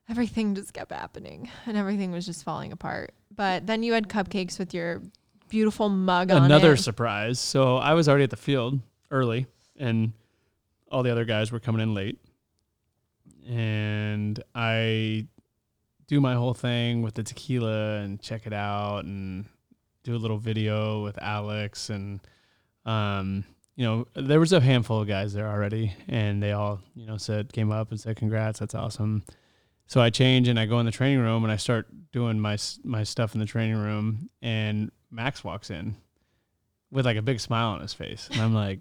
everything 0.10 0.56
just 0.56 0.74
kept 0.74 0.92
happening, 0.92 1.50
and 1.66 1.78
everything 1.78 2.12
was 2.12 2.26
just 2.26 2.44
falling 2.44 2.72
apart. 2.72 3.14
But 3.36 3.68
then 3.68 3.84
you 3.84 3.94
had 3.94 4.10
cupcakes 4.10 4.60
with 4.60 4.74
your 4.74 5.02
beautiful 5.50 5.90
mug 5.90 6.32
on 6.32 6.44
Another 6.44 6.74
it. 6.74 6.78
surprise. 6.78 7.40
So 7.40 7.78
I 7.78 7.94
was 7.94 8.08
already 8.10 8.24
at 8.26 8.30
the 8.30 8.38
field 8.38 8.80
early, 9.12 9.48
and 9.78 10.14
all 10.92 11.04
the 11.04 11.12
other 11.12 11.26
guys 11.26 11.52
were 11.52 11.60
coming 11.60 11.82
in 11.82 11.94
late. 11.94 12.20
And 13.48 14.42
I 14.54 15.28
do 16.08 16.20
my 16.20 16.34
whole 16.36 16.54
thing 16.54 17.02
with 17.02 17.14
the 17.16 17.24
tequila 17.24 17.98
and 17.98 18.22
check 18.22 18.46
it 18.48 18.54
out 18.54 19.06
and 19.06 19.46
do 20.04 20.16
a 20.16 20.18
little 20.18 20.38
video 20.38 21.04
with 21.04 21.22
Alex 21.22 21.90
and 21.90 22.20
um 22.86 23.44
you 23.76 23.86
know 23.86 24.08
there 24.16 24.40
was 24.40 24.54
a 24.54 24.60
handful 24.60 25.02
of 25.02 25.08
guys 25.08 25.34
there 25.34 25.48
already 25.48 25.94
and 26.08 26.42
they 26.42 26.52
all 26.54 26.80
you 26.96 27.06
know 27.06 27.18
said 27.18 27.52
came 27.54 27.72
up 27.72 27.92
and 27.92 28.00
said 28.00 28.16
congrats 28.16 28.60
that's 28.60 28.74
awesome 28.74 29.24
so 29.90 30.00
I 30.00 30.12
change 30.12 30.48
and 30.48 30.60
I 30.60 30.68
go 30.68 30.80
in 30.80 30.86
the 30.86 30.92
training 30.92 31.20
room 31.20 31.44
and 31.44 31.52
I 31.52 31.58
start 31.58 31.88
doing 32.12 32.40
my 32.40 32.58
my 32.84 33.04
stuff 33.04 33.34
in 33.34 33.40
the 33.40 33.46
training 33.46 33.76
room 33.76 34.30
and 34.42 34.92
Max 35.12 35.44
walks 35.44 35.72
in 35.72 35.96
with 36.92 37.06
like 37.06 37.18
a 37.18 37.22
big 37.24 37.40
smile 37.40 37.70
on 37.70 37.82
his 37.82 37.94
face. 37.94 38.30
And 38.32 38.40
I'm 38.40 38.54
like 38.54 38.80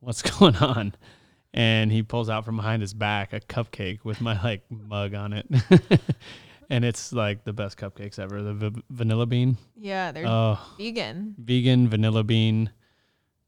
what's 0.00 0.22
going 0.38 0.56
on? 0.56 0.94
And 1.52 1.90
he 1.90 2.02
pulls 2.02 2.30
out 2.30 2.44
from 2.44 2.56
behind 2.56 2.80
his 2.80 2.94
back 2.94 3.32
a 3.32 3.40
cupcake 3.40 4.04
with 4.04 4.20
my 4.20 4.40
like 4.42 4.62
mug 4.70 5.14
on 5.14 5.32
it. 5.32 5.46
And 6.68 6.84
it's 6.84 7.12
like 7.12 7.44
the 7.44 7.52
best 7.52 7.78
cupcakes 7.78 8.18
ever. 8.18 8.42
The 8.42 8.52
v- 8.54 8.82
vanilla 8.90 9.26
bean. 9.26 9.56
Yeah, 9.76 10.10
they're 10.10 10.26
oh. 10.26 10.58
vegan, 10.76 11.36
vegan 11.38 11.88
vanilla 11.88 12.24
bean 12.24 12.70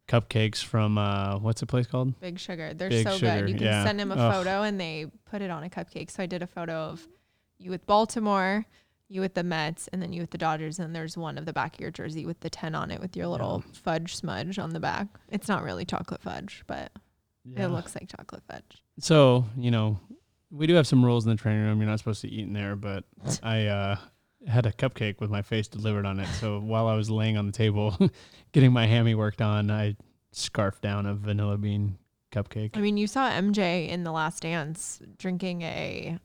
cupcakes 0.09 0.65
from 0.65 0.97
uh 0.99 1.39
what's 1.39 1.61
the 1.61 1.67
place 1.67 1.87
called 1.87 2.19
big 2.21 2.39
sugar. 2.39 2.73
They're 2.75 2.89
Big 2.89 3.07
so 3.07 3.17
Sugar, 3.19 3.41
good. 3.41 3.49
You 3.51 3.55
can 3.57 3.65
yeah. 3.65 3.85
send 3.85 4.01
them 4.01 4.11
a 4.11 4.15
Ugh. 4.17 4.33
photo 4.35 4.63
and 4.63 4.81
they 4.81 5.07
put 5.31 5.43
it 5.43 5.51
on 5.51 5.63
a 5.65 5.69
cupcake. 5.69 6.11
So 6.11 6.23
I 6.23 6.27
did 6.27 6.43
a 6.43 6.47
photo 6.47 6.73
of 6.75 7.07
you 7.59 7.71
with 7.71 7.87
Baltimore, 7.87 8.65
you 9.09 9.21
with 9.21 9.35
the 9.35 9.43
Mets, 9.45 9.89
and 9.89 10.01
then 10.03 10.13
you 10.13 10.21
with 10.23 10.31
the 10.31 10.39
Dodgers. 10.39 10.79
And 10.79 10.95
there's 10.97 11.17
one 11.17 11.37
of 11.39 11.45
the 11.47 11.53
back 11.53 11.75
of 11.75 11.81
your 11.81 11.91
jersey 11.91 12.25
with 12.25 12.41
the 12.41 12.49
10 12.51 12.75
on 12.75 12.91
it 12.91 13.01
with 13.01 13.17
your 13.17 13.27
little 13.27 13.63
fudge 13.73 14.15
smudge 14.17 14.59
on 14.59 14.71
the 14.71 14.81
back. 14.81 15.07
It's 15.31 15.49
not 15.49 15.63
really 15.63 15.85
chocolate 15.85 16.23
fudge, 16.23 16.63
but 16.67 16.91
Yeah. 17.45 17.65
it 17.67 17.69
looks 17.69 17.95
like 17.95 18.09
chocolate 18.09 18.43
fudge. 18.51 18.83
so 18.99 19.45
you 19.57 19.71
know 19.71 19.99
we 20.51 20.67
do 20.67 20.75
have 20.75 20.87
some 20.87 21.05
rules 21.05 21.25
in 21.27 21.31
the 21.31 21.37
training 21.37 21.63
room 21.63 21.79
you're 21.81 21.89
not 21.89 21.99
supposed 21.99 22.21
to 22.23 22.29
eat 22.29 22.47
in 22.47 22.53
there 22.55 22.75
but 22.77 23.05
i 23.43 23.67
uh 23.67 23.97
had 24.47 24.67
a 24.67 24.73
cupcake 24.73 25.21
with 25.21 25.31
my 25.31 25.43
face 25.43 25.67
delivered 25.69 26.07
on 26.07 26.21
it 26.21 26.29
so 26.41 26.61
while 26.61 26.87
i 26.87 26.95
was 26.95 27.11
laying 27.11 27.37
on 27.37 27.47
the 27.47 27.53
table 27.53 27.97
getting 28.53 28.73
my 28.73 28.87
hammy 28.87 29.15
worked 29.15 29.43
on 29.43 29.71
i 29.71 29.97
scarfed 30.33 30.81
down 30.83 31.07
a 31.07 31.15
vanilla 31.15 31.57
bean 31.59 31.99
cupcake 32.31 32.71
I 32.77 32.81
mean, 32.81 32.99
you 32.99 33.07
saw 33.07 33.31
MJ 33.31 33.89
in 33.89 34.05
the 34.05 34.13
last 34.13 34.43
dance 34.43 35.01
drinking 35.17 35.63
a 35.63 36.19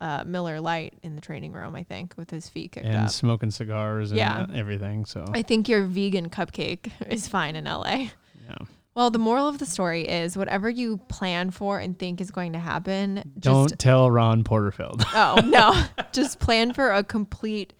uh, 0.00 0.24
Miller 0.26 0.58
Lite 0.58 0.94
in 1.02 1.14
the 1.16 1.20
training 1.20 1.52
room, 1.52 1.76
I 1.76 1.82
think, 1.82 2.14
with 2.16 2.30
his 2.30 2.48
feet 2.48 2.72
kicked 2.72 2.86
and 2.86 3.04
up. 3.04 3.10
smoking 3.10 3.50
cigars 3.50 4.10
and 4.10 4.18
Yeah. 4.18 4.46
everything 4.54 5.04
so 5.04 5.24
I 5.34 5.42
think 5.42 5.68
your 5.68 5.84
vegan 5.84 6.30
cupcake 6.30 6.90
is 7.08 7.28
fine 7.28 7.56
in 7.56 7.66
LA. 7.66 8.08
yeah 8.48 8.56
Well, 8.94 9.10
the 9.10 9.18
moral 9.18 9.48
of 9.48 9.58
the 9.58 9.66
story 9.66 10.06
is 10.06 10.36
whatever 10.36 10.70
you 10.70 10.98
plan 11.08 11.50
for 11.50 11.80
and 11.80 11.98
think 11.98 12.20
is 12.20 12.30
going 12.30 12.52
to 12.52 12.60
happen, 12.60 13.32
don't 13.38 13.68
just 13.68 13.80
tell 13.80 14.10
ron 14.10 14.44
porterfield 14.44 15.04
oh 15.14 15.40
no, 15.44 15.84
just 16.12 16.38
plan 16.38 16.72
for 16.72 16.90
a 16.90 17.02
complete 17.02 17.72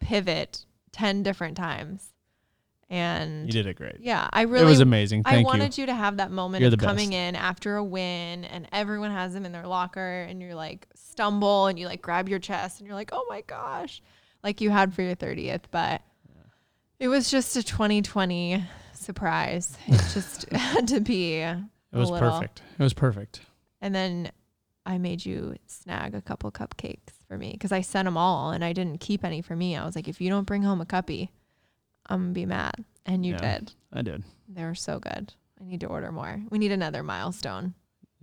pivot 0.00 0.66
ten 0.92 1.22
different 1.22 1.56
times. 1.56 2.12
And 2.90 3.46
you 3.46 3.52
did 3.52 3.66
it 3.66 3.74
great 3.74 3.98
yeah, 4.00 4.28
I 4.32 4.42
really 4.42 4.64
it 4.64 4.68
was 4.68 4.80
amazing 4.80 5.22
I 5.24 5.30
thank 5.30 5.40
you 5.40 5.46
wanted 5.46 5.78
you. 5.78 5.86
to 5.86 5.94
have 5.94 6.16
that 6.16 6.30
moment 6.32 6.62
You're 6.62 6.72
of 6.72 6.78
coming 6.80 7.10
best. 7.10 7.18
in 7.18 7.36
after 7.36 7.76
a 7.76 7.84
win 7.84 8.44
and 8.44 8.66
everyone 8.72 9.12
has 9.12 9.32
them 9.32 9.46
in 9.46 9.52
their 9.52 9.66
locker 9.66 10.22
and 10.22 10.42
you're 10.42 10.56
like 10.56 10.88
stumble 10.94 11.66
and 11.68 11.78
you 11.78 11.86
like 11.86 12.02
grab 12.02 12.28
your 12.28 12.40
chest 12.40 12.80
and 12.80 12.86
you're 12.86 12.96
like, 12.96 13.10
"Oh 13.12 13.24
my 13.30 13.42
gosh." 13.42 14.02
Like 14.42 14.60
you 14.60 14.70
had 14.70 14.94
for 14.94 15.02
your 15.02 15.14
30th, 15.14 15.64
but 15.70 16.02
it 16.98 17.08
was 17.08 17.30
just 17.30 17.56
a 17.56 17.62
2020 17.62 18.64
surprise. 19.10 19.76
It 19.88 20.00
just 20.14 20.48
had 20.52 20.86
to 20.88 21.00
be 21.00 21.34
it 21.40 21.58
was 21.92 22.10
little. 22.10 22.30
perfect 22.30 22.62
it 22.78 22.82
was 22.82 22.94
perfect 22.94 23.40
And 23.80 23.92
then 23.94 24.30
I 24.86 24.98
made 24.98 25.24
you 25.26 25.56
snag 25.66 26.14
a 26.14 26.22
couple 26.22 26.50
cupcakes 26.52 27.14
for 27.28 27.36
me 27.36 27.50
because 27.52 27.72
I 27.72 27.80
sent 27.82 28.06
them 28.06 28.16
all 28.16 28.50
and 28.50 28.64
I 28.64 28.72
didn't 28.72 28.98
keep 29.00 29.24
any 29.24 29.42
for 29.42 29.54
me. 29.54 29.76
I 29.76 29.84
was 29.84 29.94
like, 29.94 30.08
if 30.08 30.20
you 30.20 30.30
don't 30.30 30.46
bring 30.46 30.62
home 30.62 30.80
a 30.80 30.86
cuppy, 30.86 31.28
I'm 32.06 32.20
gonna 32.22 32.32
be 32.32 32.46
mad. 32.46 32.76
And 33.04 33.24
you 33.26 33.34
Yeah. 33.34 33.58
did. 33.58 33.72
i 33.92 34.02
did 34.02 34.22
They 34.48 34.64
were 34.64 34.74
so 34.74 34.98
good. 34.98 35.34
I 35.60 35.64
need 35.64 35.80
to 35.80 35.86
order 35.86 36.10
more. 36.12 36.40
We 36.50 36.58
need 36.58 36.72
another 36.72 37.02
milestone 37.02 37.74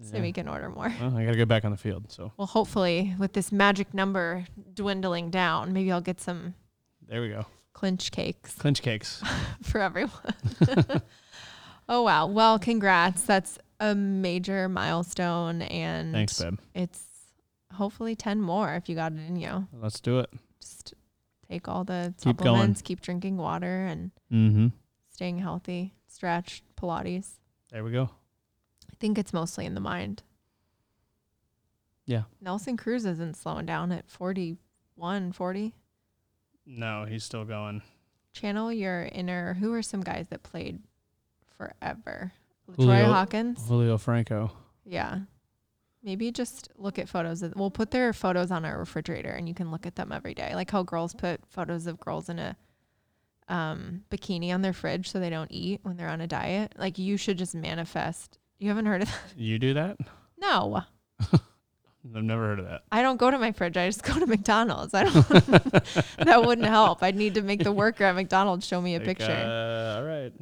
so 0.02 0.20
we 0.22 0.32
can 0.32 0.48
order 0.48 0.70
more. 0.70 0.92
well, 1.02 1.16
i 1.18 1.26
gotta 1.26 1.38
get 1.38 1.48
back 1.48 1.66
on 1.66 1.72
the 1.72 1.78
field 1.78 2.12
so 2.12 2.32
Well, 2.38 2.48
hopefully, 2.48 3.16
with 3.20 3.34
this 3.34 3.52
magic 3.52 3.94
number 3.94 4.46
dwindling 4.74 5.30
down, 5.32 5.74
maybe 5.74 5.92
I'll 5.92 6.08
get 6.12 6.22
some 6.22 6.54
there 7.08 7.22
we 7.22 7.30
go 7.30 7.46
clinch 7.78 8.12
cakes 8.12 8.56
clinch 8.56 8.82
cakes 8.82 9.22
for 9.62 9.80
everyone. 9.80 10.12
oh, 11.88 12.02
wow. 12.02 12.26
Well, 12.26 12.58
congrats. 12.58 13.22
That's 13.22 13.60
a 13.80 13.94
major 13.94 14.68
milestone. 14.68 15.62
And 15.62 16.12
thanks 16.12 16.42
babe 16.42 16.58
it's 16.74 17.04
hopefully 17.76 18.16
10 18.16 18.42
more 18.42 18.74
if 18.74 18.90
you 18.90 18.96
got 18.96 19.12
it 19.12 19.20
in 19.28 19.36
you. 19.36 19.68
let's 19.80 20.00
do 20.00 20.18
it 20.18 20.30
Just 20.60 20.96
take 21.48 21.68
all 21.68 21.84
the 21.84 22.16
Keep 22.20 22.38
going. 22.38 22.56
supplements, 22.56 22.82
keep 22.82 23.02
drinking 23.02 23.38
water, 23.38 23.86
and 23.86 24.10
mm-hmm 24.34 24.68
staying 25.12 25.38
healthy, 25.40 25.94
stretch, 26.08 26.64
Pilates. 26.76 27.38
there 27.72 27.84
we 27.84 27.92
go 27.92 28.10
I 28.92 28.96
think 29.00 29.20
it's 29.20 29.34
mostly 29.34 29.66
in 29.68 29.76
the 29.76 29.80
mind. 29.82 30.24
Yeah. 32.08 32.24
Nelson 32.42 32.78
Cruz 32.78 33.06
isn't 33.06 33.36
slowing 33.38 33.66
down 33.68 33.92
at 33.92 34.10
41, 34.10 35.32
40. 35.34 35.76
No, 36.68 37.06
he's 37.06 37.24
still 37.24 37.46
going. 37.46 37.82
Channel 38.34 38.72
your 38.74 39.04
inner. 39.12 39.56
Who 39.56 39.74
are 39.74 39.82
some 39.82 40.02
guys 40.02 40.28
that 40.30 40.44
played 40.44 40.80
forever? 41.58 42.34
Julio- 42.76 42.92
LaTroy 42.92 43.06
Hawkins. 43.06 43.68
Julio 43.68 43.98
Franco. 43.98 44.52
Yeah. 44.86 45.20
Maybe 46.04 46.32
just 46.32 46.70
look 46.78 47.00
at 47.00 47.10
photos. 47.10 47.42
Of, 47.42 47.54
we'll 47.56 47.72
put 47.72 47.92
their 47.92 48.14
photos 48.14 48.52
on 48.52 48.66
our 48.66 48.78
refrigerator 48.78 49.30
and 49.30 49.48
you 49.48 49.56
can 49.56 49.72
look 49.72 49.86
at 49.86 49.96
them 49.96 50.12
every 50.12 50.34
day. 50.34 50.54
Like 50.54 50.70
how 50.70 50.84
girls 50.84 51.14
put 51.14 51.42
photos 51.50 51.88
of 51.88 52.00
girls 52.00 52.30
in 52.30 52.38
a 52.40 52.56
um, 53.48 54.04
bikini 54.12 54.54
on 54.54 54.62
their 54.62 54.74
fridge 54.74 55.10
so 55.10 55.20
they 55.20 55.30
don't 55.30 55.52
eat 55.52 55.80
when 55.84 55.98
they're 55.98 56.10
on 56.10 56.22
a 56.22 56.28
diet. 56.28 56.74
Like 56.78 56.98
you 56.98 57.18
should 57.18 57.38
just 57.38 57.56
manifest. 57.56 58.38
You 58.60 58.70
haven't 58.70 58.86
heard 58.86 59.04
of 59.04 59.08
that? 59.10 59.38
You 59.38 59.58
do 59.58 59.74
that? 59.74 59.98
No. 60.38 60.82
I've 62.16 62.24
never 62.24 62.48
heard 62.48 62.60
of 62.60 62.66
that. 62.66 62.84
I 62.92 63.02
don't 63.02 63.18
go 63.18 63.30
to 63.32 63.38
my 63.38 63.52
fridge. 63.52 63.78
I 63.78 63.88
just 63.88 64.04
go 64.04 64.18
to 64.20 64.26
McDonald's. 64.28 64.94
I 64.94 65.04
don't. 65.04 65.14
that 66.18 66.44
wouldn't 66.46 66.68
help. 66.68 67.04
I'd 67.04 67.16
need 67.16 67.36
to 67.36 67.42
make 67.42 67.64
the 67.64 67.72
worker 67.72 68.04
at 68.06 68.16
McDonald's 68.16 68.66
show 68.66 68.80
me 68.82 68.96
a 68.96 69.00
Like, 69.00 69.08
picture. 69.08 69.32
Uh, 69.32 70.00
all 70.00 70.04
right. 70.06 70.34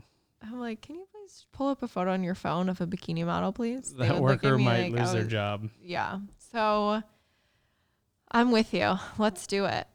I'm 0.43 0.59
like, 0.59 0.81
can 0.81 0.95
you 0.95 1.05
please 1.11 1.45
pull 1.51 1.67
up 1.69 1.81
a 1.83 1.87
photo 1.87 2.11
on 2.11 2.23
your 2.23 2.35
phone 2.35 2.69
of 2.69 2.79
a 2.81 2.87
bikini 2.87 3.25
model, 3.25 3.51
please? 3.51 3.93
They 3.93 4.07
That 4.07 4.21
would 4.21 4.29
look 4.31 4.43
at 4.43 4.47
worker 4.51 4.57
me 4.57 4.63
might 4.65 4.91
like 4.93 5.01
I 5.01 5.03
lose 5.03 5.13
their 5.13 5.23
was- 5.23 5.31
job. 5.31 5.69
Yeah. 5.81 6.19
So 6.51 7.01
I'm 8.31 8.51
with 8.51 8.73
you. 8.73 8.95
Let's 9.17 9.47
do 9.47 9.65
it. 9.65 9.87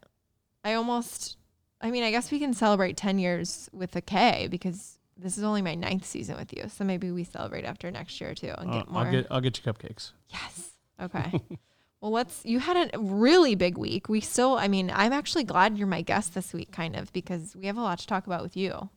I 0.63 0.73
almost, 0.73 1.37
I 1.79 1.89
mean, 1.91 2.03
I 2.03 2.11
guess 2.11 2.31
we 2.31 2.39
can 2.39 2.53
celebrate 2.53 2.97
10 2.97 3.17
years 3.19 3.69
with 3.73 3.95
a 3.95 4.01
K 4.01 4.47
because 4.51 4.99
this 5.17 5.37
is 5.37 5.43
only 5.43 5.61
my 5.61 5.75
ninth 5.75 6.05
season 6.05 6.37
with 6.37 6.53
you. 6.55 6.67
So 6.69 6.83
maybe 6.83 7.11
we 7.11 7.23
celebrate 7.23 7.65
after 7.65 7.89
next 7.91 8.19
year 8.21 8.33
too 8.35 8.53
and 8.57 8.69
Uh, 8.71 8.73
get 8.79 8.89
more. 8.91 9.05
I'll 9.05 9.11
get 9.11 9.27
I'll 9.31 9.41
get 9.41 9.57
you 9.63 9.71
cupcakes. 9.71 10.11
yes. 10.29 10.71
Okay. 11.01 11.31
well, 12.01 12.11
let's, 12.11 12.41
you 12.45 12.59
had 12.59 12.91
a 12.93 12.99
really 12.99 13.55
big 13.55 13.77
week. 13.77 14.09
We 14.09 14.21
still, 14.21 14.57
I 14.57 14.67
mean, 14.67 14.91
I'm 14.93 15.13
actually 15.13 15.43
glad 15.43 15.77
you're 15.77 15.87
my 15.87 16.01
guest 16.01 16.33
this 16.33 16.53
week, 16.53 16.71
kind 16.71 16.95
of, 16.95 17.11
because 17.13 17.55
we 17.55 17.65
have 17.67 17.77
a 17.77 17.81
lot 17.81 17.99
to 17.99 18.07
talk 18.07 18.27
about 18.27 18.43
with 18.43 18.55
you. 18.55 18.89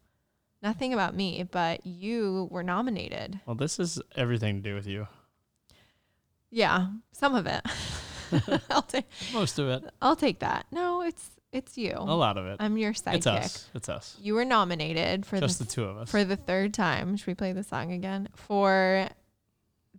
Nothing 0.63 0.95
about 0.95 1.15
me, 1.15 1.47
but 1.51 1.85
you 1.87 2.49
were 2.51 2.63
nominated. 2.63 3.41
Well, 3.45 3.57
this 3.57 3.79
is 3.79 4.01
everything 4.17 4.63
to 4.63 4.71
do 4.71 4.75
with 4.75 4.87
you. 4.87 5.07
Yeah, 6.51 6.87
some 7.13 7.35
of 7.35 7.47
it. 7.47 7.63
I'll 8.71 8.83
take 8.83 9.05
Most 9.33 9.59
of 9.59 9.69
it. 9.69 9.85
I'll 10.01 10.17
take 10.17 10.39
that. 10.39 10.67
No, 10.71 11.03
it's 11.03 11.31
it's 11.53 11.79
you. 11.79 11.95
A 11.97 12.17
lot 12.17 12.37
of 12.37 12.47
it. 12.47 12.57
I'm 12.59 12.77
your 12.77 12.93
sidekick. 12.93 13.15
It's 13.15 13.27
us. 13.27 13.71
It's 13.75 13.89
us. 13.89 14.17
You 14.21 14.35
were 14.35 14.45
nominated 14.45 15.25
for 15.25 15.39
Just 15.39 15.59
the, 15.59 15.65
the 15.65 15.71
two 15.71 15.85
of 15.85 15.99
us. 15.99 16.11
for 16.11 16.25
the 16.25 16.37
third 16.37 16.75
time. 16.75 17.17
Should 17.17 17.29
we 17.29 17.35
play 17.35 17.53
the 17.53 17.63
song 17.63 17.93
again? 17.93 18.29
For 18.35 19.09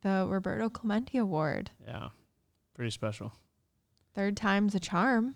the 0.01 0.25
Roberto 0.27 0.69
Clemente 0.69 1.17
Award. 1.17 1.71
yeah. 1.87 2.09
Pretty 2.73 2.91
special. 2.91 3.31
Third 4.13 4.35
time's 4.35 4.75
a 4.75 4.79
charm. 4.79 5.35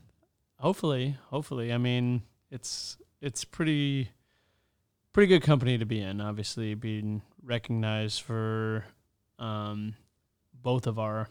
Hopefully, 0.58 1.18
hopefully. 1.30 1.72
I 1.72 1.78
mean, 1.78 2.24
it's 2.52 2.98
it's 3.22 3.46
pretty 3.46 4.10
pretty 5.14 5.28
good 5.28 5.42
company 5.42 5.78
to 5.78 5.86
be 5.86 6.02
in. 6.02 6.20
Obviously, 6.20 6.74
being 6.74 7.22
recognized 7.42 8.22
for 8.22 8.84
um, 9.38 9.96
both 10.54 10.86
of 10.86 11.00
our 11.00 11.30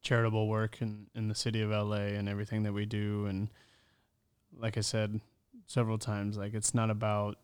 charitable 0.00 0.48
work 0.48 0.80
in 0.80 1.06
in 1.14 1.28
the 1.28 1.34
city 1.34 1.60
of 1.60 1.70
LA 1.70 2.14
and 2.16 2.28
everything 2.28 2.62
that 2.62 2.72
we 2.72 2.86
do. 2.86 3.26
And 3.26 3.48
like 4.58 4.78
I 4.78 4.80
said 4.82 5.20
several 5.66 5.98
times, 5.98 6.38
like 6.38 6.54
it's 6.54 6.74
not 6.74 6.88
about 6.90 7.36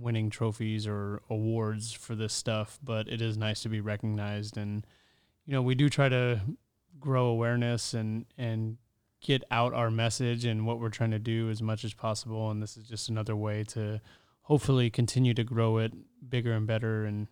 winning 0.00 0.30
trophies 0.30 0.86
or 0.86 1.22
awards 1.30 1.92
for 1.92 2.14
this 2.14 2.32
stuff, 2.32 2.78
but 2.82 3.08
it 3.08 3.20
is 3.20 3.36
nice 3.36 3.62
to 3.62 3.68
be 3.68 3.80
recognized. 3.80 4.56
And 4.56 4.86
you 5.44 5.52
know, 5.52 5.62
we 5.62 5.74
do 5.74 5.88
try 5.88 6.08
to 6.08 6.40
grow 6.98 7.26
awareness 7.26 7.94
and 7.94 8.26
and 8.36 8.78
get 9.20 9.42
out 9.50 9.74
our 9.74 9.90
message 9.90 10.44
and 10.44 10.66
what 10.66 10.78
we're 10.78 10.88
trying 10.88 11.10
to 11.10 11.18
do 11.18 11.50
as 11.50 11.62
much 11.62 11.84
as 11.84 11.94
possible. 11.94 12.50
And 12.50 12.62
this 12.62 12.76
is 12.76 12.86
just 12.86 13.08
another 13.08 13.34
way 13.34 13.64
to 13.64 14.00
hopefully 14.42 14.90
continue 14.90 15.34
to 15.34 15.42
grow 15.42 15.78
it 15.78 15.92
bigger 16.28 16.52
and 16.52 16.66
better 16.66 17.04
and 17.04 17.26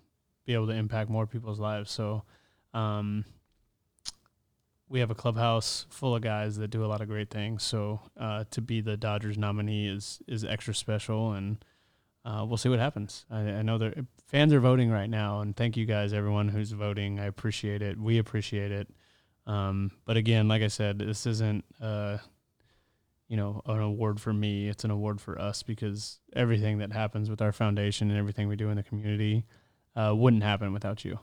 be 0.45 0.55
able 0.55 0.67
to 0.67 0.73
impact 0.73 1.11
more 1.11 1.27
people's 1.27 1.61
lives. 1.61 1.91
So, 1.91 2.25
um, 2.73 3.25
we 4.89 5.01
have 5.01 5.11
a 5.11 5.15
clubhouse 5.15 5.87
full 5.89 6.15
of 6.15 6.23
guys 6.23 6.57
that 6.57 6.69
do 6.69 6.85
a 6.85 6.87
lot 6.87 7.01
of 7.01 7.09
great 7.09 7.31
things. 7.31 7.63
So, 7.63 8.01
uh, 8.17 8.45
to 8.51 8.61
be 8.61 8.81
the 8.81 8.97
Dodgers 8.97 9.39
nominee 9.39 9.89
is, 9.89 10.21
is 10.27 10.45
extra 10.45 10.75
special 10.75 11.33
and, 11.33 11.65
uh, 12.25 12.45
we'll 12.47 12.57
see 12.57 12.69
what 12.69 12.79
happens. 12.79 13.27
I, 13.31 13.41
I 13.41 13.63
know 13.63 13.79
that 13.79 14.07
fans 14.27 14.53
are 14.53 14.61
voting 14.61 14.91
right 14.91 15.11
now 15.11 15.41
and 15.41 15.55
thank 15.55 15.77
you 15.77 15.85
guys, 15.85 16.13
everyone 16.13 16.49
who's 16.49 16.73
voting. 16.73 17.21
I 17.21 17.27
appreciate 17.27 17.83
it. 17.83 17.99
We 17.99 18.19
appreciate 18.19 18.73
it. 18.73 18.89
Um, 19.47 19.91
but 20.07 20.17
again, 20.17 20.49
like 20.49 20.63
I 20.63 20.69
said, 20.69 20.99
this 20.99 21.27
isn't, 21.27 21.65
uh, 21.81 22.19
you 23.29 23.37
know, 23.37 23.61
an 23.67 23.81
award 23.81 24.21
for 24.21 24.33
me. 24.33 24.69
It's 24.69 24.85
an 24.85 24.91
award 24.91 25.21
for 25.21 25.39
us 25.39 25.63
because 25.63 26.21
everything 26.35 26.79
that 26.79 26.93
happens 26.93 27.29
with 27.29 27.43
our 27.43 27.53
foundation 27.53 28.11
and 28.11 28.19
everything 28.19 28.49
we 28.49 28.57
do 28.57 28.71
in 28.71 28.77
the 28.77 28.83
community 28.83 29.45
uh, 29.97 30.15
wouldn't 30.17 30.43
happen 30.43 30.73
without 30.73 31.05
you. 31.05 31.19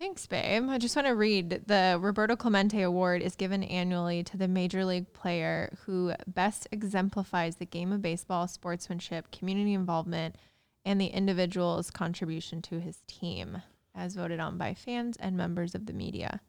Thanks, 0.00 0.28
babe. 0.28 0.68
I 0.68 0.78
just 0.78 0.94
want 0.94 1.08
to 1.08 1.14
read 1.16 1.64
the 1.66 1.98
Roberto 2.00 2.36
Clemente 2.36 2.82
Award 2.82 3.20
is 3.20 3.34
given 3.34 3.64
annually 3.64 4.22
to 4.24 4.36
the 4.36 4.46
major 4.46 4.84
league 4.84 5.12
player 5.12 5.76
who 5.84 6.12
best 6.28 6.68
exemplifies 6.70 7.56
the 7.56 7.66
game 7.66 7.90
of 7.90 8.00
baseball, 8.00 8.46
sportsmanship, 8.46 9.32
community 9.32 9.74
involvement, 9.74 10.36
and 10.84 11.00
the 11.00 11.06
individual's 11.06 11.90
contribution 11.90 12.62
to 12.62 12.78
his 12.78 13.02
team, 13.08 13.60
as 13.92 14.14
voted 14.14 14.38
on 14.38 14.56
by 14.56 14.72
fans 14.72 15.16
and 15.18 15.36
members 15.36 15.74
of 15.74 15.86
the 15.86 15.92
media. 15.92 16.40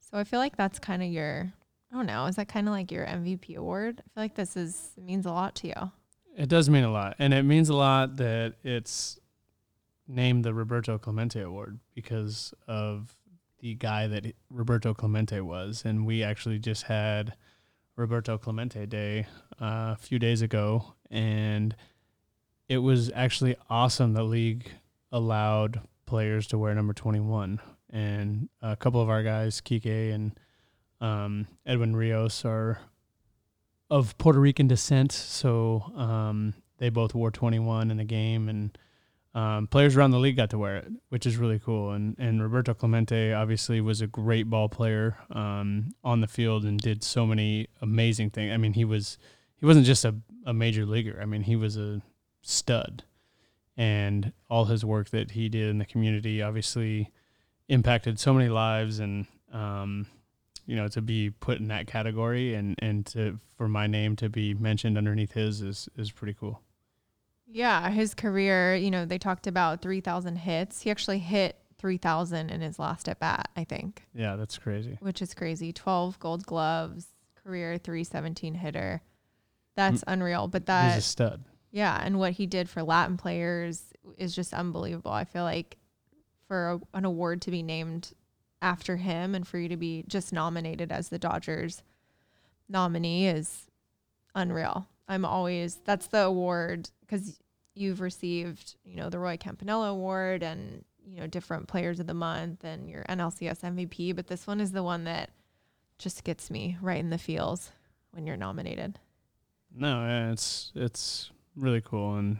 So 0.00 0.18
I 0.18 0.24
feel 0.24 0.38
like 0.38 0.56
that's 0.56 0.78
kind 0.78 1.02
of 1.02 1.08
your, 1.08 1.50
I 1.90 1.96
don't 1.96 2.04
know, 2.04 2.26
is 2.26 2.36
that 2.36 2.48
kind 2.48 2.68
of 2.68 2.74
like 2.74 2.92
your 2.92 3.06
MVP 3.06 3.56
award? 3.56 4.02
I 4.04 4.08
feel 4.12 4.22
like 4.22 4.34
this 4.34 4.54
is 4.54 4.90
means 4.98 5.24
a 5.24 5.32
lot 5.32 5.54
to 5.56 5.68
you. 5.68 5.92
It 6.36 6.50
does 6.50 6.68
mean 6.68 6.84
a 6.84 6.92
lot. 6.92 7.16
And 7.18 7.32
it 7.32 7.44
means 7.44 7.70
a 7.70 7.74
lot 7.74 8.18
that 8.18 8.56
it's 8.62 9.18
named 10.08 10.44
the 10.44 10.54
Roberto 10.54 10.98
Clemente 10.98 11.40
Award 11.40 11.78
because 11.94 12.54
of 12.66 13.16
the 13.60 13.74
guy 13.74 14.06
that 14.06 14.34
Roberto 14.50 14.94
Clemente 14.94 15.40
was. 15.40 15.82
And 15.84 16.06
we 16.06 16.22
actually 16.22 16.58
just 16.58 16.84
had 16.84 17.34
Roberto 17.96 18.38
Clemente 18.38 18.86
Day 18.86 19.26
uh, 19.60 19.94
a 19.94 19.98
few 19.98 20.18
days 20.18 20.42
ago. 20.42 20.94
And 21.10 21.74
it 22.68 22.78
was 22.78 23.10
actually 23.14 23.56
awesome. 23.70 24.12
The 24.12 24.22
league 24.22 24.70
allowed 25.10 25.80
players 26.04 26.46
to 26.48 26.58
wear 26.58 26.74
number 26.74 26.92
21. 26.92 27.60
And 27.90 28.48
a 28.60 28.76
couple 28.76 29.00
of 29.00 29.08
our 29.08 29.22
guys, 29.22 29.60
Kike 29.60 30.14
and 30.14 30.38
um, 31.00 31.46
Edwin 31.64 31.94
Rios, 31.94 32.44
are 32.44 32.78
of 33.88 34.18
Puerto 34.18 34.40
Rican 34.40 34.66
descent. 34.66 35.12
So 35.12 35.92
um, 35.96 36.54
they 36.78 36.90
both 36.90 37.14
wore 37.14 37.30
21 37.30 37.90
in 37.90 37.96
the 37.96 38.04
game. 38.04 38.48
And 38.48 38.76
um, 39.36 39.66
players 39.66 39.94
around 39.94 40.12
the 40.12 40.18
league 40.18 40.38
got 40.38 40.48
to 40.50 40.58
wear 40.58 40.76
it, 40.76 40.90
which 41.10 41.26
is 41.26 41.36
really 41.36 41.58
cool. 41.58 41.90
And 41.92 42.16
and 42.18 42.42
Roberto 42.42 42.72
Clemente 42.72 43.34
obviously 43.34 43.82
was 43.82 44.00
a 44.00 44.06
great 44.06 44.48
ball 44.48 44.70
player 44.70 45.18
um, 45.30 45.90
on 46.02 46.22
the 46.22 46.26
field 46.26 46.64
and 46.64 46.80
did 46.80 47.04
so 47.04 47.26
many 47.26 47.68
amazing 47.82 48.30
things. 48.30 48.50
I 48.50 48.56
mean, 48.56 48.72
he 48.72 48.86
was 48.86 49.18
he 49.58 49.66
wasn't 49.66 49.84
just 49.84 50.06
a, 50.06 50.14
a 50.46 50.54
major 50.54 50.86
leaguer. 50.86 51.18
I 51.20 51.26
mean, 51.26 51.42
he 51.42 51.54
was 51.54 51.76
a 51.76 52.00
stud, 52.40 53.04
and 53.76 54.32
all 54.48 54.64
his 54.64 54.86
work 54.86 55.10
that 55.10 55.32
he 55.32 55.50
did 55.50 55.68
in 55.68 55.76
the 55.76 55.84
community 55.84 56.40
obviously 56.40 57.12
impacted 57.68 58.18
so 58.18 58.32
many 58.32 58.48
lives. 58.48 59.00
And 59.00 59.26
um, 59.52 60.06
you 60.64 60.76
know, 60.76 60.88
to 60.88 61.02
be 61.02 61.28
put 61.28 61.58
in 61.58 61.68
that 61.68 61.86
category 61.86 62.54
and 62.54 62.74
and 62.78 63.04
to 63.08 63.38
for 63.58 63.68
my 63.68 63.86
name 63.86 64.16
to 64.16 64.30
be 64.30 64.54
mentioned 64.54 64.96
underneath 64.96 65.32
his 65.32 65.60
is 65.60 65.90
is 65.94 66.10
pretty 66.10 66.32
cool. 66.32 66.62
Yeah, 67.46 67.90
his 67.90 68.14
career, 68.14 68.74
you 68.74 68.90
know, 68.90 69.04
they 69.04 69.18
talked 69.18 69.46
about 69.46 69.80
3,000 69.82 70.36
hits. 70.36 70.82
He 70.82 70.90
actually 70.90 71.20
hit 71.20 71.56
3,000 71.78 72.50
in 72.50 72.60
his 72.60 72.78
last 72.78 73.08
at 73.08 73.20
bat, 73.20 73.50
I 73.56 73.64
think, 73.64 74.04
Yeah, 74.14 74.36
that's 74.36 74.58
crazy. 74.58 74.96
which 75.00 75.22
is 75.22 75.34
crazy. 75.34 75.72
12 75.72 76.18
gold 76.18 76.44
gloves, 76.46 77.06
career 77.42 77.78
317 77.78 78.54
hitter. 78.54 79.02
That's 79.76 80.00
mm. 80.00 80.12
unreal. 80.12 80.48
But 80.48 80.62
He's 80.62 80.66
that, 80.66 80.98
a 80.98 81.02
stud. 81.02 81.44
yeah, 81.70 82.00
and 82.02 82.18
what 82.18 82.32
he 82.32 82.46
did 82.46 82.68
for 82.68 82.82
Latin 82.82 83.16
players 83.16 83.92
is 84.18 84.34
just 84.34 84.52
unbelievable. 84.54 85.12
I 85.12 85.24
feel 85.24 85.44
like 85.44 85.76
for 86.48 86.80
a, 86.94 86.98
an 86.98 87.04
award 87.04 87.42
to 87.42 87.50
be 87.50 87.62
named 87.62 88.12
after 88.62 88.96
him 88.96 89.34
and 89.34 89.46
for 89.46 89.58
you 89.58 89.68
to 89.68 89.76
be 89.76 90.04
just 90.08 90.32
nominated 90.32 90.90
as 90.90 91.10
the 91.10 91.18
Dodgers 91.18 91.82
nominee 92.68 93.28
is 93.28 93.66
unreal. 94.34 94.88
I'm 95.08 95.24
always 95.24 95.76
that's 95.84 96.08
the 96.08 96.22
award 96.22 96.90
because 97.00 97.38
you've 97.74 98.00
received 98.00 98.76
you 98.84 98.96
know 98.96 99.10
the 99.10 99.18
Roy 99.18 99.36
Campanella 99.36 99.88
Award 99.88 100.42
and 100.42 100.84
you 101.04 101.20
know 101.20 101.26
different 101.26 101.68
Players 101.68 102.00
of 102.00 102.06
the 102.06 102.14
Month 102.14 102.64
and 102.64 102.88
your 102.88 103.04
NLCS 103.04 103.60
MVP, 103.60 104.14
but 104.16 104.26
this 104.26 104.46
one 104.46 104.60
is 104.60 104.72
the 104.72 104.82
one 104.82 105.04
that 105.04 105.30
just 105.98 106.24
gets 106.24 106.50
me 106.50 106.76
right 106.80 106.98
in 106.98 107.10
the 107.10 107.18
feels 107.18 107.70
when 108.10 108.26
you're 108.26 108.36
nominated. 108.36 108.98
No, 109.74 110.30
it's 110.32 110.72
it's 110.74 111.30
really 111.54 111.80
cool 111.80 112.16
and 112.16 112.38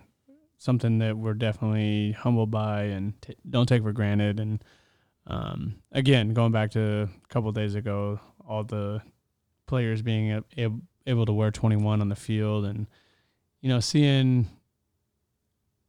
something 0.58 0.98
that 0.98 1.16
we're 1.16 1.34
definitely 1.34 2.12
humbled 2.12 2.50
by 2.50 2.84
and 2.84 3.20
t- 3.22 3.36
don't 3.48 3.66
take 3.66 3.82
for 3.82 3.92
granted. 3.92 4.40
And 4.40 4.64
um, 5.26 5.76
again, 5.92 6.30
going 6.30 6.52
back 6.52 6.70
to 6.72 7.02
a 7.02 7.28
couple 7.28 7.52
days 7.52 7.74
ago, 7.74 8.18
all 8.46 8.64
the 8.64 9.02
players 9.66 10.02
being 10.02 10.32
a- 10.32 10.44
able 10.56 10.80
able 11.06 11.26
to 11.26 11.32
wear 11.32 11.50
21 11.50 12.00
on 12.00 12.08
the 12.08 12.16
field, 12.16 12.64
and 12.64 12.86
you 13.60 13.68
know, 13.68 13.80
seeing 13.80 14.48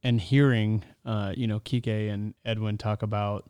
and 0.04 0.22
hearing, 0.22 0.84
uh, 1.06 1.34
you 1.36 1.48
know, 1.48 1.60
Kike 1.60 2.12
and 2.12 2.34
Edwin 2.46 2.78
talk 2.78 3.02
about 3.02 3.50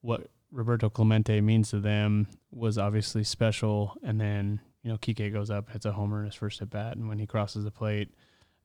what 0.00 0.28
Roberto 0.50 0.90
Clemente 0.90 1.40
means 1.40 1.70
to 1.70 1.80
them 1.80 2.28
was 2.50 2.78
obviously 2.78 3.24
special. 3.24 3.96
And 4.02 4.20
then, 4.20 4.60
you 4.82 4.90
know, 4.90 4.98
Kike 4.98 5.32
goes 5.32 5.50
up, 5.50 5.70
hits 5.70 5.86
a 5.86 5.92
homer 5.92 6.20
in 6.20 6.26
his 6.26 6.34
first 6.34 6.60
at 6.62 6.70
bat, 6.70 6.96
and 6.96 7.08
when 7.08 7.18
he 7.18 7.26
crosses 7.26 7.64
the 7.64 7.70
plate, 7.70 8.12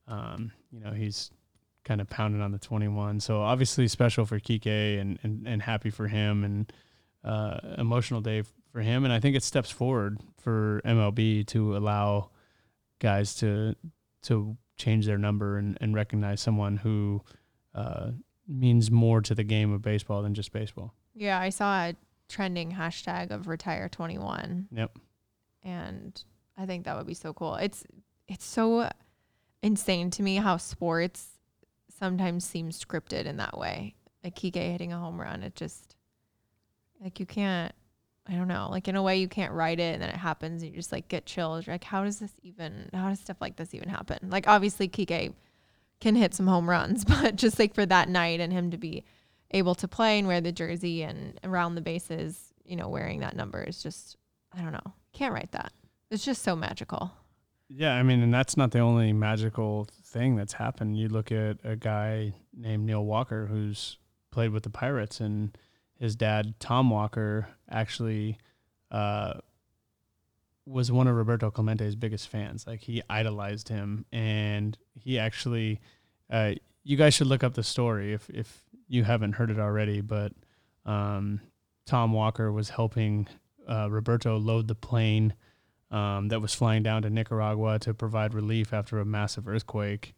um, 0.07 0.51
you 0.71 0.79
know, 0.79 0.91
he's 0.91 1.31
kind 1.85 2.01
of 2.01 2.09
pounding 2.09 2.41
on 2.41 2.51
the 2.51 2.59
21. 2.59 3.19
So 3.19 3.41
obviously 3.41 3.87
special 3.87 4.25
for 4.25 4.39
Kike 4.39 4.99
and, 4.99 5.17
and, 5.23 5.47
and 5.47 5.61
happy 5.61 5.89
for 5.89 6.07
him 6.07 6.43
and 6.43 6.73
uh, 7.23 7.59
emotional 7.77 8.21
day 8.21 8.43
for 8.71 8.81
him. 8.81 9.05
And 9.05 9.13
I 9.13 9.19
think 9.19 9.35
it 9.35 9.43
steps 9.43 9.71
forward 9.71 10.19
for 10.41 10.81
MLB 10.83 11.47
to 11.47 11.77
allow 11.77 12.31
guys 12.99 13.35
to 13.35 13.75
to 14.23 14.57
change 14.77 15.05
their 15.05 15.17
number 15.17 15.57
and, 15.57 15.77
and 15.81 15.93
recognize 15.93 16.41
someone 16.41 16.77
who 16.77 17.21
uh, 17.75 18.11
means 18.47 18.89
more 18.89 19.21
to 19.21 19.35
the 19.35 19.43
game 19.43 19.71
of 19.71 19.81
baseball 19.81 20.21
than 20.21 20.33
just 20.33 20.51
baseball. 20.51 20.93
Yeah, 21.13 21.39
I 21.39 21.49
saw 21.49 21.87
a 21.87 21.95
trending 22.27 22.71
hashtag 22.71 23.31
of 23.31 23.47
retire 23.47 23.89
21. 23.89 24.67
Yep. 24.71 24.97
And 25.63 26.23
I 26.57 26.65
think 26.65 26.85
that 26.85 26.97
would 26.97 27.07
be 27.07 27.13
so 27.13 27.33
cool. 27.33 27.55
It's 27.55 27.83
it's 28.27 28.45
so 28.45 28.89
insane 29.61 30.09
to 30.11 30.23
me 30.23 30.37
how 30.37 30.57
sports 30.57 31.39
sometimes 31.97 32.45
seem 32.45 32.69
scripted 32.69 33.25
in 33.25 33.37
that 33.37 33.57
way. 33.57 33.95
Like 34.23 34.35
Kike 34.35 34.55
hitting 34.55 34.93
a 34.93 34.99
home 34.99 35.19
run, 35.19 35.43
it 35.43 35.55
just 35.55 35.95
like 37.01 37.19
you 37.19 37.25
can't 37.25 37.73
I 38.29 38.33
don't 38.33 38.47
know, 38.47 38.67
like 38.69 38.87
in 38.87 38.95
a 38.95 39.01
way 39.01 39.17
you 39.17 39.27
can't 39.27 39.53
write 39.53 39.79
it 39.79 39.93
and 39.93 40.03
then 40.03 40.09
it 40.09 40.15
happens 40.15 40.61
and 40.61 40.71
you 40.71 40.77
just 40.77 40.91
like 40.91 41.07
get 41.07 41.25
chills. 41.25 41.65
You're 41.65 41.73
like, 41.73 41.83
how 41.83 42.03
does 42.03 42.19
this 42.19 42.31
even 42.43 42.89
how 42.93 43.09
does 43.09 43.19
stuff 43.19 43.37
like 43.41 43.55
this 43.55 43.73
even 43.73 43.89
happen? 43.89 44.29
Like 44.29 44.47
obviously 44.47 44.87
Kike 44.87 45.33
can 45.99 46.15
hit 46.15 46.35
some 46.35 46.47
home 46.47 46.69
runs, 46.69 47.03
but 47.21 47.35
just 47.35 47.57
like 47.57 47.73
for 47.73 47.85
that 47.85 48.07
night 48.07 48.39
and 48.39 48.53
him 48.53 48.71
to 48.71 48.77
be 48.77 49.03
able 49.51 49.73
to 49.75 49.87
play 49.87 50.19
and 50.19 50.27
wear 50.27 50.41
the 50.41 50.51
jersey 50.51 51.01
and 51.01 51.39
around 51.43 51.73
the 51.73 51.81
bases, 51.81 52.53
you 52.63 52.75
know, 52.75 52.87
wearing 52.87 53.21
that 53.21 53.35
number 53.35 53.63
is 53.63 53.81
just 53.81 54.15
I 54.55 54.61
don't 54.61 54.73
know. 54.73 54.93
Can't 55.13 55.33
write 55.33 55.51
that. 55.53 55.73
It's 56.11 56.25
just 56.25 56.43
so 56.43 56.55
magical. 56.55 57.11
Yeah, 57.67 57.93
I 57.93 58.03
mean, 58.03 58.21
and 58.21 58.33
that's 58.33 58.57
not 58.57 58.71
the 58.71 58.79
only 58.79 59.13
magical 59.13 59.87
thing 60.03 60.35
that's 60.35 60.53
happened. 60.53 60.97
You 60.97 61.07
look 61.07 61.31
at 61.31 61.57
a 61.63 61.75
guy 61.75 62.33
named 62.55 62.85
Neil 62.85 63.05
Walker 63.05 63.45
who's 63.45 63.97
played 64.31 64.51
with 64.51 64.63
the 64.63 64.71
Pirates, 64.71 65.19
and 65.19 65.55
his 65.99 66.15
dad, 66.15 66.55
Tom 66.59 66.89
Walker, 66.89 67.49
actually 67.69 68.37
uh, 68.89 69.33
was 70.65 70.91
one 70.91 71.07
of 71.07 71.15
Roberto 71.15 71.51
Clemente's 71.51 71.95
biggest 71.95 72.29
fans. 72.29 72.65
Like 72.65 72.81
he 72.81 73.01
idolized 73.09 73.67
him, 73.69 74.05
and 74.11 74.77
he 74.93 75.19
actually, 75.19 75.81
uh, 76.29 76.53
you 76.83 76.95
guys 76.95 77.13
should 77.13 77.27
look 77.27 77.43
up 77.43 77.53
the 77.53 77.63
story 77.63 78.13
if 78.13 78.29
if 78.29 78.63
you 78.87 79.03
haven't 79.03 79.33
heard 79.33 79.51
it 79.51 79.59
already. 79.59 79.99
But 80.01 80.31
um, 80.85 81.41
Tom 81.85 82.13
Walker 82.13 82.51
was 82.51 82.69
helping 82.69 83.27
uh, 83.67 83.89
Roberto 83.91 84.37
load 84.37 84.67
the 84.67 84.75
plane 84.75 85.33
um, 85.91 86.29
that 86.29 86.39
was 86.39 86.55
flying 86.55 86.81
down 86.81 87.01
to 87.01 87.09
Nicaragua 87.09 87.77
to 87.79 87.93
provide 87.93 88.33
relief 88.33 88.73
after 88.73 88.99
a 88.99 89.05
massive 89.05 89.47
earthquake, 89.49 90.15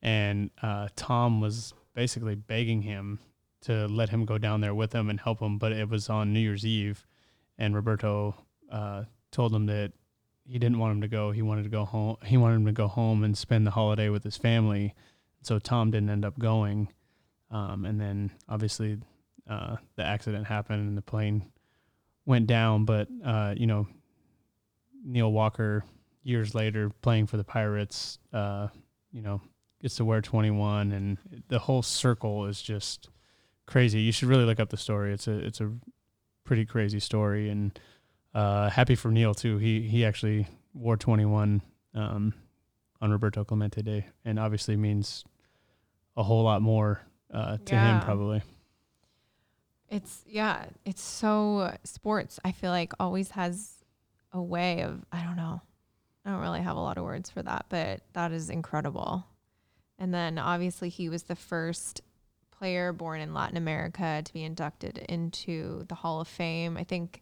and 0.00 0.50
uh, 0.62 0.88
Tom 0.94 1.40
was 1.40 1.74
basically 1.94 2.36
begging 2.36 2.82
him 2.82 3.18
to 3.64 3.86
let 3.86 4.10
him 4.10 4.24
go 4.24 4.38
down 4.38 4.60
there 4.60 4.74
with 4.74 4.92
him 4.92 5.10
and 5.10 5.20
help 5.20 5.40
him. 5.40 5.58
But 5.58 5.72
it 5.72 5.88
was 5.88 6.08
on 6.08 6.32
New 6.32 6.40
Year's 6.40 6.66
Eve, 6.66 7.06
and 7.58 7.74
Roberto 7.74 8.34
uh, 8.70 9.04
told 9.30 9.54
him 9.54 9.66
that 9.66 9.92
he 10.44 10.58
didn't 10.58 10.78
want 10.78 10.92
him 10.92 11.00
to 11.00 11.08
go. 11.08 11.30
He 11.30 11.42
wanted 11.42 11.64
to 11.64 11.70
go 11.70 11.84
home. 11.84 12.16
He 12.24 12.36
wanted 12.36 12.56
him 12.56 12.66
to 12.66 12.72
go 12.72 12.88
home 12.88 13.24
and 13.24 13.36
spend 13.36 13.66
the 13.66 13.70
holiday 13.70 14.08
with 14.08 14.22
his 14.22 14.36
family. 14.36 14.94
So 15.42 15.58
Tom 15.58 15.90
didn't 15.90 16.10
end 16.10 16.24
up 16.24 16.38
going. 16.38 16.88
Um, 17.50 17.84
and 17.84 18.00
then 18.00 18.30
obviously 18.48 18.98
uh, 19.48 19.76
the 19.96 20.04
accident 20.04 20.46
happened 20.46 20.88
and 20.88 20.96
the 20.96 21.02
plane 21.02 21.50
went 22.26 22.46
down. 22.46 22.84
But 22.84 23.08
uh, 23.24 23.54
you 23.56 23.66
know, 23.66 23.86
Neil 25.04 25.32
Walker 25.32 25.84
years 26.22 26.54
later 26.54 26.90
playing 27.02 27.26
for 27.26 27.36
the 27.36 27.44
Pirates, 27.44 28.18
uh, 28.32 28.68
you 29.12 29.22
know, 29.22 29.40
gets 29.80 29.96
to 29.96 30.04
wear 30.04 30.20
21, 30.20 30.92
and 30.92 31.18
the 31.48 31.58
whole 31.58 31.82
circle 31.82 32.46
is 32.46 32.60
just 32.60 33.08
crazy. 33.66 34.00
You 34.00 34.12
should 34.12 34.28
really 34.28 34.44
look 34.44 34.60
up 34.60 34.70
the 34.70 34.76
story. 34.76 35.12
It's 35.12 35.26
a 35.28 35.32
it's 35.38 35.60
a 35.60 35.72
pretty 36.44 36.64
crazy 36.66 37.00
story, 37.00 37.48
and 37.50 37.78
uh, 38.34 38.70
happy 38.70 38.94
for 38.94 39.10
Neil 39.10 39.34
too. 39.34 39.58
He 39.58 39.82
he 39.88 40.04
actually 40.04 40.46
wore 40.72 40.96
21 40.96 41.62
um, 41.94 42.34
on 43.00 43.10
Roberto 43.10 43.44
Clemente 43.44 43.82
Day, 43.82 44.06
and 44.24 44.38
obviously 44.38 44.76
means 44.76 45.24
a 46.16 46.22
whole 46.22 46.42
lot 46.44 46.62
more 46.62 47.00
uh, 47.32 47.58
to 47.64 47.74
Yeah. 47.74 47.94
him 47.94 48.00
probably. 48.04 48.42
It's 49.88 50.24
yeah, 50.26 50.66
it's 50.84 51.02
so 51.02 51.76
sports. 51.84 52.40
I 52.44 52.52
feel 52.52 52.70
like 52.70 52.92
always 52.98 53.30
has 53.32 53.84
a 54.32 54.42
way 54.42 54.82
of 54.82 55.04
I 55.12 55.22
don't 55.22 55.36
know. 55.36 55.60
I 56.24 56.30
don't 56.30 56.40
really 56.40 56.62
have 56.62 56.76
a 56.76 56.80
lot 56.80 56.96
of 56.98 57.04
words 57.04 57.28
for 57.30 57.42
that, 57.42 57.66
but 57.68 58.00
that 58.14 58.32
is 58.32 58.48
incredible. 58.50 59.26
And 59.98 60.12
then 60.12 60.38
obviously 60.38 60.88
he 60.88 61.08
was 61.08 61.24
the 61.24 61.36
first 61.36 62.00
player 62.64 62.94
born 62.94 63.20
in 63.20 63.34
Latin 63.34 63.58
America 63.58 64.22
to 64.24 64.32
be 64.32 64.42
inducted 64.42 64.96
into 64.96 65.84
the 65.88 65.94
Hall 65.94 66.22
of 66.22 66.26
Fame. 66.26 66.78
I 66.78 66.84
think 66.84 67.20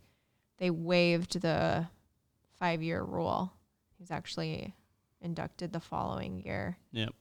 they 0.59 0.71
waived 0.71 1.41
the 1.41 1.89
5-year 2.63 3.03
rule. 3.03 3.53
He 3.99 4.03
was 4.05 4.13
actually 4.13 4.73
inducted 5.21 5.73
the 5.73 5.81
following 5.81 6.39
year. 6.39 6.79
Yep. 6.93 7.13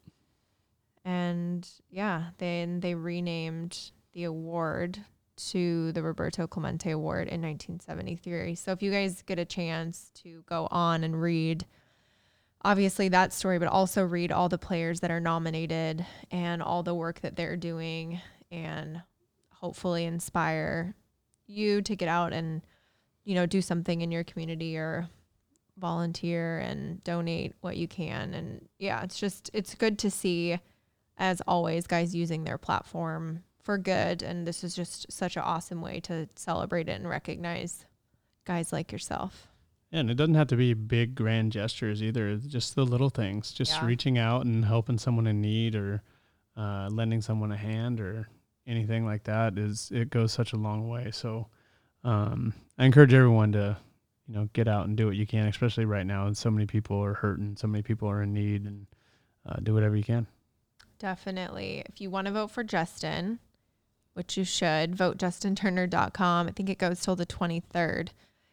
And 1.03 1.67
yeah, 1.89 2.25
then 2.37 2.81
they 2.81 2.93
renamed 2.93 3.89
the 4.13 4.25
award 4.25 4.99
to 5.49 5.91
the 5.93 6.03
Roberto 6.03 6.45
Clemente 6.45 6.91
Award 6.91 7.27
in 7.27 7.41
1973. 7.41 8.53
So 8.53 8.71
if 8.71 8.83
you 8.83 8.91
guys 8.91 9.23
get 9.23 9.39
a 9.39 9.45
chance 9.45 10.11
to 10.21 10.43
go 10.45 10.67
on 10.69 11.03
and 11.03 11.19
read 11.19 11.65
obviously 12.63 13.09
that 13.09 13.33
story, 13.33 13.59
but 13.59 13.67
also 13.67 14.05
read 14.05 14.31
all 14.31 14.49
the 14.49 14.57
players 14.57 14.99
that 14.99 15.11
are 15.11 15.19
nominated 15.19 16.05
and 16.29 16.61
all 16.61 16.83
the 16.83 16.95
work 16.95 17.21
that 17.21 17.35
they're 17.35 17.57
doing 17.57 18.21
and 18.51 19.01
hopefully 19.49 20.05
inspire 20.05 20.95
you 21.47 21.81
to 21.81 21.95
get 21.95 22.07
out 22.07 22.33
and 22.33 22.61
you 23.23 23.35
know 23.35 23.45
do 23.45 23.61
something 23.61 24.01
in 24.01 24.11
your 24.11 24.23
community 24.23 24.77
or 24.77 25.07
volunteer 25.77 26.59
and 26.59 27.03
donate 27.03 27.55
what 27.61 27.77
you 27.77 27.87
can. 27.87 28.33
And 28.33 28.67
yeah 28.79 29.03
it's 29.03 29.19
just 29.19 29.49
it's 29.53 29.75
good 29.75 29.99
to 29.99 30.11
see 30.11 30.59
as 31.17 31.41
always 31.47 31.87
guys 31.87 32.15
using 32.15 32.43
their 32.43 32.57
platform 32.57 33.43
for 33.61 33.77
good. 33.77 34.23
And 34.23 34.47
this 34.47 34.63
is 34.63 34.75
just 34.75 35.11
such 35.11 35.35
an 35.35 35.43
awesome 35.43 35.81
way 35.81 35.99
to 36.01 36.27
celebrate 36.35 36.89
it 36.89 36.93
and 36.93 37.07
recognize 37.07 37.85
guys 38.45 38.73
like 38.73 38.91
yourself 38.91 39.50
Yeah, 39.91 39.99
and 39.99 40.09
it 40.09 40.15
doesn't 40.15 40.35
have 40.35 40.47
to 40.47 40.55
be 40.55 40.73
big 40.73 41.15
grand 41.15 41.51
gestures 41.51 42.01
either. 42.01 42.29
It's 42.29 42.45
Just 42.45 42.75
the 42.75 42.85
little 42.85 43.09
things, 43.09 43.51
just 43.51 43.73
Yeah. 43.73 43.85
reaching 43.85 44.17
out 44.17 44.45
and 44.45 44.63
helping 44.65 44.97
someone 44.97 45.27
in 45.27 45.41
need 45.41 45.75
or 45.75 46.01
uh, 46.57 46.89
lending 46.91 47.21
someone 47.21 47.51
a 47.51 47.57
hand 47.57 47.99
or 47.99 48.27
anything 48.67 49.05
like 49.05 49.23
that 49.23 49.57
is 49.57 49.89
it 49.91 50.09
goes 50.09 50.31
such 50.31 50.53
a 50.53 50.57
long 50.57 50.87
way. 50.87 51.11
So 51.11 51.47
um, 52.03 52.53
I 52.77 52.85
encourage 52.85 53.13
everyone 53.13 53.51
to 53.53 53.77
you 54.27 54.33
know 54.33 54.49
get 54.53 54.67
out 54.67 54.87
and 54.87 54.95
do 54.95 55.07
what 55.07 55.15
you 55.15 55.25
can, 55.27 55.47
especially 55.47 55.85
right 55.85 56.05
now. 56.05 56.25
And 56.27 56.37
so 56.37 56.49
many 56.51 56.65
people 56.65 57.03
are 57.03 57.13
hurting, 57.15 57.57
so 57.57 57.67
many 57.67 57.81
people 57.81 58.09
are 58.09 58.21
in 58.21 58.33
need, 58.33 58.65
and 58.65 58.87
uh, 59.45 59.57
do 59.61 59.73
whatever 59.73 59.95
you 59.95 60.03
can. 60.03 60.27
Definitely. 60.99 61.83
If 61.87 61.99
you 61.99 62.09
want 62.09 62.27
to 62.27 62.33
vote 62.33 62.51
for 62.51 62.63
Justin, 62.63 63.39
which 64.13 64.37
you 64.37 64.43
should, 64.43 64.95
vote 64.95 65.17
justinturner.com. 65.17 66.47
I 66.47 66.51
think 66.51 66.69
it 66.69 66.77
goes 66.77 67.01
till 67.01 67.15
the 67.15 67.25
23rd. 67.25 68.09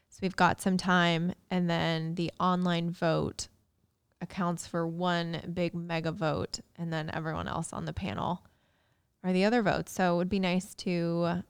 So 0.09 0.19
we've 0.23 0.37
got 0.37 0.61
some 0.61 0.77
time. 0.77 1.33
And 1.51 1.69
then 1.69 2.15
the 2.15 2.31
online 2.41 2.91
vote 2.91 3.49
accounts 4.21 4.67
for 4.67 4.87
one 4.87 5.41
big 5.53 5.75
mega 5.75 6.13
vote. 6.13 6.61
And 6.77 6.93
then 6.93 7.11
everyone 7.13 7.49
else 7.49 7.73
on 7.73 7.85
the 7.85 7.93
panel 7.93 8.43
are 9.23 9.33
the 9.33 9.45
other 9.45 9.63
votes. 9.63 9.93
So 9.93 10.15
it 10.15 10.17
would 10.19 10.29
be 10.29 10.41
nice 10.41 10.75
to 10.77 11.43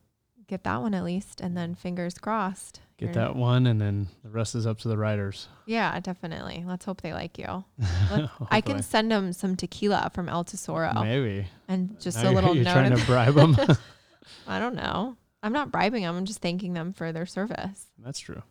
get 0.47 0.65
that 0.65 0.81
one 0.83 0.95
at 0.95 1.05
least. 1.05 1.41
And 1.41 1.57
then 1.57 1.75
fingers 1.75 2.15
crossed. 2.19 2.81
Get 2.99 3.13
that 3.13 3.37
one, 3.37 3.69
and 3.69 3.81
then 3.81 4.09
the 4.25 4.29
rest 4.31 4.57
is 4.57 4.67
up 4.67 4.79
to 4.81 4.89
the 4.89 4.99
writers. 4.99 5.47
Yeah, 5.67 6.01
definitely. 6.01 6.65
Let's 6.67 6.85
hope 6.85 7.01
they 7.01 7.13
like 7.13 7.39
you. 7.39 7.65
I 8.51 8.61
can 8.61 8.83
send 8.83 9.13
them 9.13 9.33
some 9.33 9.55
tequila 9.55 10.11
from 10.13 10.29
El 10.29 10.43
Tesoro 10.43 10.93
maybe 11.05 11.47
and 11.69 12.01
just 12.01 12.21
Now 12.21 12.31
a 12.31 12.33
little 12.33 12.55
You're 12.57 12.65
note. 12.65 12.73
trying 12.73 12.97
to 12.97 13.07
bribe 13.07 13.35
them. 13.35 13.57
I 14.49 14.59
don't 14.59 14.75
know. 14.75 15.17
I'm 15.43 15.53
not 15.53 15.71
bribing 15.71 16.03
them. 16.03 16.17
I'm 16.17 16.25
just 16.25 16.41
thanking 16.41 16.73
them 16.75 16.93
for 16.93 17.13
their 17.13 17.27
service. 17.27 17.87
That's 17.99 18.19
true. 18.19 18.43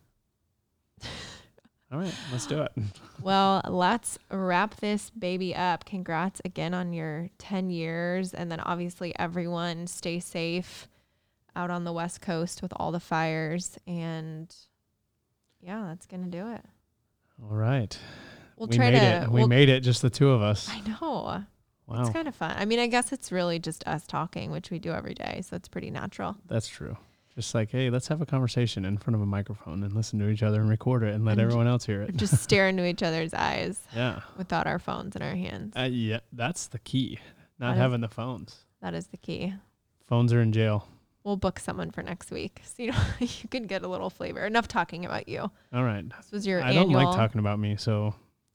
All 1.90 1.98
right, 1.98 2.14
let's 2.32 2.46
do 2.46 2.62
it. 2.62 2.72
Well, 3.20 3.62
let's 3.68 4.16
wrap 4.30 4.76
this 4.76 5.10
baby 5.10 5.52
up. 5.52 5.84
Congrats 5.84 6.40
again 6.44 6.72
on 6.72 6.92
your 6.92 7.30
10 7.38 7.68
years. 7.70 8.32
And 8.32 8.50
then 8.50 8.60
obviously, 8.60 9.12
everyone 9.18 9.88
stay 9.88 10.20
safe 10.20 10.86
out 11.56 11.68
on 11.70 11.82
the 11.82 11.92
West 11.92 12.20
Coast 12.20 12.62
with 12.62 12.72
all 12.76 12.92
the 12.92 13.00
fires. 13.00 13.76
And 13.88 14.54
yeah, 15.60 15.82
that's 15.88 16.06
going 16.06 16.22
to 16.22 16.30
do 16.30 16.52
it. 16.52 16.60
All 17.42 17.56
right. 17.56 17.98
We'll 18.56 18.68
we 18.68 18.76
try 18.76 18.90
made 18.92 19.00
to. 19.00 19.04
it. 19.24 19.28
We 19.30 19.40
we'll- 19.40 19.48
made 19.48 19.68
it, 19.68 19.80
just 19.80 20.00
the 20.00 20.10
two 20.10 20.30
of 20.30 20.42
us. 20.42 20.70
I 20.70 20.80
know. 20.88 21.42
Wow. 21.88 22.02
It's 22.02 22.10
kind 22.10 22.28
of 22.28 22.34
fun. 22.34 22.54
I 22.56 22.66
mean, 22.66 22.78
I 22.78 22.86
guess 22.86 23.12
it's 23.12 23.32
really 23.32 23.58
just 23.58 23.86
us 23.86 24.06
talking, 24.06 24.50
which 24.50 24.70
we 24.70 24.78
do 24.78 24.92
every 24.92 25.14
day. 25.14 25.42
So 25.48 25.56
it's 25.56 25.68
pretty 25.68 25.90
natural. 25.90 26.36
That's 26.46 26.68
true. 26.68 26.98
Just 27.34 27.54
like, 27.54 27.70
hey, 27.70 27.88
let's 27.88 28.08
have 28.08 28.20
a 28.20 28.26
conversation 28.26 28.84
in 28.84 28.98
front 28.98 29.14
of 29.14 29.22
a 29.22 29.26
microphone 29.26 29.82
and 29.82 29.94
listen 29.94 30.18
to 30.18 30.28
each 30.28 30.42
other 30.42 30.60
and 30.60 30.68
record 30.68 31.02
it 31.02 31.14
and 31.14 31.24
let 31.24 31.32
and 31.32 31.40
everyone 31.40 31.66
else 31.66 31.86
hear 31.86 32.02
it. 32.02 32.14
Just 32.16 32.42
stare 32.42 32.68
into 32.68 32.84
each 32.84 33.02
other's 33.02 33.32
eyes. 33.32 33.80
Yeah. 33.94 34.20
Without 34.36 34.66
our 34.66 34.78
phones 34.78 35.16
in 35.16 35.22
our 35.22 35.34
hands. 35.34 35.74
Uh, 35.76 35.88
yeah, 35.90 36.20
that's 36.32 36.66
the 36.66 36.78
key. 36.78 37.18
Not 37.58 37.74
that 37.74 37.80
having 37.80 38.02
is, 38.02 38.08
the 38.08 38.14
phones. 38.14 38.56
That 38.82 38.94
is 38.94 39.06
the 39.06 39.16
key. 39.16 39.54
Phones 40.06 40.32
are 40.32 40.42
in 40.42 40.52
jail. 40.52 40.86
We'll 41.24 41.36
book 41.36 41.58
someone 41.58 41.90
for 41.90 42.02
next 42.02 42.30
week, 42.30 42.60
so 42.64 42.82
you 42.82 42.92
know 42.92 42.98
you 43.18 43.48
can 43.50 43.66
get 43.66 43.82
a 43.82 43.88
little 43.88 44.10
flavor. 44.10 44.44
Enough 44.44 44.68
talking 44.68 45.04
about 45.04 45.28
you. 45.28 45.50
All 45.72 45.84
right. 45.84 46.04
This 46.16 46.30
was 46.30 46.46
your. 46.46 46.62
I 46.62 46.70
annual. 46.70 46.84
don't 46.84 46.92
like 46.92 47.16
talking 47.16 47.38
about 47.38 47.58
me, 47.58 47.76
so. 47.76 48.14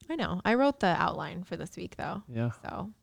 I 0.10 0.16
know. 0.16 0.42
I 0.46 0.56
wrote 0.56 0.80
the 0.80 0.88
outline 0.88 1.44
for 1.44 1.56
this 1.58 1.76
week, 1.76 1.96
though. 1.98 2.24
Yeah. 2.28 2.52
So 2.64 2.92